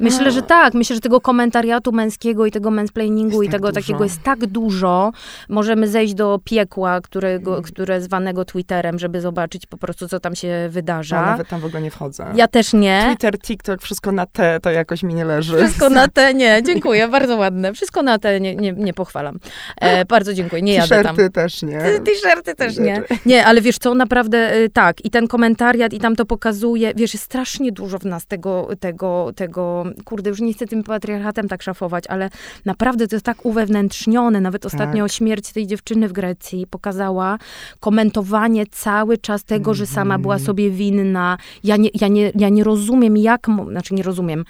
Myślę, 0.00 0.30
że 0.30 0.42
tak. 0.42 0.74
Myślę, 0.74 0.94
że 0.96 1.00
tego 1.00 1.20
komentariatu 1.20 1.92
męskiego 1.92 2.46
i 2.46 2.50
tego 2.50 2.70
mansplainingu 2.70 3.42
Jest 3.42 3.44
i 3.44 3.46
tak 3.46 3.52
tego 3.60 3.68
dużo. 3.68 3.80
takiego 3.80 4.04
jest 4.04 4.22
tak 4.22 4.46
dużo. 4.46 5.12
Możemy 5.48 5.88
zejść 5.88 6.14
do 6.14 6.40
piekła, 6.44 7.00
którego, 7.00 7.50
Mm. 7.50 7.62
które 7.62 8.00
zwanego 8.00 8.44
Twitterem, 8.44 8.98
żeby 8.98 9.20
zobaczyć 9.20 9.66
po 9.66 9.76
prostu, 9.76 10.08
co 10.08 10.20
tam 10.20 10.34
się 10.34 10.48
Ja 10.48 10.68
wydarza. 10.68 11.26
nawet 11.26 11.48
tam 11.48 11.60
w 11.60 11.64
ogóle 11.64 11.82
nie 11.82 11.90
wchodzę. 11.90 12.26
Ja 12.34 12.48
też 12.48 12.72
nie. 12.72 13.04
Twitter, 13.08 13.38
TikTok, 13.38 13.82
wszystko 13.82 14.12
na 14.12 14.26
te, 14.26 14.60
to 14.60 14.70
jakoś 14.70 15.02
mi 15.02 15.14
nie 15.14 15.24
leży. 15.24 15.56
Wszystko 15.56 15.90
na 15.90 16.08
te, 16.08 16.34
nie, 16.34 16.62
dziękuję, 16.66 17.08
bardzo 17.08 17.36
ładne. 17.36 17.72
Wszystko 17.72 18.02
na 18.02 18.18
te, 18.18 18.40
nie, 18.40 18.56
nie, 18.56 18.72
nie 18.72 18.94
pochwalam. 18.94 19.38
E, 19.80 20.04
bardzo 20.04 20.34
dziękuję, 20.34 20.62
nie 20.62 20.74
jadę 20.74 20.88
tam. 21.02 21.16
T-shirty 21.16 21.30
też 21.30 21.62
nie. 21.62 21.78
Ty- 21.80 22.00
T-shirty 22.00 22.54
też 22.54 22.78
nie. 22.78 23.02
Nie, 23.26 23.46
ale 23.46 23.60
wiesz 23.60 23.78
co, 23.78 23.94
naprawdę 23.94 24.56
y, 24.56 24.70
tak. 24.70 25.04
I 25.04 25.10
ten 25.10 25.28
komentariat 25.28 25.92
i 25.92 25.98
tam 25.98 26.16
to 26.16 26.26
pokazuje, 26.26 26.92
wiesz, 26.96 27.14
jest 27.14 27.24
strasznie 27.24 27.72
dużo 27.72 27.98
w 27.98 28.04
nas 28.04 28.26
tego, 28.26 28.68
tego, 28.80 29.30
tego, 29.36 29.83
kurde, 30.04 30.30
już 30.30 30.40
nie 30.40 30.52
chcę 30.54 30.66
tym 30.66 30.82
patriarchatem 30.82 31.48
tak 31.48 31.62
szafować, 31.62 32.04
ale 32.06 32.30
naprawdę 32.64 33.08
to 33.08 33.16
jest 33.16 33.26
tak 33.26 33.46
uwewnętrznione. 33.46 34.40
Nawet 34.40 34.66
ostatnio 34.66 35.08
śmierć 35.08 35.52
tej 35.52 35.66
dziewczyny 35.66 36.08
w 36.08 36.12
Grecji 36.12 36.66
pokazała 36.66 37.38
komentowanie 37.80 38.66
cały 38.66 39.18
czas 39.18 39.44
tego, 39.44 39.74
że 39.74 39.86
sama 39.86 40.18
była 40.18 40.34
Mhm. 40.34 40.46
sobie 40.46 40.70
winna. 40.70 41.38
Ja 41.64 41.76
nie, 41.76 41.88
ja 41.94 42.08
nie, 42.08 42.32
ja 42.34 42.48
nie 42.48 42.64
rozumiem, 42.64 43.16
jak, 43.16 43.46
znaczy 43.70 43.94
nie 43.94 44.02
rozumiem. 44.02 44.44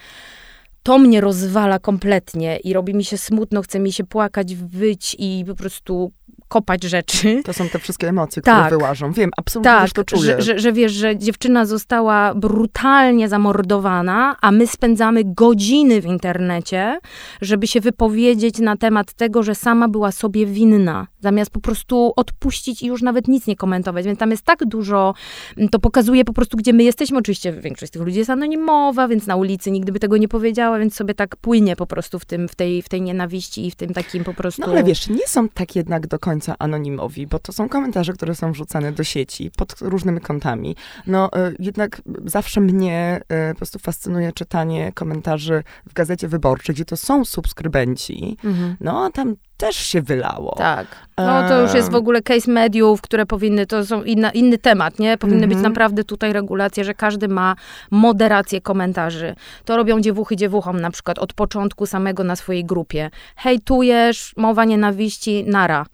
To 0.82 0.98
mnie 0.98 1.20
rozwala 1.20 1.78
kompletnie 1.78 2.56
i 2.56 2.72
robi 2.72 2.94
mi 2.94 3.04
się 3.04 3.18
smutno, 3.18 3.62
chce 3.62 3.80
mi 3.80 3.92
się 3.92 4.04
płakać, 4.04 4.54
wyć 4.54 5.16
i 5.18 5.44
po 5.46 5.54
prostu 5.54 6.12
kopać 6.48 6.82
rzeczy. 6.84 7.42
To 7.44 7.52
są 7.52 7.68
te 7.68 7.78
wszystkie 7.78 8.08
emocje, 8.08 8.42
które 8.42 8.56
Tak. 8.56 8.70
wyłażą. 8.70 9.12
Wiem, 9.12 9.30
absolutnie 9.36 9.70
Tak, 9.72 9.90
to 9.90 10.04
czuję. 10.04 10.22
że, 10.22 10.42
że, 10.42 10.58
że 10.58 10.72
wiesz, 10.72 10.92
że 10.92 11.16
dziewczyna 11.18 11.66
została 11.66 12.34
brutalnie 12.34 13.28
zamordowana, 13.28 14.36
a 14.40 14.50
my 14.52 14.66
spędzamy 14.66 15.22
godziny 15.24 16.00
w 16.00 16.04
internecie, 16.06 16.98
żeby 17.40 17.66
się 17.66 17.80
wypowiedzieć 17.80 18.58
na 18.58 18.76
temat 18.76 19.12
tego, 19.12 19.42
że 19.42 19.54
sama 19.54 19.88
była 19.88 20.12
sobie 20.12 20.46
winna, 20.46 21.06
zamiast 21.20 21.50
po 21.50 21.60
prostu 21.60 22.12
odpuścić 22.16 22.82
i 22.82 22.86
już 22.86 23.02
nawet 23.02 23.28
nic 23.28 23.46
nie 23.46 23.56
komentować. 23.56 24.04
Więc 24.04 24.18
tam 24.18 24.30
jest 24.30 24.42
tak 24.44 24.64
dużo, 24.64 25.14
m, 25.58 25.68
to 25.68 25.78
pokazuje 25.78 26.24
po 26.24 26.32
prostu, 26.32 26.56
gdzie 26.56 26.72
my 26.72 26.82
jesteśmy. 26.82 27.18
Oczywiście 27.18 27.52
większość 27.52 27.90
z 27.90 27.92
tych 27.92 28.02
ludzi 28.02 28.18
jest 28.18 28.30
anonimowa, 28.30 29.08
więc 29.08 29.26
na 29.26 29.36
ulicy 29.36 29.70
nigdy 29.70 29.92
by 29.92 30.00
tego 30.00 30.16
nie 30.16 30.28
powiedziała, 30.28 30.78
więc 30.78 30.94
sobie 30.94 31.14
tak 31.14 31.36
płynie 31.36 31.76
po 31.76 31.86
prostu 31.86 32.18
w, 32.18 32.24
tym, 32.24 32.48
w, 32.48 32.54
tej, 32.54 32.82
w 32.82 32.88
tej 32.88 33.02
nienawiści 33.02 33.66
i 33.66 33.70
w 33.70 33.74
tym 33.76 33.94
takim 33.94 34.24
po 34.24 34.34
prostu... 34.34 34.62
No 34.62 34.68
ale 34.68 34.84
wiesz, 34.84 35.08
nie 35.08 35.26
są 35.28 35.48
tak 35.48 35.76
jednak 35.76 36.06
do 36.06 36.18
końca 36.18 36.33
anonimowi, 36.58 37.26
bo 37.26 37.38
to 37.38 37.52
są 37.52 37.68
komentarze, 37.68 38.12
które 38.12 38.34
są 38.34 38.52
wrzucane 38.52 38.92
do 38.92 39.04
sieci 39.04 39.50
pod 39.56 39.74
różnymi 39.80 40.20
kątami. 40.20 40.76
No 41.06 41.30
e, 41.32 41.52
jednak 41.58 42.02
zawsze 42.24 42.60
mnie 42.60 43.20
e, 43.28 43.52
po 43.52 43.56
prostu 43.56 43.78
fascynuje 43.78 44.32
czytanie 44.32 44.92
komentarzy 44.92 45.62
w 45.86 45.92
Gazecie 45.92 46.28
Wyborczej, 46.28 46.74
gdzie 46.74 46.84
to 46.84 46.96
są 46.96 47.24
subskrybenci. 47.24 48.36
Mhm. 48.44 48.76
No 48.80 49.04
a 49.04 49.10
tam 49.10 49.36
też 49.66 49.76
się 49.76 50.02
wylało. 50.02 50.54
Tak. 50.58 50.86
No 51.18 51.48
to 51.48 51.60
już 51.62 51.74
jest 51.74 51.90
w 51.90 51.94
ogóle 51.94 52.22
case 52.22 52.50
mediów, 52.50 53.00
które 53.00 53.26
powinny, 53.26 53.66
to 53.66 53.86
są 53.86 54.02
inna, 54.02 54.30
inny 54.30 54.58
temat, 54.58 54.98
nie? 54.98 55.18
Powinny 55.18 55.46
być 55.46 55.56
Mhm. 55.56 55.72
naprawdę 55.72 56.04
tutaj 56.04 56.32
regulacje, 56.32 56.84
że 56.84 56.94
każdy 56.94 57.28
ma 57.28 57.56
moderację 57.90 58.60
komentarzy. 58.60 59.34
To 59.64 59.76
robią 59.76 60.00
dziewuchy 60.00 60.36
dziewuchom 60.36 60.80
na 60.80 60.90
przykład 60.90 61.18
od 61.18 61.32
początku 61.32 61.86
samego 61.86 62.24
na 62.24 62.36
swojej 62.36 62.64
grupie. 62.64 63.10
Hejtujesz, 63.36 64.32
mowa 64.36 64.64
nienawiści, 64.64 65.44
nara. 65.46 65.86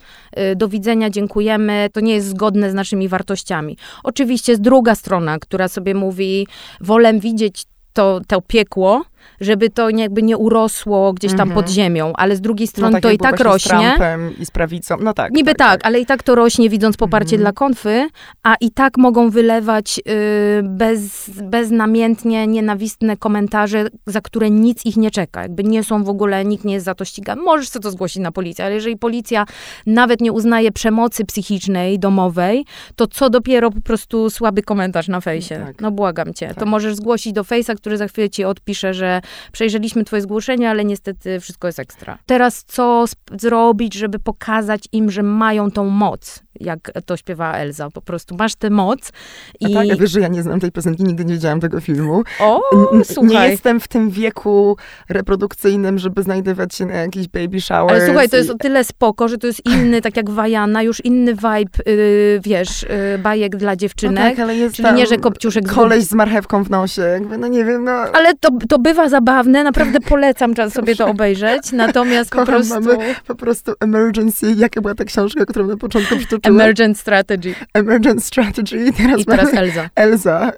Y, 0.53 0.57
Do 0.57 0.69
widzenia, 0.69 1.11
dziękujemy, 1.11 1.89
to 1.93 2.01
nie 2.01 2.15
jest 2.15 2.29
zgodne 2.29 2.71
z 2.71 2.75
naszymi 2.75 3.09
wartościami. 3.09 3.77
Oczywiście 4.05 4.53
jest 4.53 4.63
druga 4.63 4.95
strona, 4.95 5.39
która 5.39 5.69
sobie 5.69 5.95
mówi, 5.95 6.47
wolę 6.81 7.15
widzieć 7.19 7.65
to, 7.93 8.21
to 8.27 8.41
piekło, 8.41 9.03
żeby 9.41 9.71
to 9.71 9.91
nie, 9.91 10.03
jakby 10.03 10.23
nie 10.23 10.37
urosło 10.37 11.13
gdzieś 11.13 11.37
tam 11.37 11.51
pod 11.51 11.71
ziemią, 11.71 12.13
ale 12.17 12.37
z 12.37 12.41
drugiej 12.41 12.67
No 12.67 12.71
strony 12.71 12.93
tak 12.93 13.03
to 13.03 13.11
i 13.11 13.19
tak 13.19 13.31
właśnie 13.39 13.45
z 13.45 13.53
rośnie. 13.67 13.87
Trumpem 13.89 14.39
i 14.39 14.47
z 14.47 14.51
prawicą. 14.51 14.97
No 15.01 15.15
tak. 15.15 15.33
Niby 15.33 15.55
tak, 15.55 15.81
ale 15.83 16.01
i 16.01 16.07
tak 16.07 16.23
to 16.23 16.35
rośnie, 16.35 16.71
widząc 16.71 16.97
poparcie 16.97 17.37
Mhm. 17.37 17.41
dla 17.41 17.53
konfy, 17.53 18.09
a 18.43 18.55
i 18.61 18.71
tak 18.71 18.99
mogą 18.99 19.31
wylewać 19.31 20.01
y, 20.09 20.63
bez, 20.63 21.31
beznamiętnie 21.43 22.47
nienawistne 22.47 23.17
komentarze, 23.17 23.87
za 24.07 24.21
które 24.21 24.51
nic 24.51 24.87
ich 24.87 24.97
nie 24.97 25.11
czeka. 25.11 25.43
Jakby 25.43 25.65
nie 25.65 25.85
są 25.85 26.05
w 26.05 26.09
ogóle, 26.09 26.45
nikt 26.45 26.65
nie 26.65 26.75
jest 26.75 26.85
za 26.87 26.95
to 26.95 27.05
ścigany. 27.05 27.43
Możesz 27.43 27.69
sobie 27.69 27.83
to 27.83 27.91
zgłosić 27.91 28.23
na 28.23 28.33
policję, 28.33 28.65
ale 28.65 28.75
jeżeli 28.75 28.97
policja 28.97 29.47
nawet 29.87 30.21
nie 30.21 30.33
uznaje 30.33 30.73
przemocy 30.73 31.25
psychicznej, 31.25 31.99
domowej, 31.99 32.65
to 32.97 33.07
co 33.07 33.31
dopiero 33.31 33.71
po 33.71 33.81
prostu 33.81 34.31
słaby 34.31 34.63
komentarz 34.63 35.09
na 35.09 35.21
fejsie. 35.21 35.63
Tak. 35.67 35.81
No 35.81 35.91
błagam 35.91 36.35
cię. 36.35 36.49
To 36.49 36.55
Tak. 36.55 36.69
możesz 36.69 36.95
zgłosić 36.95 37.33
do 37.33 37.45
fejsa, 37.45 37.75
który 37.75 37.97
za 37.97 38.09
chwilę 38.09 38.31
ci 38.31 38.45
odpisze, 38.45 38.95
że 38.95 39.20
przejrzeliśmy 39.53 40.05
twoje 40.05 40.23
zgłoszenie, 40.23 40.71
ale 40.71 40.85
niestety 40.85 41.41
wszystko 41.41 41.69
jest 41.69 41.79
ekstra. 41.79 42.19
Teraz 42.27 42.65
co 42.65 43.05
zrobić, 43.41 43.95
żeby 43.95 44.19
pokazać 44.19 44.85
im, 44.93 45.11
że 45.11 45.23
mają 45.23 45.71
tą 45.71 45.89
moc, 45.89 46.43
jak 46.61 46.93
to 47.07 47.17
śpiewa 47.17 47.53
Elza. 47.53 47.91
Po 47.91 48.03
prostu 48.03 48.37
masz 48.37 48.55
tę 48.55 48.71
moc 48.71 49.13
I... 49.61 49.71
i... 49.73 49.77
A 49.77 49.81
tak, 49.81 49.91
a 49.93 50.01
wiesz, 50.01 50.11
że 50.11 50.21
ja 50.21 50.29
nie 50.29 50.43
znam 50.43 50.61
tej 50.61 50.73
piosenki, 50.73 51.05
nigdy 51.05 51.25
nie 51.25 51.35
widziałam 51.35 51.61
tego 51.61 51.81
filmu. 51.81 52.23
O, 52.41 52.61
N- 52.93 53.05
słuchaj. 53.05 53.31
Nie 53.31 53.49
jestem 53.51 53.81
w 53.81 53.89
tym 53.89 54.11
wieku 54.11 54.77
reprodukcyjnym, 55.09 55.99
żeby 55.99 56.23
znajdować 56.23 56.75
się 56.75 56.87
na 56.87 56.95
jakiś 56.95 57.29
baby 57.29 57.61
shower. 57.61 57.95
Ale 57.95 58.07
słuchaj, 58.07 58.29
to 58.29 58.37
jest 58.37 58.51
o 58.51 58.55
tyle 58.55 58.85
spoko, 58.85 59.29
że 59.29 59.39
to 59.39 59.47
jest 59.47 59.67
inny, 59.67 60.01
tak 60.01 60.17
jak 60.17 60.31
Wajana, 60.31 60.83
już 60.83 61.05
inny 61.05 61.35
vibe, 61.35 61.79
y, 61.89 62.41
wiesz, 62.45 62.83
y, 62.83 63.19
bajek 63.19 63.57
dla 63.57 63.71
no 63.71 63.77
dziewczynek. 63.77 64.37
tak, 64.37 64.39
ale 64.39 64.57
jest 64.57 64.77
czyli 64.77 64.93
nie, 64.93 65.07
że 65.07 65.17
Kopciuszek 65.19 65.69
koleś 65.69 66.05
z 66.05 66.13
marchewką 66.13 66.65
w 66.65 66.71
nosie, 66.71 67.03
jakby, 67.03 67.39
no 67.39 67.49
nie 67.49 67.65
wiem, 67.65 67.85
no... 67.85 67.93
Ale 67.93 68.35
to, 68.35 68.49
to 68.69 68.79
bywa 68.79 69.00
zabawne, 69.09 69.65
naprawdę 69.65 70.01
polecam 70.01 70.55
czas 70.55 70.73
sobie 70.73 70.97
to 70.97 71.07
obejrzeć, 71.07 71.73
natomiast 71.73 72.31
po 72.31 72.37
Kocham, 72.37 72.55
prostu... 72.55 72.75
mamy 72.75 73.15
po 73.27 73.35
prostu 73.35 73.73
emergency, 73.81 74.55
jaka 74.57 74.81
była 74.81 74.95
ta 74.95 75.05
książka, 75.05 75.47
którą 75.47 75.67
na 75.67 75.77
początku 75.77 76.17
przytoczyłam? 76.17 76.61
Emergent 76.61 76.99
strategy. 76.99 77.55
Emergent 77.75 78.25
strategy 78.25 78.87
i 78.87 78.93
teraz, 78.93 79.21
I 79.21 79.25
teraz 79.25 79.55
Elza. 79.55 79.91
Elza. 79.95 80.53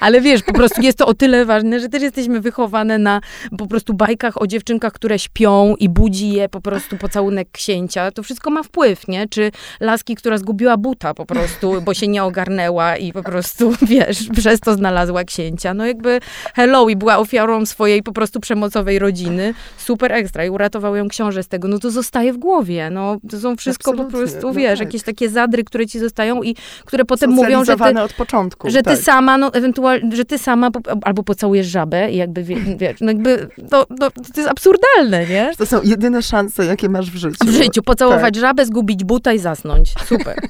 Ale 0.00 0.20
wiesz, 0.20 0.42
po 0.42 0.52
prostu 0.52 0.82
jest 0.82 0.98
to 0.98 1.06
o 1.06 1.14
tyle 1.14 1.46
ważne, 1.46 1.80
że 1.80 1.88
też 1.88 2.02
jesteśmy 2.02 2.40
wychowane 2.40 2.98
na 2.98 3.20
po 3.58 3.66
prostu 3.66 3.94
bajkach 3.94 4.42
o 4.42 4.46
dziewczynkach, 4.46 4.92
które 4.92 5.18
śpią 5.18 5.74
i 5.78 5.88
budzi 5.88 6.28
je 6.28 6.48
po 6.48 6.60
prostu 6.60 6.96
pocałunek 6.96 7.48
księcia. 7.52 8.10
To 8.10 8.22
wszystko 8.22 8.50
ma 8.50 8.62
wpływ, 8.62 9.08
nie? 9.08 9.28
Czy 9.28 9.50
laski, 9.80 10.14
która 10.14 10.38
zgubiła 10.38 10.76
buta 10.76 11.14
po 11.14 11.26
prostu, 11.26 11.82
bo 11.82 11.94
się 11.94 12.08
nie 12.08 12.24
ogarnęła 12.24 12.96
i 12.96 13.12
po 13.12 13.22
prostu, 13.22 13.72
wiesz, 13.82 14.28
przez 14.36 14.60
to 14.60 14.74
znalazła 14.74 15.24
księcia. 15.24 15.74
No 15.74 15.86
jakby 15.86 16.20
hello 16.54 16.88
i 16.88 16.96
była 16.96 17.18
ofiarą 17.18 17.66
swojej 17.66 18.02
po 18.02 18.12
prostu 18.12 18.40
przemocowej 18.40 18.98
rodziny. 18.98 19.54
Super 19.76 20.12
ekstra 20.12 20.44
i 20.44 20.50
uratował 20.50 20.96
ją 20.96 21.08
książę 21.08 21.42
z 21.42 21.48
tego. 21.48 21.68
No 21.68 21.78
to 21.78 21.90
zostaje 21.90 22.32
w 22.32 22.38
głowie. 22.38 22.90
No 22.90 23.16
to 23.30 23.40
są 23.40 23.56
wszystko 23.56 23.90
Absolutnie, 23.90 24.12
po 24.12 24.18
prostu, 24.18 24.46
no 24.46 24.54
wiesz, 24.54 24.78
tak. 24.78 24.88
jakieś 24.88 25.02
takie 25.02 25.28
zadry, 25.28 25.64
które 25.64 25.86
ci 25.86 25.98
zostają 25.98 26.42
i 26.42 26.56
które 26.84 27.04
potem 27.04 27.30
mówią, 27.30 27.64
że 27.64 27.76
ty, 27.76 28.00
od 28.00 28.12
początku. 28.12 28.70
że 28.70 28.78
ty 28.78 28.90
tak. 28.90 28.98
sama, 28.98 29.38
no 29.38 29.50
ewentualnie, 29.62 30.16
że 30.16 30.24
ty 30.24 30.38
sama 30.38 30.70
po, 30.70 30.80
albo 31.02 31.22
pocałujesz 31.22 31.66
żabę 31.66 32.10
i 32.10 32.16
jakby, 32.16 32.42
wie, 32.42 32.56
wiesz, 32.76 32.96
no 33.00 33.06
jakby 33.08 33.48
to, 33.70 33.86
to, 33.86 34.10
to 34.10 34.40
jest 34.40 34.48
absurdalne, 34.50 35.26
nie? 35.26 35.50
To 35.58 35.66
są 35.66 35.82
jedyne 35.82 36.22
szanse, 36.22 36.64
jakie 36.66 36.88
masz 36.88 37.10
w 37.10 37.16
życiu. 37.16 37.36
W 37.46 37.50
życiu 37.50 37.82
pocałować 37.82 38.34
Tak. 38.34 38.40
żabę, 38.40 38.66
zgubić 38.66 39.04
buta 39.04 39.32
i 39.32 39.38
zasnąć. 39.38 39.94
Super. 40.06 40.36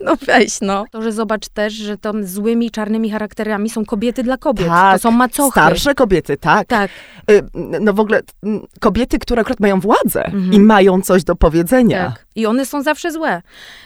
No 0.00 0.16
weź, 0.26 0.60
no. 0.60 0.84
To, 0.92 1.02
że 1.02 1.12
zobacz 1.12 1.48
też, 1.48 1.72
że 1.74 1.98
tam 1.98 2.24
złymi, 2.24 2.70
czarnymi 2.70 3.10
charakterami 3.10 3.70
są 3.70 3.84
kobiety 3.84 4.22
dla 4.22 4.36
kobiet. 4.36 4.66
Tak, 4.68 4.96
to 4.96 5.02
są 5.02 5.10
macochy. 5.10 5.50
Starsze 5.50 5.94
kobiety, 5.94 6.36
tak. 6.36 6.66
Tak. 6.68 6.90
Y, 7.30 7.42
No 7.80 7.92
w 7.92 8.00
ogóle 8.00 8.20
mm, 8.42 8.66
kobiety, 8.80 9.18
które 9.18 9.40
akurat 9.40 9.60
mają 9.60 9.80
władzę 9.80 10.24
Mhm. 10.24 10.52
i 10.52 10.60
mają 10.60 11.00
coś 11.02 11.24
do 11.24 11.36
powiedzenia. 11.36 12.04
Tak. 12.16 12.25
I 12.36 12.46
one 12.46 12.66
są 12.66 12.82
zawsze 12.82 13.12
złe. 13.12 13.42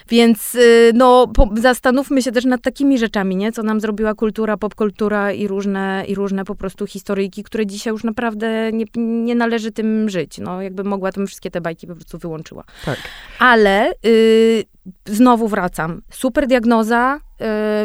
Więc 0.09 0.55
y, 0.55 0.91
no, 0.93 1.27
po, 1.27 1.49
zastanówmy 1.57 2.21
się 2.21 2.31
też 2.31 2.45
nad 2.45 2.61
takimi 2.61 2.97
rzeczami, 2.97 3.35
nie? 3.35 3.51
Co 3.51 3.63
nam 3.63 3.79
zrobiła 3.79 4.13
kultura, 4.13 4.57
popkultura 4.57 5.31
i 5.31 5.47
różne, 5.47 6.03
i 6.07 6.15
różne 6.15 6.45
po 6.45 6.55
prostu 6.55 6.87
historyjki, 6.87 7.43
które 7.43 7.65
dzisiaj 7.65 7.93
już 7.93 8.03
naprawdę 8.03 8.71
nie, 8.71 8.85
nie 8.95 9.35
należy 9.35 9.71
tym 9.71 10.09
żyć. 10.09 10.37
No, 10.37 10.61
jakby 10.61 10.83
mogła 10.83 11.11
tym 11.11 11.27
wszystkie 11.27 11.51
te 11.51 11.61
bajki 11.61 11.87
po 11.87 11.95
prostu 11.95 12.17
wyłączyła. 12.17 12.63
Tak. 12.85 12.97
Ale 13.39 13.91
y, 14.05 14.63
znowu 15.05 15.47
wracam. 15.47 16.01
Super 16.09 16.47
diagnoza, 16.47 17.19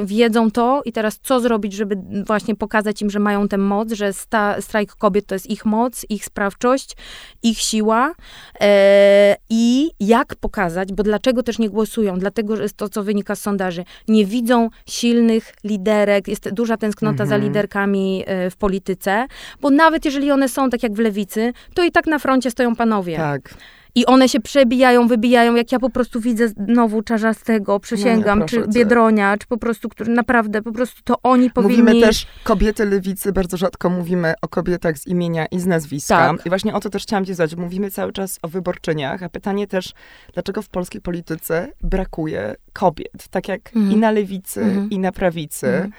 wiedzą 0.04 0.50
to 0.50 0.82
i 0.84 0.92
teraz 0.92 1.18
co 1.22 1.40
zrobić, 1.40 1.72
żeby 1.72 1.96
właśnie 2.26 2.54
pokazać 2.56 3.02
im, 3.02 3.10
że 3.10 3.18
mają 3.18 3.48
tę 3.48 3.58
moc, 3.58 3.92
że 3.92 4.12
sta, 4.12 4.60
strajk 4.60 4.94
kobiet 4.94 5.26
to 5.26 5.34
jest 5.34 5.50
ich 5.50 5.64
moc, 5.64 6.06
ich 6.08 6.24
sprawczość, 6.24 6.96
ich 7.42 7.58
siła 7.58 8.12
e, 8.60 9.36
i 9.50 9.90
jak 10.00 10.34
pokazać, 10.34 10.92
bo 10.92 11.02
dlaczego 11.02 11.42
też 11.42 11.58
nie 11.58 11.70
głosują? 11.70 12.18
Dlatego, 12.18 12.56
że 12.56 12.62
jest 12.62 12.76
to, 12.76 12.88
co 12.88 13.02
wynika 13.02 13.34
z 13.34 13.40
sondaży. 13.40 13.84
Nie 14.08 14.26
widzą 14.26 14.68
silnych 14.86 15.54
liderek, 15.64 16.28
jest 16.28 16.50
duża 16.50 16.76
tęsknota 16.76 17.26
za 17.26 17.34
Mhm. 17.34 17.42
liderkami 17.42 18.24
e, 18.26 18.50
w 18.50 18.56
polityce, 18.56 19.26
bo 19.60 19.70
nawet 19.70 20.04
jeżeli 20.04 20.30
one 20.30 20.48
są 20.48 20.70
tak 20.70 20.82
jak 20.82 20.92
w 20.92 20.98
lewicy, 20.98 21.52
to 21.74 21.84
i 21.84 21.90
tak 21.90 22.06
na 22.06 22.18
froncie 22.18 22.50
stoją 22.50 22.76
panowie. 22.76 23.16
Tak. 23.16 23.54
I 23.96 24.06
one 24.06 24.28
się 24.28 24.40
przebijają, 24.40 25.08
wybijają, 25.08 25.54
jak 25.54 25.72
ja 25.72 25.78
po 25.78 25.90
prostu 25.90 26.20
widzę 26.20 26.48
znowu 26.48 27.02
Czarzastego, 27.02 27.80
przysięgam, 27.80 28.38
proszę 28.38 28.62
czy. 28.62 28.68
Biedronia, 28.68 29.36
czy 29.38 29.46
po 29.46 29.56
prostu, 29.58 29.88
który 29.88 30.12
naprawdę, 30.12 30.62
po 30.62 30.72
prostu 30.72 31.02
to 31.04 31.14
oni 31.22 31.50
powinni... 31.50 31.82
Mówimy 31.82 32.00
też 32.00 32.26
kobiety 32.44 32.84
lewicy, 32.84 33.32
bardzo 33.32 33.56
rzadko 33.56 33.90
mówimy 33.90 34.34
o 34.42 34.48
kobietach 34.48 34.98
z 34.98 35.06
imienia 35.06 35.46
i 35.46 35.60
z 35.60 35.66
nazwiska. 35.66 36.16
Tak. 36.36 36.46
I 36.46 36.48
właśnie 36.48 36.74
o 36.74 36.80
to 36.80 36.90
też 36.90 37.02
chciałam 37.02 37.24
cię 37.24 37.34
zadać. 37.34 37.56
Mówimy 37.56 37.90
cały 37.90 38.12
czas 38.12 38.38
o 38.42 38.48
wyborczyniach, 38.48 39.22
a 39.22 39.28
pytanie 39.28 39.66
też, 39.66 39.92
dlaczego 40.34 40.62
w 40.62 40.68
polskiej 40.68 41.00
polityce 41.00 41.68
brakuje 41.82 42.54
kobiet, 42.72 43.28
tak 43.30 43.48
jak 43.48 43.60
Mhm. 43.76 43.92
i 43.92 43.96
na 43.96 44.10
lewicy, 44.10 44.60
Mhm. 44.60 44.90
i 44.90 44.98
na 44.98 45.12
prawicy. 45.12 45.66
Mhm. 45.66 45.92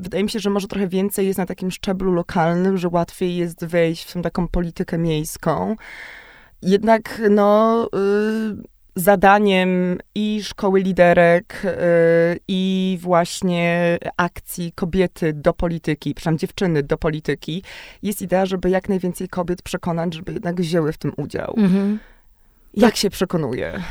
Wydaje 0.00 0.24
mi 0.24 0.30
się, 0.30 0.38
że 0.38 0.50
może 0.50 0.68
trochę 0.68 0.88
więcej 0.88 1.26
jest 1.26 1.38
na 1.38 1.46
takim 1.46 1.70
szczeblu 1.70 2.12
lokalnym, 2.12 2.78
że 2.78 2.88
łatwiej 2.88 3.36
jest 3.36 3.64
wejść 3.64 4.10
w 4.10 4.12
tą 4.12 4.22
taką 4.22 4.48
politykę 4.48 4.98
miejską. 4.98 5.76
Jednak, 6.62 7.22
no, 7.30 7.84
y, 7.84 8.62
zadaniem 8.96 9.98
i 10.14 10.42
szkoły 10.42 10.80
liderek, 10.80 11.62
y, 11.64 11.68
i 12.48 12.98
właśnie 13.02 13.98
akcji 14.16 14.72
kobiety 14.72 15.32
do 15.32 15.52
polityki, 15.52 16.14
przynajmniej 16.14 16.38
dziewczyny 16.38 16.82
do 16.82 16.98
polityki, 16.98 17.62
jest 18.02 18.22
idea, 18.22 18.46
żeby 18.46 18.70
jak 18.70 18.88
najwięcej 18.88 19.28
kobiet 19.28 19.62
przekonać, 19.62 20.14
żeby 20.14 20.32
jednak 20.32 20.60
wzięły 20.60 20.92
w 20.92 20.98
tym 20.98 21.12
udział. 21.16 21.54
Mhm. 21.56 21.98
Jak 22.74 22.96
się 22.96 23.10
przekonuje? 23.10 23.82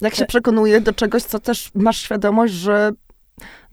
Jak 0.00 0.12
E- 0.12 0.16
się 0.16 0.26
przekonuje 0.26 0.80
do 0.80 0.92
czegoś, 0.92 1.22
co 1.22 1.38
też 1.38 1.70
masz 1.74 2.02
świadomość, 2.02 2.54
że 2.54 2.92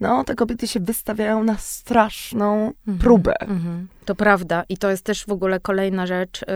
no, 0.00 0.24
te 0.24 0.34
kobiety 0.34 0.68
się 0.68 0.80
wystawiają 0.80 1.44
na 1.44 1.56
straszną 1.58 2.72
Mhm. 2.88 2.98
próbę. 2.98 3.40
Mhm. 3.40 3.88
To 4.04 4.14
prawda 4.14 4.64
i 4.68 4.76
to 4.76 4.90
jest 4.90 5.04
też 5.04 5.26
w 5.26 5.32
ogóle 5.32 5.60
kolejna 5.60 6.06
rzecz. 6.06 6.42
y, 6.42 6.46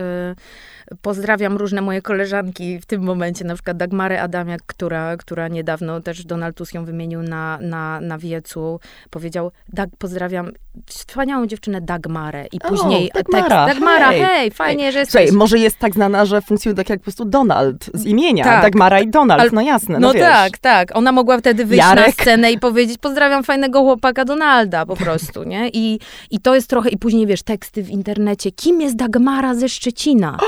Pozdrawiam 1.03 1.57
różne 1.57 1.81
moje 1.83 2.03
koleżanki 2.03 2.79
w 2.81 2.87
tym 2.87 3.03
momencie, 3.03 3.45
na 3.45 3.55
przykład 3.55 3.77
Dagmarę 3.77 4.23
Adamiak, 4.23 4.61
która, 4.67 5.17
która 5.17 5.49
niedawno 5.49 6.01
też 6.01 6.25
Donald 6.25 6.57
Tusk 6.57 6.75
ją 6.75 6.85
wymienił 6.85 7.23
na, 7.23 7.59
na, 7.61 8.01
na 8.01 8.19
wiecu. 8.19 8.81
Powiedział, 9.11 9.51
Dag, 9.73 9.89
pozdrawiam 9.99 10.51
wspaniałą 10.87 11.47
dziewczynę 11.47 11.81
Dagmarę 11.81 12.47
i 12.53 12.59
O, 12.63 12.69
później 12.69 13.11
Dagmara, 13.15 13.67
tekst. 13.67 13.81
Dagmara, 13.81 14.09
hej, 14.11 14.21
hej, 14.21 14.51
fajnie, 14.51 14.93
że 14.93 15.05
Słuchaj, 15.07 15.23
jesteś. 15.23 15.39
może 15.39 15.59
jest 15.59 15.79
tak 15.79 15.95
znana, 15.95 16.25
że 16.25 16.43
funkcjonuje 16.43 16.77
tak 16.77 16.91
jak 16.91 17.01
po 17.01 17.05
prostu 17.05 17.25
Donald 17.25 17.91
z 17.95 18.05
imienia. 18.05 18.45
Tak. 18.45 18.63
Dagmara 18.63 19.01
i 19.01 19.09
Donald, 19.09 19.53
no 19.53 19.61
jasne, 19.61 19.95
no, 19.95 20.01
No 20.09 20.13
wiesz. 20.13 20.23
tak, 20.23 20.59
tak. 20.59 20.89
Ona 20.97 21.13
mogła 21.13 21.39
wtedy 21.39 21.65
wyjść 21.65 21.85
na 21.85 21.89
Jarek. 21.91 22.15
scenę 22.15 22.53
i 22.53 22.59
powiedzieć, 22.59 22.99
pozdrawiam 22.99 23.34
fajnego 23.43 23.81
chłopaka 23.81 24.25
Donalda 24.25 24.87
po 24.87 24.97
prostu, 24.97 25.45
nie? 25.45 25.69
I, 25.69 25.99
I 26.31 26.41
to 26.41 26.55
jest 26.55 26.71
trochę, 26.71 26.91
i 26.91 26.99
później 26.99 27.27
wiesz, 27.27 27.43
teksty 27.43 27.83
w 27.83 27.91
internecie, 27.91 28.53
kim 28.53 28.81
jest 28.81 28.97
Dagmara 28.97 29.55
ze 29.55 29.69
Szczecina? 29.69 30.39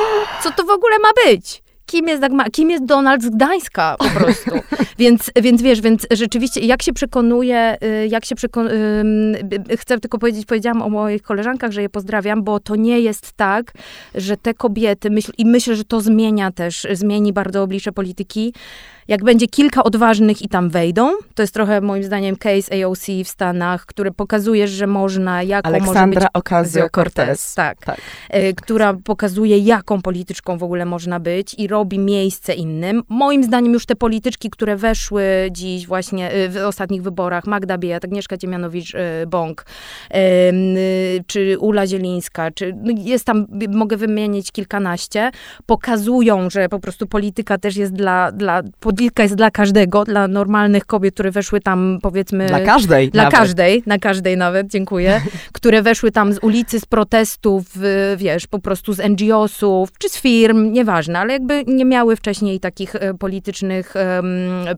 Co 0.42 0.50
to 0.50 0.64
w 0.64 0.70
ogóle 0.70 0.98
ma 0.98 1.08
być? 1.26 1.62
Kim 1.86 2.08
jest 2.08 2.20
Dagmara? 2.20 2.50
Kim 2.50 2.70
jest 2.70 2.84
Donald 2.84 3.22
z 3.22 3.30
Gdańska 3.30 3.96
po 3.98 4.20
prostu? 4.20 4.50
więc, 4.98 5.30
więc 5.42 5.62
wiesz, 5.62 5.80
więc 5.80 6.06
rzeczywiście 6.10 6.60
jak 6.60 6.82
się 6.82 6.92
przekonuje, 6.92 7.76
y, 7.84 8.08
jak 8.08 8.24
się 8.24 8.34
przekonuje, 8.34 8.76
chcę 9.76 9.98
tylko 9.98 10.18
powiedzieć, 10.18 10.46
powiedziałam 10.46 10.82
o 10.82 10.88
moich 10.88 11.22
koleżankach, 11.22 11.72
że 11.72 11.82
je 11.82 11.88
pozdrawiam, 11.88 12.42
bo 12.42 12.60
to 12.60 12.76
nie 12.76 13.00
jest 13.00 13.32
tak, 13.32 13.72
że 14.14 14.36
te 14.36 14.54
kobiety, 14.54 15.10
myśl, 15.10 15.32
i 15.38 15.44
myślę, 15.44 15.76
że 15.76 15.84
to 15.84 16.00
zmienia 16.00 16.50
też, 16.50 16.86
zmieni 16.92 17.32
bardzo 17.32 17.62
oblicze 17.62 17.92
polityki, 17.92 18.52
Jak 19.08 19.24
będzie 19.24 19.46
kilka 19.46 19.84
odważnych 19.84 20.42
i 20.42 20.48
tam 20.48 20.70
wejdą, 20.70 21.12
to 21.34 21.42
jest 21.42 21.54
trochę 21.54 21.80
moim 21.80 22.04
zdaniem 22.04 22.36
case 22.36 22.84
AOC 22.84 23.06
w 23.24 23.28
Stanach, 23.28 23.86
który 23.86 24.10
pokazuje, 24.10 24.68
że 24.68 24.86
można, 24.86 25.42
jaką 25.42 25.68
Aleksandra 25.68 26.04
może 26.04 26.10
być... 26.10 26.28
Ocasio-Cortez. 26.34 27.54
Tak. 27.56 27.84
Tak. 27.84 28.00
e, 28.30 28.52
która 28.52 28.94
pokazuje, 29.04 29.58
jaką 29.58 30.02
polityczką 30.02 30.58
w 30.58 30.62
ogóle 30.62 30.84
można 30.84 31.20
być 31.20 31.54
i 31.58 31.68
robi 31.68 31.98
miejsce 31.98 32.54
innym. 32.54 33.02
Moim 33.08 33.44
zdaniem 33.44 33.72
już 33.72 33.86
te 33.86 33.96
polityczki, 33.96 34.50
które 34.50 34.76
weszły 34.76 35.22
dziś 35.50 35.86
właśnie 35.86 36.30
e, 36.30 36.48
w 36.48 36.56
ostatnich 36.56 37.02
wyborach, 37.02 37.46
Magda 37.46 37.78
Biejat, 37.78 38.04
Agnieszka 38.04 38.36
Dziemianowicz-Bąk, 38.36 39.64
czy 41.26 41.58
Ula 41.58 41.86
Zielińska, 41.86 42.50
czy 42.50 42.72
no 42.82 42.92
jest 42.96 43.24
tam, 43.24 43.46
mogę 43.68 43.96
wymienić 43.96 44.52
kilkanaście, 44.52 45.30
pokazują, 45.66 46.50
że 46.50 46.68
po 46.68 46.80
prostu 46.80 47.06
polityka 47.06 47.58
też 47.58 47.76
jest 47.76 47.92
dla, 47.92 48.32
dla 48.32 48.62
polityka 48.96 49.22
jest 49.22 49.34
dla 49.34 49.50
każdego, 49.50 50.04
dla 50.04 50.28
normalnych 50.28 50.86
kobiet, 50.86 51.14
które 51.14 51.30
weszły 51.30 51.60
tam 51.60 51.98
powiedzmy... 52.02 52.46
Dla 52.46 52.60
każdej 52.60 53.10
Dla 53.10 53.22
nawet. 53.22 53.38
każdej, 53.38 53.82
na 53.86 53.98
każdej 53.98 54.36
nawet, 54.36 54.66
dziękuję, 54.66 55.20
które 55.52 55.82
weszły 55.82 56.10
tam 56.12 56.32
z 56.32 56.38
ulicy, 56.38 56.80
z 56.80 56.84
protestów, 56.86 57.64
wiesz, 58.16 58.46
po 58.46 58.58
prostu 58.58 58.92
z 58.92 58.98
NGO-sów, 58.98 59.88
czy 59.98 60.08
z 60.08 60.20
firm, 60.20 60.72
nieważne, 60.72 61.18
ale 61.18 61.32
jakby 61.32 61.64
nie 61.66 61.84
miały 61.84 62.16
wcześniej 62.16 62.60
takich 62.60 62.94
e, 62.94 63.14
politycznych, 63.14 63.96
em, 63.96 64.26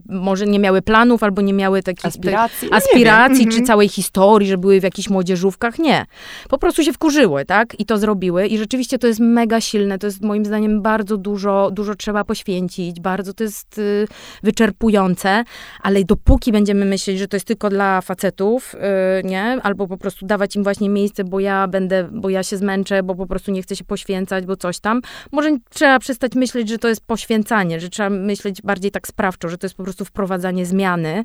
może 0.09 0.45
nie 0.45 0.59
miały 0.59 0.81
planów, 0.81 1.23
albo 1.23 1.41
nie 1.41 1.53
miały 1.53 1.83
takich 1.83 2.05
Aspiracji? 2.05 2.67
No 2.71 2.77
aspiracji, 2.77 3.43
czy 3.43 3.49
Mhm. 3.49 3.65
całej 3.65 3.89
historii, 3.89 4.47
że 4.49 4.57
były 4.57 4.79
w 4.79 4.83
jakichś 4.83 5.09
młodzieżówkach. 5.09 5.79
Nie. 5.79 6.05
Po 6.49 6.57
prostu 6.57 6.83
się 6.83 6.93
wkurzyły, 6.93 7.45
tak? 7.45 7.79
I 7.79 7.85
to 7.85 7.97
zrobiły. 7.97 8.47
I 8.47 8.57
rzeczywiście 8.57 8.99
to 8.99 9.07
jest 9.07 9.19
mega 9.19 9.61
silne. 9.61 9.99
To 9.99 10.07
jest 10.07 10.21
moim 10.21 10.45
zdaniem 10.45 10.81
bardzo 10.81 11.17
dużo, 11.17 11.69
dużo 11.71 11.95
trzeba 11.95 12.23
poświęcić. 12.23 12.99
Bardzo 12.99 13.33
to 13.33 13.43
jest 13.43 13.77
y, 13.77 14.07
wyczerpujące. 14.43 15.43
Ale 15.81 16.03
dopóki 16.03 16.51
będziemy 16.51 16.85
myśleć, 16.85 17.19
że 17.19 17.27
to 17.27 17.35
jest 17.35 17.47
tylko 17.47 17.69
dla 17.69 18.01
facetów, 18.01 18.75
y, 18.75 19.27
nie? 19.27 19.43
Albo 19.63 19.87
po 19.87 19.97
prostu 19.97 20.25
dawać 20.25 20.55
im 20.55 20.63
właśnie 20.63 20.89
miejsce, 20.89 21.23
bo 21.23 21.39
ja 21.39 21.67
będę, 21.67 22.09
bo 22.11 22.29
ja 22.29 22.43
się 22.43 22.57
zmęczę, 22.57 23.03
bo 23.03 23.15
po 23.15 23.27
prostu 23.27 23.51
nie 23.51 23.61
chcę 23.61 23.75
się 23.75 23.83
poświęcać, 23.83 24.45
bo 24.45 24.55
coś 24.55 24.79
tam. 24.79 25.01
Może 25.31 25.57
trzeba 25.69 25.99
przestać 25.99 26.35
myśleć, 26.35 26.69
że 26.69 26.77
to 26.77 26.87
jest 26.87 27.01
poświęcanie, 27.01 27.79
że 27.79 27.89
trzeba 27.89 28.09
myśleć 28.09 28.61
bardziej 28.61 28.91
tak 28.91 29.07
sprawczo, 29.07 29.49
że 29.49 29.57
to 29.57 29.65
jest 29.65 29.75
po 29.75 29.83
prostu 29.83 30.05
wprowadzanie 30.05 30.65
zmiany. 30.65 31.23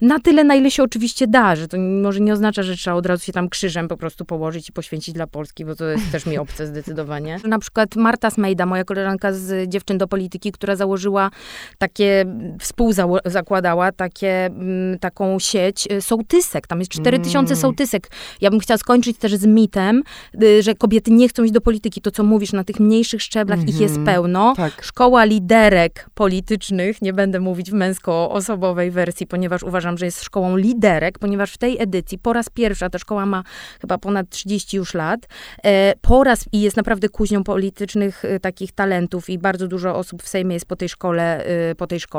Na 0.00 0.18
tyle, 0.18 0.44
na 0.44 0.54
ile 0.54 0.70
się 0.70 0.82
oczywiście 0.82 1.26
da, 1.26 1.56
że 1.56 1.68
to 1.68 1.76
może 1.78 2.20
nie 2.20 2.32
oznacza, 2.32 2.62
że 2.62 2.76
trzeba 2.76 2.96
od 2.96 3.06
razu 3.06 3.24
się 3.24 3.32
tam 3.32 3.48
krzyżem 3.48 3.88
po 3.88 3.96
prostu 3.96 4.24
położyć 4.24 4.68
i 4.68 4.72
poświęcić 4.72 5.14
dla 5.14 5.26
Polski, 5.26 5.64
bo 5.64 5.76
to 5.76 5.84
jest 5.84 6.12
też 6.12 6.26
mi 6.26 6.38
obce 6.44 6.66
zdecydowanie. 6.66 7.38
Na 7.44 7.58
przykład 7.58 7.96
Marta 7.96 8.30
Smejda, 8.30 8.66
moja 8.66 8.84
koleżanka 8.84 9.32
z 9.32 9.68
Dziewczyn 9.68 9.98
do 9.98 10.08
Polityki, 10.08 10.52
która 10.52 10.76
założyła 10.76 11.30
takie, 11.78 12.24
współzakładała 12.60 13.92
takie, 13.92 14.46
mm, 14.46 14.98
taką 14.98 15.38
sieć 15.38 15.88
y, 15.92 16.02
sołtysek. 16.02 16.66
Tam 16.66 16.78
jest 16.78 16.90
4000 16.90 17.52
Mm. 17.52 17.60
sołtysek. 17.62 18.10
Ja 18.40 18.50
bym 18.50 18.60
chciała 18.60 18.78
skończyć 18.78 19.18
też 19.18 19.34
z 19.36 19.46
mitem, 19.46 20.02
y, 20.42 20.62
że 20.62 20.74
kobiety 20.74 21.10
nie 21.10 21.28
chcą 21.28 21.42
iść 21.42 21.52
do 21.52 21.60
polityki. 21.60 22.00
To, 22.00 22.10
co 22.10 22.22
mówisz, 22.24 22.52
na 22.52 22.64
tych 22.64 22.80
mniejszych 22.80 23.22
szczeblach 23.22 23.68
ich 23.68 23.80
jest 23.80 23.96
Mhm. 23.96 24.04
pełno. 24.06 24.54
Tak. 24.56 24.82
Szkoła 24.82 25.24
liderek 25.24 26.06
politycznych, 26.14 27.02
nie 27.02 27.12
będę 27.12 27.40
mówić 27.40 27.70
w 27.70 27.74
męsko-osobowej 27.74 28.90
wersji, 28.90 29.26
ponieważ 29.26 29.62
uważam, 29.62 29.98
że 29.98 30.04
jest 30.04 30.22
szkołą 30.24 30.56
liderek, 30.56 31.18
ponieważ 31.18 31.52
w 31.52 31.58
tej 31.58 31.82
edycji 31.82 32.18
po 32.18 32.32
raz 32.32 32.48
pierwszy, 32.48 32.84
a 32.84 32.90
ta 32.90 32.98
szkoła 32.98 33.26
ma 33.26 33.42
chyba 33.80 33.98
ponad 33.98 34.28
30 34.30 34.76
już 34.76 34.94
lat, 34.94 35.20
e, 35.64 35.92
po 36.00 36.24
raz 36.24 36.44
i 36.52 36.60
jest 36.60 36.76
naprawdę 36.76 37.08
kuźnią 37.08 37.44
politycznych 37.44 38.24
e, 38.24 38.40
takich 38.40 38.72
talentów 38.72 39.30
i 39.30 39.38
bardzo 39.38 39.68
dużo 39.68 39.96
osób 39.96 40.22
w 40.22 40.28
Sejmie 40.28 40.54
jest 40.54 40.66
po 40.66 40.76
tej 40.76 40.88
szkole, 40.88 41.44
po 41.76 41.86
tej 41.86 42.00
szkole, 42.00 42.15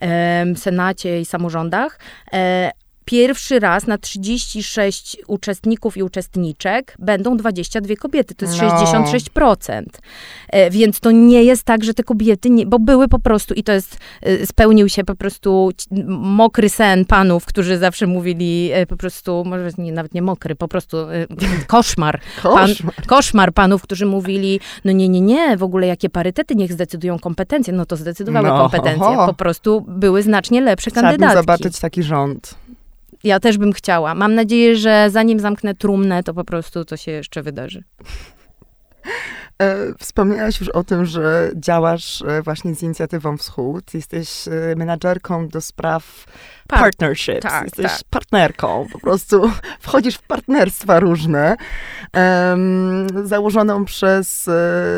em, 0.00 0.56
Senacie 0.56 1.20
i 1.20 1.24
samorządach. 1.24 1.98
Pierwszy 3.10 3.60
raz 3.60 3.86
na 3.86 3.98
36 3.98 5.16
uczestników 5.26 5.96
i 5.96 6.02
uczestniczek 6.02 6.96
będą 6.98 7.36
22 7.36 7.96
kobiety. 7.96 8.34
To 8.34 8.44
jest 8.46 8.58
No. 8.62 8.68
66%. 8.68 9.82
E, 10.48 10.70
Więc 10.70 11.00
to 11.00 11.10
nie 11.10 11.44
jest 11.44 11.62
tak, 11.64 11.84
że 11.84 11.94
te 11.94 12.02
kobiety, 12.02 12.50
nie, 12.50 12.66
bo 12.66 12.78
były 12.78 13.08
po 13.08 13.18
prostu, 13.18 13.54
i 13.54 13.62
to 13.62 13.72
jest, 13.72 13.98
e, 14.22 14.46
spełnił 14.46 14.88
się 14.88 15.04
po 15.04 15.14
prostu 15.14 15.70
mokry 16.18 16.68
sen 16.68 17.04
panów, 17.04 17.46
którzy 17.46 17.78
zawsze 17.78 18.06
mówili 18.06 18.70
e, 18.72 18.86
po 18.86 18.96
prostu, 18.96 19.44
może 19.46 19.70
nie, 19.78 19.92
nawet 19.92 20.14
nie 20.14 20.22
mokry, 20.22 20.54
po 20.54 20.68
prostu 20.68 20.96
koszmar. 21.66 22.20
Pan, 22.42 22.70
Koszmar. 23.06 23.52
panów, 23.52 23.82
którzy 23.82 24.06
mówili, 24.06 24.60
no 24.84 24.92
nie, 24.92 25.08
nie, 25.08 25.20
nie, 25.20 25.56
w 25.56 25.62
ogóle 25.62 25.86
jakie 25.86 26.10
parytety, 26.10 26.54
niech 26.54 26.72
zdecydują 26.72 27.18
kompetencje. 27.18 27.72
No 27.72 27.86
to 27.86 27.96
zdecydowały 27.96 28.48
No, 28.48 28.58
kompetencje. 28.58 29.04
ho, 29.04 29.14
ho. 29.14 29.26
Po 29.26 29.34
prostu 29.34 29.84
były 29.88 30.22
znacznie 30.22 30.60
lepsze 30.60 30.90
Chciałabym 30.90 31.10
kandydatki. 31.20 31.36
zobaczyć 31.40 31.78
taki 31.80 32.02
rząd. 32.02 32.54
Ja 33.26 33.40
też 33.40 33.58
bym 33.58 33.72
chciała. 33.72 34.14
Mam 34.14 34.34
nadzieję, 34.34 34.76
że 34.76 35.10
zanim 35.10 35.40
zamknę 35.40 35.74
trumnę, 35.74 36.22
to 36.22 36.34
po 36.34 36.44
prostu 36.44 36.84
to 36.84 36.96
się 36.96 37.12
jeszcze 37.12 37.42
wydarzy. 37.42 37.84
E, 39.62 39.76
Wspomniałaś 39.98 40.60
już 40.60 40.68
o 40.68 40.84
tym, 40.84 41.04
że 41.04 41.50
działasz 41.54 42.22
e, 42.22 42.42
właśnie 42.42 42.74
z 42.74 42.82
inicjatywą 42.82 43.36
Wschód. 43.36 43.94
Jesteś 43.94 44.48
e, 44.48 44.76
menadżerką 44.76 45.48
do 45.48 45.60
spraw 45.60 46.24
Par- 46.68 46.80
partnerships. 46.80 47.40
tak, 47.42 47.64
Jesteś 47.64 47.92
tak. 47.92 48.00
partnerką. 48.10 48.86
Po 48.92 48.98
prostu 48.98 49.50
wchodzisz 49.80 50.14
w 50.16 50.22
partnerstwa 50.22 51.00
różne. 51.00 51.56
Em, 52.12 53.06
założoną 53.24 53.84
przez 53.84 54.50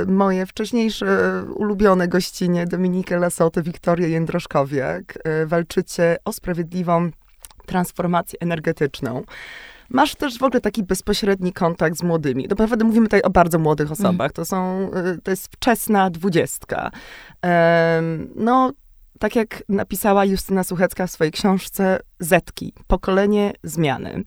moje 0.07 0.47
wcześniejsze 0.47 1.07
ulubione 1.55 2.09
gościnie 2.09 2.67
Dominikę 2.67 3.19
Lasotę, 3.19 3.63
Wiktorię 3.63 4.09
Jędroszkowiak. 4.09 5.19
Walczycie 5.47 6.17
o 6.25 6.33
sprawiedliwą 6.33 7.11
transformację 7.69 8.39
energetyczną. 8.41 9.23
Masz 9.91 10.15
też 10.15 10.39
w 10.39 10.43
ogóle 10.43 10.61
taki 10.61 10.83
bezpośredni 10.83 11.53
kontakt 11.53 11.99
z 11.99 12.03
młodymi. 12.03 12.47
Naprawdę 12.51 12.85
mówimy 12.85 13.07
tutaj 13.07 13.23
o 13.23 13.31
bardzo 13.31 13.59
młodych 13.59 13.93
osobach. 13.93 14.33
To 14.33 14.45
są, 14.45 14.91
y, 15.17 15.23
to 15.23 15.31
jest 15.31 15.49
wczesna 15.57 16.11
dwudziestka. 16.11 16.91
No, 18.37 18.73
tak 19.19 19.37
jak 19.37 19.63
napisała 19.69 20.25
Justyna 20.25 20.65
Suchecka 20.65 21.07
w 21.07 21.11
swojej 21.11 21.33
książce 21.33 22.01
Zetki, 22.21 22.73
pokolenie 22.87 23.53
zmiany. 23.63 24.25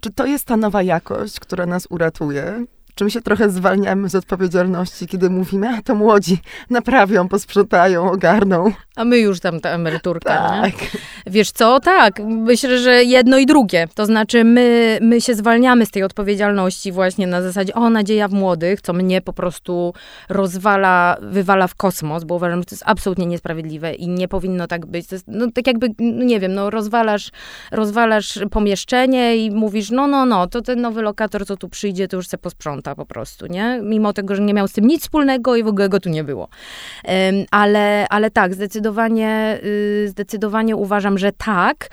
Czy 0.00 0.12
to 0.12 0.26
jest 0.26 0.44
ta 0.44 0.56
nowa 0.56 0.82
jakość, 0.82 1.40
która 1.40 1.66
nas 1.66 1.86
uratuje? 1.90 2.64
Czy 3.00 3.04
my 3.04 3.10
się 3.10 3.20
trochę 3.20 3.50
zwalniamy 3.50 4.08
z 4.08 4.14
odpowiedzialności, 4.14 5.06
kiedy 5.06 5.30
mówimy, 5.30 5.68
a 5.68 5.82
to 5.82 5.94
młodzi 5.94 6.38
naprawią, 6.70 7.28
posprzątają, 7.28 8.10
ogarną? 8.10 8.72
A 8.96 9.04
my 9.04 9.18
już 9.18 9.40
tam 9.40 9.60
ta 9.60 9.70
emeryturka, 9.70 10.62
nie? 10.64 10.72
Tak. 10.72 10.80
Wiesz 11.26 11.50
co, 11.50 11.80
tak, 11.80 12.20
myślę, 12.24 12.78
że 12.78 13.04
jedno 13.04 13.38
i 13.38 13.46
drugie. 13.46 13.88
To 13.94 14.06
znaczy 14.06 14.44
my, 14.44 14.98
my 15.02 15.20
się 15.20 15.34
zwalniamy 15.34 15.86
z 15.86 15.90
tej 15.90 16.02
odpowiedzialności 16.02 16.92
właśnie 16.92 17.26
na 17.26 17.42
zasadzie, 17.42 17.74
o, 17.74 17.90
nadzieja 17.90 18.28
w 18.28 18.32
młodych, 18.32 18.80
co 18.80 18.92
mnie 18.92 19.20
po 19.20 19.32
prostu 19.32 19.94
rozwala, 20.28 21.16
wywala 21.22 21.66
w 21.66 21.74
kosmos, 21.74 22.24
bo 22.24 22.34
uważam, 22.34 22.60
że 22.60 22.64
to 22.64 22.74
jest 22.74 22.84
absolutnie 22.86 23.26
niesprawiedliwe 23.26 23.94
i 23.94 24.08
nie 24.08 24.28
powinno 24.28 24.66
tak 24.66 24.86
być. 24.86 25.06
To 25.06 25.14
jest, 25.14 25.24
no 25.28 25.46
tak 25.54 25.66
jakby, 25.66 25.88
no 25.98 26.24
nie 26.24 26.40
wiem, 26.40 26.54
no 26.54 26.70
rozwalasz, 26.70 27.30
rozwalasz 27.70 28.38
pomieszczenie 28.50 29.36
i 29.36 29.50
mówisz, 29.50 29.90
no, 29.90 30.06
no, 30.06 30.26
no, 30.26 30.46
to 30.46 30.62
ten 30.62 30.80
nowy 30.80 31.02
lokator, 31.02 31.46
co 31.46 31.56
tu 31.56 31.68
przyjdzie, 31.68 32.08
to 32.08 32.16
już 32.16 32.28
se 32.28 32.38
posprząta 32.38 32.89
po 32.94 33.06
prostu, 33.06 33.46
nie? 33.46 33.80
Mimo 33.82 34.12
tego, 34.12 34.34
że 34.34 34.42
nie 34.42 34.54
miał 34.54 34.68
z 34.68 34.72
tym 34.72 34.86
nic 34.86 35.02
wspólnego 35.02 35.56
i 35.56 35.62
w 35.62 35.66
ogóle 35.66 35.88
go 35.88 36.00
tu 36.00 36.08
nie 36.08 36.24
było. 36.24 36.48
Ale, 37.50 38.06
ale 38.08 38.30
tak, 38.30 38.54
zdecydowanie, 38.54 39.58
y, 39.64 40.08
zdecydowanie 40.08 40.76
uważam, 40.76 41.18
że 41.18 41.32
tak. 41.32 41.88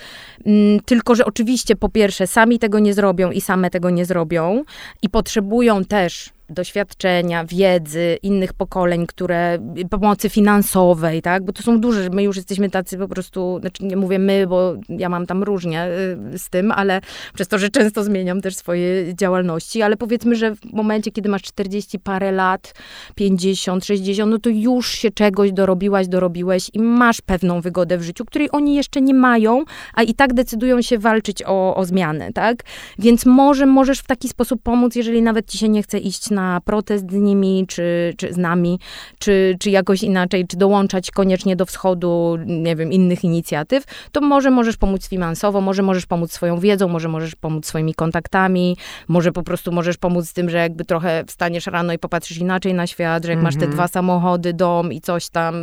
Mm, 0.45 0.79
Tylko, 0.79 1.15
że 1.15 1.25
oczywiście 1.25 1.75
po 1.75 1.89
pierwsze 1.89 2.27
sami 2.27 2.59
tego 2.59 2.79
nie 2.79 2.93
zrobią 2.93 3.31
i 3.31 3.41
same 3.41 3.69
tego 3.69 3.89
nie 3.89 4.05
zrobią 4.05 4.63
i 5.01 5.09
potrzebują 5.09 5.85
też 5.85 6.36
doświadczenia, 6.49 7.45
wiedzy 7.45 8.17
innych 8.23 8.53
pokoleń, 8.53 9.07
które, 9.07 9.59
pomocy 9.89 10.29
finansowej, 10.29 11.21
tak, 11.21 11.43
bo 11.43 11.53
to 11.53 11.63
są 11.63 11.79
duże, 11.79 12.09
my 12.09 12.23
już 12.23 12.35
jesteśmy 12.35 12.69
tacy 12.69 12.97
po 12.97 13.07
prostu, 13.07 13.57
znaczy 13.61 13.85
nie 13.85 13.97
mówię 13.97 14.19
my, 14.19 14.47
bo 14.47 14.75
ja 14.89 15.09
mam 15.09 15.25
tam 15.25 15.43
różnie 15.43 15.87
y, 16.33 16.39
z 16.39 16.49
tym, 16.49 16.71
ale 16.71 17.01
przez 17.33 17.47
to, 17.47 17.57
że 17.57 17.69
często 17.69 18.03
zmieniam 18.03 18.41
też 18.41 18.55
swoje 18.55 19.15
działalności, 19.15 19.81
ale 19.81 19.97
powiedzmy, 19.97 20.35
że 20.35 20.55
w 20.55 20.73
momencie, 20.73 21.11
kiedy 21.11 21.29
masz 21.29 21.41
40 21.41 21.99
parę 21.99 22.31
lat, 22.31 22.73
50, 23.15 23.85
60, 23.85 24.31
no 24.31 24.39
to 24.39 24.49
już 24.49 24.89
się 24.91 25.11
czegoś 25.11 25.51
dorobiłaś, 25.51 26.07
dorobiłeś 26.07 26.69
i 26.73 26.79
masz 26.79 27.21
pewną 27.21 27.61
wygodę 27.61 27.97
w 27.97 28.03
życiu, 28.03 28.25
której 28.25 28.49
oni 28.51 28.75
jeszcze 28.75 29.01
nie 29.01 29.13
mają, 29.13 29.63
a 29.93 30.03
i 30.03 30.13
tak 30.13 30.33
decydują 30.33 30.81
się 30.81 30.97
walczyć 30.97 31.43
o, 31.45 31.75
o 31.75 31.85
zmianę, 31.85 32.33
tak? 32.33 32.63
Więc 32.99 33.25
może 33.25 33.65
możesz 33.65 33.99
w 33.99 34.07
taki 34.07 34.29
sposób 34.29 34.61
pomóc, 34.63 34.95
jeżeli 34.95 35.21
nawet 35.21 35.51
ci 35.51 35.57
się 35.57 35.69
nie 35.69 35.83
chce 35.83 35.97
iść 35.99 36.29
na 36.29 36.36
protest 36.65 37.11
z 37.11 37.13
nimi, 37.13 37.65
czy, 37.67 38.13
czy 38.17 38.33
z 38.33 38.37
nami, 38.37 38.79
czy, 39.19 39.55
czy 39.59 39.69
jakoś 39.69 40.03
inaczej, 40.03 40.47
czy 40.47 40.57
dołączać 40.57 41.11
koniecznie 41.11 41.55
do 41.55 41.65
wschodu, 41.65 42.37
nie 42.45 42.75
wiem, 42.75 42.91
innych 42.91 43.23
inicjatyw, 43.23 43.83
to 44.11 44.21
może 44.21 44.51
możesz 44.51 44.77
pomóc 44.77 45.07
finansowo, 45.07 45.61
może 45.61 45.81
możesz 45.83 46.05
pomóc 46.05 46.31
swoją 46.31 46.59
wiedzą, 46.59 46.87
może 46.87 47.07
możesz 47.09 47.35
pomóc 47.35 47.65
swoimi 47.65 47.93
kontaktami, 47.93 48.77
może 49.07 49.31
po 49.31 49.43
prostu 49.43 49.71
możesz 49.71 49.97
pomóc 49.97 50.25
z 50.27 50.33
tym, 50.33 50.49
że 50.49 50.57
jakby 50.57 50.85
trochę 50.85 51.23
wstaniesz 51.27 51.67
rano 51.67 51.93
i 51.93 51.99
popatrzysz 51.99 52.37
inaczej 52.37 52.73
na 52.73 52.87
świat, 52.87 53.25
że 53.25 53.31
jak 53.31 53.41
masz 53.41 53.53
te 53.55 53.59
Mhm. 53.59 53.71
dwa 53.71 53.87
samochody, 53.87 54.53
dom 54.53 54.93
i 54.93 55.01
coś 55.01 55.29
tam, 55.29 55.55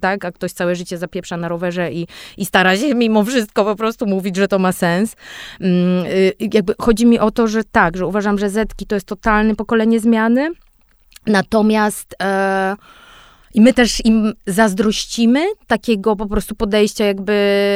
tak, 0.00 0.24
a 0.24 0.32
ktoś 0.32 0.52
całe 0.52 0.74
życie 0.76 0.98
zapieprza 0.98 1.36
na 1.36 1.48
rowerze 1.48 1.92
i, 1.92 2.06
i 2.36 2.46
stara 2.46 2.76
się 2.76 2.94
mimo 2.94 3.24
wszystko 3.24 3.64
po 3.64 3.76
prostu 3.76 4.06
mówić, 4.06 4.36
że 4.36 4.48
to 4.48 4.58
ma 4.58 4.72
sens. 4.72 5.16
Mm, 5.60 6.06
y, 6.06 6.32
jakby 6.40 6.74
chodzi 6.78 7.06
mi 7.06 7.18
o 7.18 7.30
to, 7.30 7.46
że 7.46 7.64
tak, 7.64 7.96
że 7.96 8.06
uważam, 8.06 8.38
że 8.38 8.50
Zetki 8.50 8.86
to 8.86 8.94
jest 8.96 9.06
totalne 9.06 9.56
pokolenie 9.56 10.00
zmiany, 10.22 10.50
natomiast 11.26 12.14
e, 12.22 12.76
i 13.54 13.60
my 13.60 13.72
też 13.72 14.04
im 14.04 14.32
zazdrościmy 14.46 15.40
takiego 15.66 16.16
po 16.16 16.26
prostu 16.26 16.54
podejścia 16.54 17.04
jakby 17.04 17.34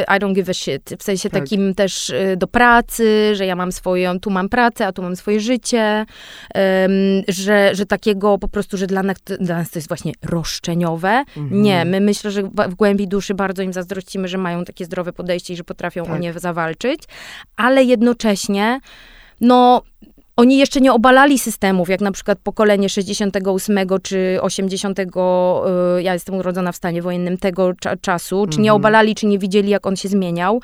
I 0.08 0.20
don't 0.20 0.32
give 0.34 0.48
a 0.48 0.54
shit, 0.54 0.90
w 0.98 1.02
sensie 1.02 1.30
Tak. 1.30 1.42
takim 1.42 1.74
też 1.74 2.10
y, 2.10 2.36
do 2.36 2.46
pracy, 2.46 3.34
że 3.34 3.46
ja 3.46 3.56
mam 3.56 3.72
swoją, 3.72 4.20
tu 4.20 4.30
mam 4.30 4.48
pracę, 4.48 4.86
a 4.86 4.92
tu 4.92 5.02
mam 5.02 5.16
swoje 5.16 5.40
życie, 5.40 6.06
em, 6.54 6.90
że, 7.28 7.74
że 7.74 7.86
takiego 7.86 8.38
po 8.38 8.48
prostu, 8.48 8.76
że 8.76 8.86
dla 8.86 9.02
nas, 9.02 9.16
dla 9.40 9.56
nas 9.56 9.70
to 9.70 9.78
jest 9.78 9.88
właśnie 9.88 10.12
roszczeniowe. 10.22 11.24
Mhm. 11.36 11.62
Nie, 11.62 11.84
my 11.84 12.00
myślę, 12.00 12.30
że 12.30 12.42
w 12.42 12.74
głębi 12.74 13.08
duszy 13.08 13.34
bardzo 13.34 13.62
im 13.62 13.72
zazdrościmy, 13.72 14.28
że 14.28 14.38
mają 14.38 14.64
takie 14.64 14.84
zdrowe 14.84 15.12
podejście 15.12 15.54
i 15.54 15.56
że 15.56 15.64
potrafią 15.64 16.02
o 16.02 16.06
Tak. 16.06 16.20
nie 16.20 16.32
zawalczyć, 16.32 17.00
ale 17.56 17.84
jednocześnie, 17.84 18.80
no, 19.40 19.82
oni 20.38 20.58
jeszcze 20.58 20.80
nie 20.80 20.92
obalali 20.92 21.38
systemów, 21.38 21.88
jak 21.88 22.00
na 22.00 22.12
przykład 22.12 22.38
pokolenie 22.42 22.88
68 22.88 23.78
czy 24.02 24.38
80, 24.40 24.98
y, 24.98 26.02
ja 26.02 26.12
jestem 26.12 26.34
urodzona 26.34 26.72
w 26.72 26.76
stanie 26.76 27.02
wojennym 27.02 27.38
tego 27.38 27.68
cza- 27.72 28.00
czasu, 28.00 28.46
czy 28.50 28.58
nie 28.60 28.68
Mhm. 28.70 28.76
obalali, 28.76 29.14
czy 29.14 29.26
nie 29.26 29.38
widzieli, 29.38 29.70
jak 29.70 29.86
on 29.86 29.96
się 29.96 30.08
zmieniał, 30.08 30.60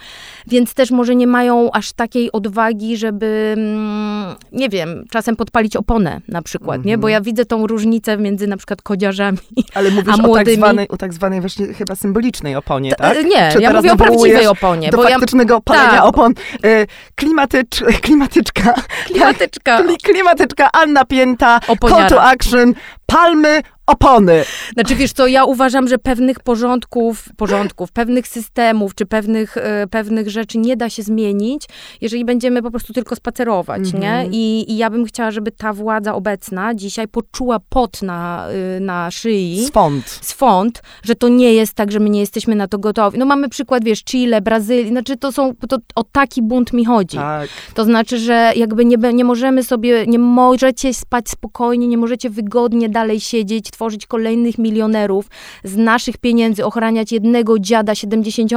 więc 0.46 0.74
też 0.74 0.90
może 0.90 1.14
nie 1.14 1.26
mają 1.26 1.70
aż 1.72 1.92
takiej 1.92 2.32
odwagi, 2.32 2.96
żeby, 2.96 3.54
mm, 3.56 4.34
nie 4.52 4.68
wiem, 4.68 5.04
czasem 5.10 5.36
podpalić 5.36 5.76
oponę 5.76 6.20
na 6.28 6.42
przykład, 6.42 6.84
nie? 6.84 6.98
Bo 6.98 7.08
Mhm. 7.08 7.12
ja 7.12 7.20
widzę 7.20 7.44
tą 7.44 7.66
różnicę 7.66 8.16
między 8.16 8.46
na 8.46 8.56
przykład 8.56 8.82
kodziarzami 8.82 9.38
Ale 9.74 9.90
mówisz 9.90 10.08
A 10.08 10.14
o 10.14 10.16
tak, 10.16 10.26
młodymi? 10.26 10.56
zwanej, 10.56 10.88
o 10.88 10.96
tak 10.96 11.12
zwanej 11.14 11.40
właśnie 11.40 11.66
chyba 11.66 11.94
symbolicznej 11.96 12.56
oponie, 12.56 12.90
Ta- 12.90 13.14
tak? 13.14 13.24
Nie, 13.24 13.50
Czy 13.52 13.60
ja 13.62 13.72
mówię 13.72 13.92
o 13.92 13.96
prawdziwej 13.96 14.46
oponie, 14.46 14.90
Do 14.90 14.96
bo 14.96 15.02
ja 15.04 15.10
faktycznego 15.10 15.60
palenia 15.60 15.90
tak. 15.90 16.04
opon. 16.04 16.32
Y, 16.66 16.86
klimatycz, 17.14 17.82
klimatyczka, 18.02 18.74
klimatyczka, 19.06 19.61
kli, 19.62 19.96
klimatyczka 19.96 20.68
Anna 20.72 21.04
Pięta, 21.04 21.60
call 21.60 21.72
oponiara. 21.72 22.08
to 22.08 22.22
action, 22.22 22.74
palmy, 23.06 23.62
opony. 23.86 24.44
Znaczy 24.72 24.94
wiesz 24.94 25.12
co, 25.12 25.26
ja 25.26 25.44
uważam, 25.44 25.88
że 25.88 25.98
pewnych 25.98 26.40
porządków, 26.40 27.24
porządków, 27.36 27.92
pewnych 27.92 28.28
systemów, 28.28 28.94
czy 28.94 29.06
pewnych, 29.06 29.56
e, 29.56 29.86
pewnych 29.90 30.30
rzeczy 30.30 30.58
nie 30.58 30.76
da 30.76 30.90
się 30.90 31.02
zmienić, 31.02 31.62
jeżeli 32.00 32.24
będziemy 32.24 32.62
po 32.62 32.70
prostu 32.70 32.92
tylko 32.92 33.16
spacerować, 33.16 33.80
Mhm. 33.94 34.02
nie? 34.02 34.38
I, 34.38 34.72
I 34.72 34.76
ja 34.76 34.90
bym 34.90 35.04
chciała, 35.04 35.30
żeby 35.30 35.50
ta 35.50 35.72
władza 35.72 36.14
obecna 36.14 36.74
dzisiaj 36.74 37.08
poczuła 37.08 37.58
pot 37.68 38.02
na, 38.02 38.48
y, 38.76 38.80
na 38.80 39.10
szyi. 39.10 39.64
Swąd. 39.66 40.06
swąd, 40.22 40.82
że 41.02 41.14
to 41.14 41.28
nie 41.28 41.54
jest 41.54 41.74
tak, 41.74 41.92
że 41.92 42.00
my 42.00 42.10
nie 42.10 42.20
jesteśmy 42.20 42.54
na 42.54 42.68
to 42.68 42.78
gotowi. 42.78 43.18
No 43.18 43.26
mamy 43.26 43.48
przykład, 43.48 43.84
wiesz, 43.84 44.04
Chile, 44.04 44.40
Brazylii, 44.40 44.88
znaczy 44.88 45.16
to 45.16 45.32
są, 45.32 45.52
to, 45.68 45.76
o 45.94 46.04
taki 46.04 46.42
bunt 46.42 46.72
mi 46.72 46.84
chodzi. 46.84 47.16
Tak. 47.16 47.48
To 47.74 47.84
znaczy, 47.84 48.18
że 48.18 48.52
jakby 48.56 48.84
nie, 48.84 48.96
nie 49.12 49.24
możemy 49.24 49.62
sobie, 49.62 50.06
nie 50.06 50.18
możecie 50.18 50.94
spać 50.94 51.28
spokojnie, 51.30 51.88
nie 51.88 51.98
możecie 51.98 52.30
wygodnie 52.30 52.88
dalej 52.88 53.20
siedzieć, 53.20 53.71
tworzyć 53.72 54.06
kolejnych 54.06 54.58
milionerów 54.58 55.26
z 55.64 55.76
naszych 55.76 56.16
pieniędzy, 56.16 56.64
ochraniać 56.64 57.12
jednego 57.12 57.58
dziada 57.58 57.94
70 57.94 58.50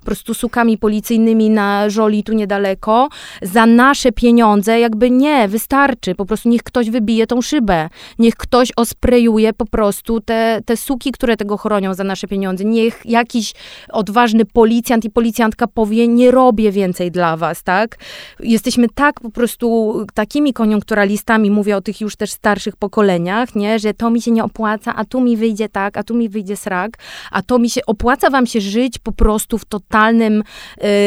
po 0.00 0.04
prostu 0.04 0.34
sukami 0.34 0.78
policyjnymi 0.78 1.50
na 1.50 1.90
żoli 1.90 2.22
tu 2.24 2.32
niedaleko, 2.32 3.08
za 3.42 3.66
nasze 3.66 4.12
pieniądze, 4.12 4.80
jakby 4.80 5.10
nie, 5.10 5.48
wystarczy, 5.48 6.14
po 6.14 6.26
prostu 6.26 6.48
niech 6.48 6.62
ktoś 6.62 6.90
wybije 6.90 7.26
tą 7.26 7.42
szybę, 7.42 7.88
niech 8.18 8.34
ktoś 8.34 8.72
osprejuje 8.76 9.52
po 9.52 9.66
prostu 9.66 10.20
te, 10.20 10.60
te 10.64 10.76
suki, 10.76 11.12
które 11.12 11.36
tego 11.36 11.56
chronią 11.56 11.94
za 11.94 12.04
nasze 12.04 12.26
pieniądze, 12.28 12.64
niech 12.64 13.00
jakiś 13.04 13.52
odważny 13.88 14.44
policjant 14.44 15.04
i 15.04 15.10
policjantka 15.10 15.66
powie, 15.66 16.08
nie 16.08 16.30
robię 16.30 16.72
więcej 16.72 17.10
dla 17.10 17.36
was, 17.36 17.62
tak? 17.62 17.98
Jesteśmy 18.40 18.86
tak 18.94 19.20
po 19.20 19.30
prostu 19.30 19.94
takimi 20.14 20.52
koniunkturalistami, 20.52 21.50
mówię 21.50 21.76
o 21.76 21.80
tych 21.80 22.00
już 22.00 22.16
też 22.16 22.30
starszych 22.30 22.76
pokoleniach, 22.76 23.54
nie, 23.54 23.78
że 23.78 23.94
to 23.94 24.10
mi 24.10 24.22
się 24.22 24.30
nie 24.30 24.44
opłaca, 24.44 24.59
a 24.68 25.04
tu 25.04 25.20
mi 25.20 25.36
wyjdzie 25.36 25.68
tak, 25.68 25.96
a 25.96 26.02
tu 26.02 26.14
mi 26.14 26.28
wyjdzie 26.28 26.56
srak, 26.56 26.90
a 27.30 27.42
to 27.42 27.58
mi 27.58 27.70
się, 27.70 27.80
opłaca 27.86 28.30
wam 28.30 28.46
się 28.46 28.60
żyć 28.60 28.98
po 28.98 29.12
prostu 29.12 29.58
w 29.58 29.64
totalnym 29.64 30.42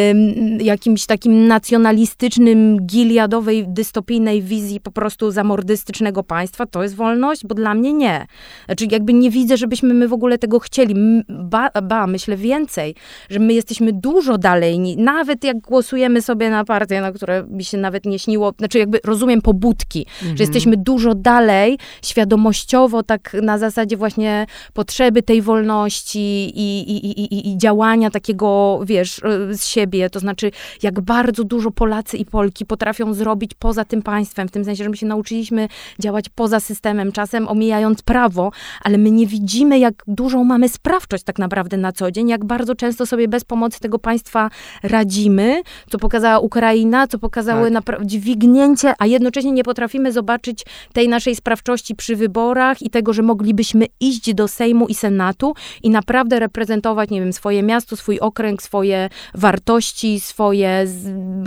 ym, 0.09 0.57
jakimś 0.61 1.05
takim 1.05 1.47
nacjonalistycznym, 1.47 2.85
giliadowej, 2.85 3.65
dystopijnej 3.67 4.41
wizji 4.41 4.79
po 4.79 4.91
prostu 4.91 5.31
zamordystycznego 5.31 6.23
państwa, 6.23 6.65
to 6.65 6.83
jest 6.83 6.95
wolność? 6.95 7.47
Bo 7.47 7.55
dla 7.55 7.73
mnie 7.73 7.93
nie. 7.93 8.25
Znaczy 8.65 8.85
jakby 8.91 9.13
nie 9.13 9.29
widzę, 9.29 9.57
żebyśmy 9.57 9.93
my 9.93 10.07
w 10.07 10.13
ogóle 10.13 10.37
tego 10.37 10.59
chcieli. 10.59 10.95
Ba, 11.29 11.69
ba 11.83 12.07
myślę 12.07 12.37
więcej, 12.37 12.95
że 13.29 13.39
my 13.39 13.53
jesteśmy 13.53 13.93
dużo 13.93 14.37
dalej, 14.37 14.97
nawet 14.97 15.43
jak 15.43 15.59
głosujemy 15.59 16.21
sobie 16.21 16.49
na 16.49 16.65
partię, 16.65 17.01
na 17.01 17.11
które 17.11 17.43
mi 17.49 17.63
się 17.63 17.77
nawet 17.77 18.05
nie 18.05 18.19
śniło, 18.19 18.53
znaczy 18.59 18.79
jakby 18.79 18.99
rozumiem 19.03 19.41
pobudki, 19.41 20.05
Mhm. 20.21 20.37
że 20.37 20.43
jesteśmy 20.43 20.77
dużo 20.77 21.15
dalej, 21.15 21.77
świadomościowo, 22.05 23.03
tak 23.03 23.35
na 23.43 23.57
zasadzie 23.57 23.97
właśnie 23.97 24.45
potrzeby 24.73 25.23
tej 25.23 25.41
wolności 25.41 26.19
i, 26.55 26.79
i, 26.91 27.21
i, 27.21 27.49
i, 27.49 27.57
działania 27.57 28.09
takiego, 28.09 28.79
wiesz, 28.85 29.17
y, 29.17 29.57
z 29.57 29.65
siebie, 29.65 30.09
to 30.09 30.19
znaczy 30.19 30.51
jak 30.83 31.01
bardzo 31.01 31.43
dużo 31.43 31.71
Polacy 31.71 32.17
i 32.17 32.25
Polki 32.25 32.65
potrafią 32.65 33.13
zrobić 33.13 33.51
poza 33.59 33.85
tym 33.85 34.01
państwem, 34.01 34.47
w 34.47 34.51
tym 34.51 34.65
sensie, 34.65 34.83
że 34.83 34.89
my 34.89 34.97
się 34.97 35.05
nauczyliśmy 35.05 35.67
działać 35.99 36.29
poza 36.29 36.59
systemem, 36.59 37.11
czasem 37.11 37.47
omijając 37.47 38.01
prawo, 38.01 38.51
ale 38.83 38.97
my 38.97 39.11
nie 39.11 39.27
widzimy, 39.27 39.79
jak 39.79 40.03
dużą 40.07 40.43
mamy 40.43 40.69
sprawczość 40.69 41.23
tak 41.23 41.39
naprawdę 41.39 41.77
na 41.77 41.91
co 41.91 42.11
dzień, 42.11 42.29
jak 42.29 42.45
bardzo 42.45 42.75
często 42.75 43.05
sobie 43.05 43.27
bez 43.27 43.43
pomocy 43.43 43.79
tego 43.79 43.99
państwa 43.99 44.49
radzimy, 44.83 45.61
co 45.89 45.99
pokazała 45.99 46.39
Ukraina, 46.39 47.07
co 47.07 47.19
pokazały 47.19 47.71
Tak. 47.71 48.05
dźwignięcie, 48.05 48.93
a 48.99 49.05
jednocześnie 49.05 49.51
nie 49.51 49.63
potrafimy 49.63 50.11
zobaczyć 50.11 50.65
tej 50.93 51.09
naszej 51.09 51.35
sprawczości 51.35 51.95
przy 51.95 52.15
wyborach 52.15 52.81
i 52.81 52.89
tego, 52.89 53.13
że 53.13 53.21
moglibyśmy 53.34 53.86
iść 53.99 54.34
do 54.34 54.47
Sejmu 54.47 54.88
i 54.88 54.95
Senatu 54.95 55.53
i 55.84 55.89
naprawdę 55.89 56.39
reprezentować, 56.39 57.09
nie 57.09 57.19
wiem, 57.21 57.34
swoje 57.34 57.63
miasto, 57.63 57.95
swój 57.95 58.19
okręg, 58.19 58.61
swoje 58.61 59.09
wartości, 59.34 60.19
swoje, 60.19 60.86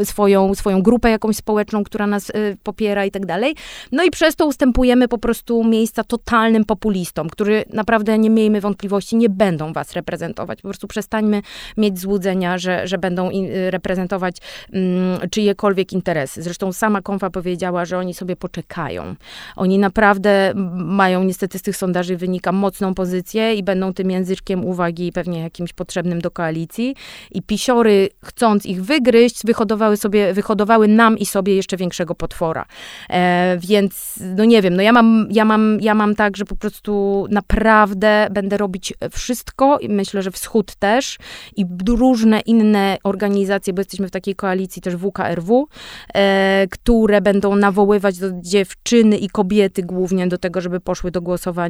swoją, 0.04 0.54
swoją 0.54 0.82
grupę 0.82 1.10
jakąś 1.10 1.36
społeczną, 1.36 1.84
która 1.84 2.06
nas 2.06 2.30
y, 2.30 2.56
popiera 2.62 3.04
i 3.04 3.10
tak 3.10 3.26
dalej. 3.26 3.56
No 3.92 4.04
i 4.04 4.10
przez 4.10 4.36
to 4.36 4.46
ustępujemy 4.46 5.08
po 5.08 5.18
prostu 5.18 5.64
miejsca 5.64 6.04
totalnym 6.04 6.64
populistom, 6.64 7.28
którzy 7.28 7.64
naprawdę, 7.72 8.18
nie 8.18 8.30
miejmy 8.30 8.60
wątpliwości, 8.60 9.16
nie 9.16 9.28
będą 9.28 9.72
was 9.72 9.92
reprezentować. 9.92 10.62
Po 10.62 10.68
prostu 10.68 10.86
przestańmy 10.86 11.42
mieć 11.76 11.98
złudzenia, 11.98 12.58
że, 12.58 12.86
że 12.86 12.98
będą 12.98 13.30
in, 13.30 13.44
y, 13.44 13.70
reprezentować 13.70 14.36
mm, 14.72 15.30
czyjekolwiek 15.30 15.92
interesy. 15.92 16.42
Zresztą 16.42 16.72
sama 16.72 17.02
Konfa 17.02 17.30
powiedziała, 17.30 17.84
że 17.84 17.98
oni 17.98 18.14
sobie 18.14 18.36
poczekają. 18.36 19.14
Oni 19.56 19.78
naprawdę 19.78 20.52
mają 20.74 21.24
niestety 21.24 21.58
z 21.58 21.62
tych 21.62 21.75
sondaży 21.76 22.16
wynika 22.16 22.52
mocną 22.52 22.94
pozycję 22.94 23.54
i 23.54 23.62
będą 23.62 23.92
tym 23.92 24.10
języczkiem 24.10 24.64
uwagi 24.64 25.12
pewnie 25.12 25.40
jakimś 25.40 25.72
potrzebnym 25.72 26.20
do 26.20 26.30
koalicji. 26.30 26.94
I 27.30 27.42
pisiory, 27.42 28.08
chcąc 28.24 28.66
ich 28.66 28.84
wygryźć, 28.84 29.40
wyhodowały 29.44 29.96
sobie, 29.96 30.34
wyhodowały 30.34 30.88
nam 30.88 31.18
i 31.18 31.26
sobie 31.26 31.56
jeszcze 31.56 31.76
większego 31.76 32.14
potwora. 32.14 32.66
E, 33.10 33.56
więc, 33.60 34.14
no 34.36 34.44
nie 34.44 34.62
wiem, 34.62 34.76
no 34.76 34.82
ja 34.82 34.92
mam, 34.92 35.28
ja, 35.30 35.44
mam, 35.44 35.78
ja 35.80 35.94
mam 35.94 36.14
tak, 36.14 36.36
że 36.36 36.44
po 36.44 36.56
prostu 36.56 37.26
naprawdę 37.30 38.28
będę 38.30 38.56
robić 38.56 38.94
wszystko 39.12 39.78
i 39.78 39.88
myślę, 39.88 40.22
że 40.22 40.30
Wschód 40.30 40.74
też 40.74 41.18
i 41.56 41.66
różne 41.88 42.40
inne 42.40 42.98
organizacje, 43.04 43.72
bo 43.72 43.80
jesteśmy 43.80 44.08
w 44.08 44.10
takiej 44.10 44.34
koalicji 44.34 44.82
też 44.82 44.96
WKRW, 44.96 45.68
e, 46.14 46.66
które 46.70 47.20
będą 47.20 47.56
nawoływać 47.56 48.18
do 48.18 48.30
dziewczyny 48.40 49.18
i 49.18 49.28
kobiety 49.28 49.82
głównie 49.82 50.26
do 50.26 50.38
tego, 50.38 50.60
żeby 50.60 50.80
poszły 50.80 51.10
do 51.10 51.22
głosowania 51.22 51.65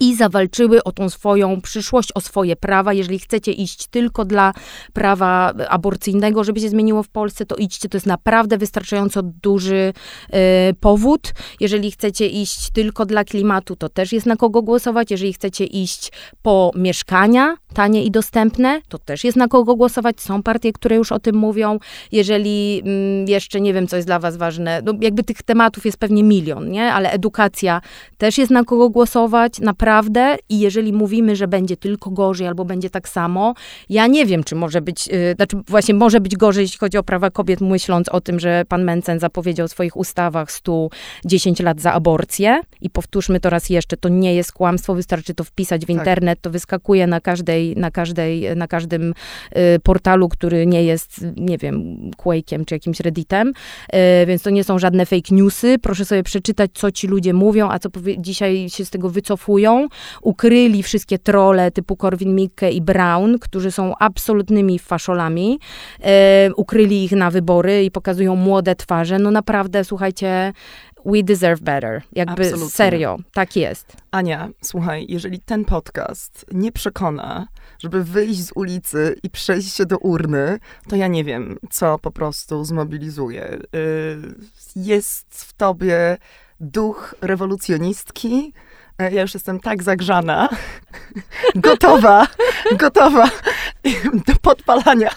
i 0.00 0.16
zawalczyły 0.16 0.84
o 0.84 0.92
tą 0.92 1.10
swoją 1.10 1.60
przyszłość, 1.60 2.08
o 2.14 2.20
swoje 2.20 2.56
prawa. 2.56 2.92
Jeżeli 2.92 3.18
chcecie 3.18 3.52
iść 3.52 3.86
tylko 3.86 4.24
dla 4.24 4.52
prawa 4.92 5.52
aborcyjnego, 5.68 6.44
żeby 6.44 6.60
się 6.60 6.68
zmieniło 6.68 7.02
w 7.02 7.08
Polsce, 7.08 7.46
to 7.46 7.56
idźcie. 7.56 7.88
To 7.88 7.96
jest 7.96 8.06
naprawdę 8.06 8.58
wystarczająco 8.58 9.22
duży 9.22 9.92
e, 10.30 10.72
powód. 10.80 11.32
Jeżeli 11.60 11.90
chcecie 11.90 12.26
iść 12.26 12.70
tylko 12.70 13.06
dla 13.06 13.24
klimatu, 13.24 13.76
to 13.76 13.88
też 13.88 14.12
jest 14.12 14.26
na 14.26 14.36
kogo 14.36 14.62
głosować. 14.62 15.10
Jeżeli 15.10 15.32
chcecie 15.32 15.64
iść 15.64 16.12
po 16.42 16.70
mieszkania, 16.74 17.56
tanie 17.74 18.04
i 18.04 18.10
dostępne, 18.10 18.80
to 18.88 18.98
też 18.98 19.24
jest 19.24 19.36
na 19.36 19.48
kogo 19.48 19.76
głosować. 19.76 20.20
Są 20.20 20.42
partie, 20.42 20.72
które 20.72 20.96
już 20.96 21.12
o 21.12 21.18
tym 21.18 21.36
mówią. 21.36 21.78
Jeżeli 22.12 22.82
mm, 22.84 23.28
jeszcze 23.28 23.60
nie 23.60 23.74
wiem, 23.74 23.86
co 23.86 23.96
jest 23.96 24.08
dla 24.08 24.18
was 24.18 24.36
ważne, 24.36 24.82
no 24.84 24.92
jakby 25.00 25.24
tych 25.24 25.42
tematów 25.42 25.86
jest 25.86 25.98
pewnie 25.98 26.22
milion, 26.22 26.70
nie? 26.70 26.92
Ale 26.92 27.10
edukacja 27.10 27.80
też 28.18 28.38
jest 28.38 28.50
na 28.50 28.64
kogo 28.64 28.90
głosować, 28.90 29.58
naprawdę. 29.58 30.36
I 30.48 30.60
jeżeli 30.60 30.92
mówimy, 30.92 31.36
że 31.36 31.48
będzie 31.48 31.76
tylko 31.76 32.10
gorzej 32.10 32.46
albo 32.46 32.64
będzie 32.64 32.90
tak 32.90 33.08
samo, 33.08 33.54
ja 33.88 34.06
nie 34.06 34.26
wiem, 34.26 34.44
czy 34.44 34.54
może 34.54 34.80
być, 34.80 35.06
yy, 35.06 35.34
znaczy 35.36 35.56
właśnie 35.68 35.94
może 35.94 36.20
być 36.20 36.36
gorzej, 36.36 36.62
jeśli 36.62 36.78
chodzi 36.78 36.98
o 36.98 37.02
prawa 37.02 37.30
kobiet, 37.30 37.60
myśląc 37.60 38.08
o 38.08 38.20
tym, 38.20 38.40
że 38.40 38.64
pan 38.68 38.84
Mencen 38.84 39.20
zapowiedział 39.20 39.68
w 39.68 39.70
swoich 39.70 39.96
ustawach 39.96 40.52
110 40.52 41.60
lat 41.60 41.80
za 41.80 41.92
aborcję. 41.92 42.60
I 42.80 42.90
powtórzmy 42.90 43.40
to 43.40 43.50
raz 43.50 43.70
jeszcze, 43.70 43.96
to 43.96 44.08
nie 44.08 44.34
jest 44.34 44.52
kłamstwo, 44.52 44.94
wystarczy 44.94 45.34
to 45.34 45.44
wpisać 45.44 45.82
w 45.82 45.86
tak. 45.86 45.96
internet, 45.96 46.40
to 46.40 46.50
wyskakuje 46.50 47.06
na 47.06 47.20
każdej, 47.20 47.59
na 47.76 47.90
każdej, 47.90 48.56
na 48.56 48.68
każdym 48.68 49.14
y, 49.56 49.80
portalu, 49.82 50.28
który 50.28 50.66
nie 50.66 50.84
jest, 50.84 51.24
nie 51.36 51.58
wiem, 51.58 51.96
Quake'iem 52.16 52.64
czy 52.64 52.74
jakimś 52.74 53.00
Redditem, 53.00 53.48
y, 54.22 54.26
więc 54.26 54.42
to 54.42 54.50
nie 54.50 54.64
są 54.64 54.78
żadne 54.78 55.06
fake 55.06 55.34
newsy. 55.34 55.78
Proszę 55.78 56.04
sobie 56.04 56.22
przeczytać, 56.22 56.70
co 56.74 56.90
ci 56.90 57.06
ludzie 57.06 57.32
mówią, 57.32 57.68
a 57.70 57.78
co 57.78 57.88
dzisiaj 58.18 58.70
się 58.70 58.84
z 58.84 58.90
tego 58.90 59.10
wycofują. 59.10 59.88
Ukryli 60.22 60.82
wszystkie 60.82 61.18
trole 61.18 61.70
typu 61.70 61.96
Corwin 61.96 62.34
Mikke 62.34 62.70
i 62.70 62.80
Brown, 62.80 63.38
którzy 63.38 63.70
są 63.70 63.94
absolutnymi 63.98 64.78
faszolami. 64.78 65.58
Y, 66.48 66.54
ukryli 66.54 67.04
ich 67.04 67.12
na 67.12 67.30
wybory 67.30 67.84
i 67.84 67.90
pokazują 67.90 68.36
młode 68.36 68.76
twarze. 68.76 69.18
No 69.18 69.30
naprawdę, 69.30 69.84
słuchajcie, 69.84 70.52
we 71.04 71.22
deserve 71.22 71.60
better. 71.60 72.02
Jakby 72.12 72.42
Absolutnie. 72.42 72.70
serio, 72.70 73.18
tak 73.32 73.56
jest. 73.56 73.96
Ania, 74.10 74.48
słuchaj, 74.60 75.06
jeżeli 75.08 75.40
ten 75.40 75.64
podcast 75.64 76.46
nie 76.52 76.72
przekona, 76.72 77.46
żeby 77.78 78.04
wyjść 78.04 78.44
z 78.44 78.52
ulicy 78.54 79.16
i 79.22 79.30
przejść 79.30 79.74
się 79.74 79.86
do 79.86 79.98
urny, 79.98 80.58
to 80.88 80.96
ja 80.96 81.08
nie 81.08 81.24
wiem, 81.24 81.58
co 81.70 81.98
po 81.98 82.10
prostu 82.10 82.64
zmobilizuje. 82.64 83.58
Y, 83.76 84.18
jest 84.76 85.26
w 85.44 85.52
tobie 85.52 86.18
duch 86.60 87.14
rewolucjonistki. 87.20 88.52
E, 88.98 89.12
ja 89.12 89.22
już 89.22 89.34
jestem 89.34 89.60
tak 89.60 89.82
zagrzana, 89.82 90.48
gotowa, 91.54 92.26
gotowa 92.78 93.30
do 94.26 94.34
podpalania 94.42 95.10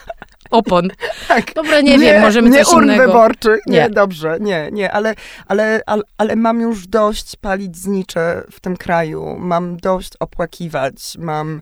opon. 0.53 0.87
Tak. 1.27 1.53
Dobra, 1.53 1.81
nie, 1.81 1.91
nie 1.91 1.99
wiem, 1.99 2.21
możemy 2.21 2.49
nie 2.49 2.65
coś 2.65 2.73
urn 2.73 2.85
innego. 2.85 3.05
wyborczy. 3.05 3.59
Nie, 3.67 3.79
nie, 3.79 3.89
dobrze, 3.89 4.37
nie, 4.39 4.69
nie, 4.71 4.91
ale, 4.91 5.15
ale, 5.47 5.81
ale, 5.85 6.01
ale 6.17 6.35
mam 6.35 6.61
już 6.61 6.87
dość 6.87 7.35
palić 7.35 7.77
znicze 7.77 8.43
w 8.51 8.59
tym 8.59 8.77
kraju. 8.77 9.35
Mam 9.39 9.77
dość 9.77 10.11
opłakiwać, 10.19 11.17
mam 11.19 11.61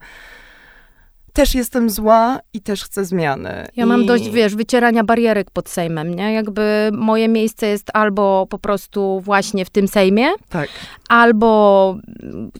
też 1.33 1.55
jestem 1.55 1.89
zła 1.89 2.39
i 2.53 2.61
też 2.61 2.83
chcę 2.83 3.05
zmiany. 3.05 3.67
Ja 3.75 3.85
I... 3.85 3.87
mam 3.87 4.05
dość, 4.05 4.29
wiesz, 4.29 4.55
wycierania 4.55 5.03
barierek 5.03 5.51
pod 5.51 5.69
Sejmem, 5.69 6.13
nie? 6.13 6.33
Jakby 6.33 6.89
moje 6.93 7.27
miejsce 7.27 7.67
jest 7.67 7.89
albo 7.93 8.47
po 8.49 8.59
prostu 8.59 9.19
właśnie 9.19 9.65
w 9.65 9.69
tym 9.69 9.87
Sejmie, 9.87 10.27
tak. 10.49 10.69
albo 11.09 11.95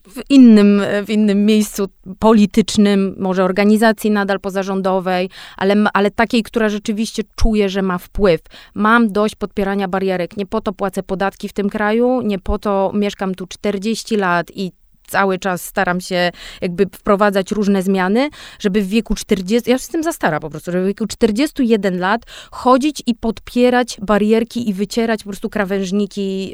w 0.07 0.21
innym, 0.29 0.81
w 1.05 1.09
innym 1.09 1.45
miejscu 1.45 1.87
politycznym, 2.19 3.15
może 3.19 3.43
organizacji 3.43 4.11
nadal 4.11 4.39
pozarządowej, 4.39 5.29
ale, 5.57 5.75
ale 5.93 6.11
takiej, 6.11 6.43
która 6.43 6.69
rzeczywiście 6.69 7.23
czuje, 7.35 7.69
że 7.69 7.81
ma 7.81 7.97
wpływ. 7.97 8.41
Mam 8.73 9.11
dość 9.11 9.35
podpierania 9.35 9.87
barierek. 9.87 10.37
Nie 10.37 10.45
po 10.45 10.61
to 10.61 10.73
płacę 10.73 11.03
podatki 11.03 11.49
w 11.49 11.53
tym 11.53 11.69
kraju, 11.69 12.21
nie 12.21 12.39
po 12.39 12.59
to 12.59 12.91
mieszkam 12.95 13.35
tu 13.35 13.47
40 13.47 14.15
lat 14.15 14.51
i 14.55 14.71
cały 15.11 15.39
czas 15.39 15.65
staram 15.65 16.01
się 16.01 16.31
jakby 16.61 16.85
wprowadzać 16.85 17.51
różne 17.51 17.83
zmiany, 17.83 18.29
żeby 18.59 18.81
w 18.81 18.87
wieku 18.87 19.15
40, 19.15 19.69
ja 19.69 19.75
jestem 19.75 20.03
za 20.03 20.13
stara 20.13 20.39
po 20.39 20.49
prostu, 20.49 20.71
żeby 20.71 20.83
w 20.83 20.87
wieku 20.87 21.07
41 21.07 21.99
lat 21.99 22.21
chodzić 22.51 23.03
i 23.07 23.15
podpierać 23.15 23.97
barierki 24.01 24.69
i 24.69 24.73
wycierać 24.73 25.23
po 25.23 25.29
prostu 25.29 25.49
krawężniki 25.49 26.53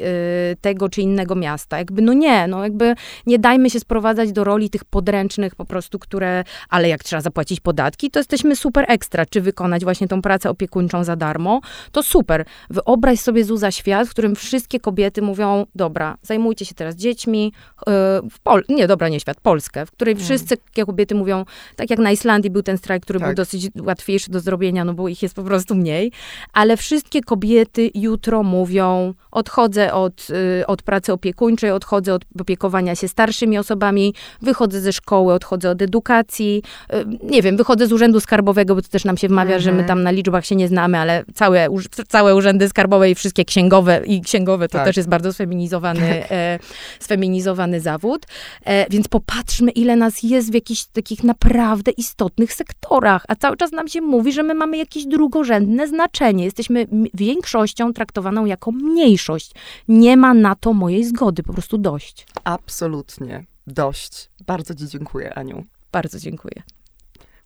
y, 0.52 0.56
tego 0.60 0.88
czy 0.88 1.02
innego 1.02 1.34
miasta. 1.34 1.78
Jakby 1.78 2.02
no 2.02 2.12
nie, 2.12 2.46
no 2.46 2.64
jakby 2.64 2.94
nie 3.26 3.38
dajmy 3.38 3.70
się 3.70 3.80
sprowadzać 3.80 4.32
do 4.32 4.44
roli 4.44 4.70
tych 4.70 4.84
podręcznych 4.84 5.54
po 5.54 5.64
prostu, 5.64 5.98
które, 5.98 6.44
ale 6.68 6.88
jak 6.88 7.04
trzeba 7.04 7.22
zapłacić 7.22 7.60
podatki, 7.60 8.10
to 8.10 8.20
jesteśmy 8.20 8.56
super 8.56 8.84
ekstra, 8.88 9.26
czy 9.26 9.40
wykonać 9.40 9.84
właśnie 9.84 10.08
tą 10.08 10.22
pracę 10.22 10.50
opiekuńczą 10.50 11.04
za 11.04 11.16
darmo, 11.16 11.60
to 11.92 12.02
super. 12.02 12.44
Wyobraź 12.70 13.20
sobie 13.20 13.44
Zuza 13.44 13.70
świat, 13.70 14.08
w 14.08 14.10
którym 14.10 14.36
wszystkie 14.36 14.80
kobiety 14.80 15.22
mówią, 15.22 15.66
dobra, 15.74 16.16
zajmujcie 16.22 16.64
się 16.64 16.74
teraz 16.74 16.94
dziećmi, 16.94 17.52
y, 17.80 17.84
w 18.30 18.40
Pol 18.48 18.62
nie, 18.68 18.86
dobra, 18.86 19.08
nie 19.08 19.20
świat, 19.20 19.40
Polskę, 19.40 19.86
w 19.86 19.90
której 19.90 20.12
mm. 20.12 20.24
wszyscy 20.24 20.56
kobiety 20.86 21.14
mówią, 21.14 21.44
tak 21.76 21.90
jak 21.90 21.98
na 21.98 22.10
Islandii 22.10 22.50
był 22.50 22.62
ten 22.62 22.78
strajk, 22.78 23.02
który 23.02 23.18
tak. 23.18 23.28
był 23.28 23.34
dosyć 23.34 23.68
łatwiejszy 23.80 24.30
do 24.30 24.40
zrobienia, 24.40 24.84
no 24.84 24.94
bo 24.94 25.08
ich 25.08 25.22
jest 25.22 25.34
po 25.34 25.42
prostu 25.42 25.74
mniej, 25.74 26.12
ale 26.52 26.76
wszystkie 26.76 27.20
kobiety 27.20 27.90
jutro 27.94 28.42
mówią, 28.42 29.14
odchodzę 29.30 29.94
od, 29.94 30.26
y, 30.60 30.66
od 30.66 30.82
pracy 30.82 31.12
opiekuńczej, 31.12 31.70
odchodzę 31.70 32.14
od 32.14 32.22
opiekowania 32.40 32.94
się 32.94 33.08
starszymi 33.08 33.58
osobami, 33.58 34.14
wychodzę 34.42 34.80
ze 34.80 34.92
szkoły, 34.92 35.34
odchodzę 35.34 35.70
od 35.70 35.82
edukacji, 35.82 36.62
y, 36.94 37.04
nie 37.22 37.42
wiem, 37.42 37.56
wychodzę 37.56 37.86
z 37.86 37.92
urzędu 37.92 38.20
skarbowego, 38.20 38.74
bo 38.74 38.82
to 38.82 38.88
też 38.88 39.04
nam 39.04 39.16
się 39.16 39.28
wmawia, 39.28 39.56
-hmm. 39.56 39.60
że 39.60 39.70
my 39.70 39.78
mhm. 39.78 39.88
tam 39.88 40.02
na 40.02 40.10
liczbach 40.10 40.46
się 40.46 40.56
nie 40.56 40.68
znamy, 40.68 40.98
ale 40.98 41.24
całe, 41.34 41.68
całe 42.08 42.34
urzędy 42.34 42.68
skarbowe 42.68 43.10
i 43.10 43.14
wszystkie 43.14 43.44
księgowe 43.44 44.02
i 44.06 44.20
księgowe 44.20 44.68
to 44.68 44.78
tak. 44.78 44.86
też 44.86 44.96
jest 44.96 45.08
bardzo 45.08 45.32
sfeminizowany, 45.32 46.00
tak. 46.22 46.32
e, 46.32 46.58
sfeminizowany 47.00 47.80
zawód. 47.80 48.26
E, 48.64 48.90
więc 48.90 49.08
popatrzmy, 49.08 49.70
ile 49.70 49.96
nas 49.96 50.22
jest 50.22 50.50
w 50.50 50.54
jakichś 50.54 50.84
takich 50.84 51.24
naprawdę 51.24 51.90
istotnych 51.90 52.52
sektorach, 52.52 53.24
a 53.28 53.36
cały 53.36 53.56
czas 53.56 53.72
nam 53.72 53.88
się 53.88 54.00
mówi, 54.00 54.32
że 54.32 54.42
my 54.42 54.54
mamy 54.54 54.76
jakieś 54.76 55.06
drugorzędne 55.06 55.88
znaczenie. 55.88 56.44
Jesteśmy 56.44 56.86
większością 57.14 57.92
traktowaną 57.92 58.44
jako 58.44 58.72
mniejszość. 58.72 59.52
Nie 59.88 60.16
ma 60.16 60.34
na 60.34 60.54
to 60.54 60.72
mojej 60.72 61.04
zgody, 61.04 61.42
po 61.42 61.52
prostu 61.52 61.78
dość. 61.78 62.26
Absolutnie. 62.44 63.44
Dość. 63.66 64.30
Bardzo 64.46 64.74
Ci 64.74 64.88
dziękuję, 64.88 65.34
Aniu. 65.34 65.64
Bardzo 65.92 66.18
dziękuję. 66.18 66.62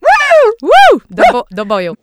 Woo! 0.02 0.52
Woo! 0.62 1.00
Do, 1.10 1.22
bo, 1.32 1.44
do 1.50 1.66
boju. 1.66 1.94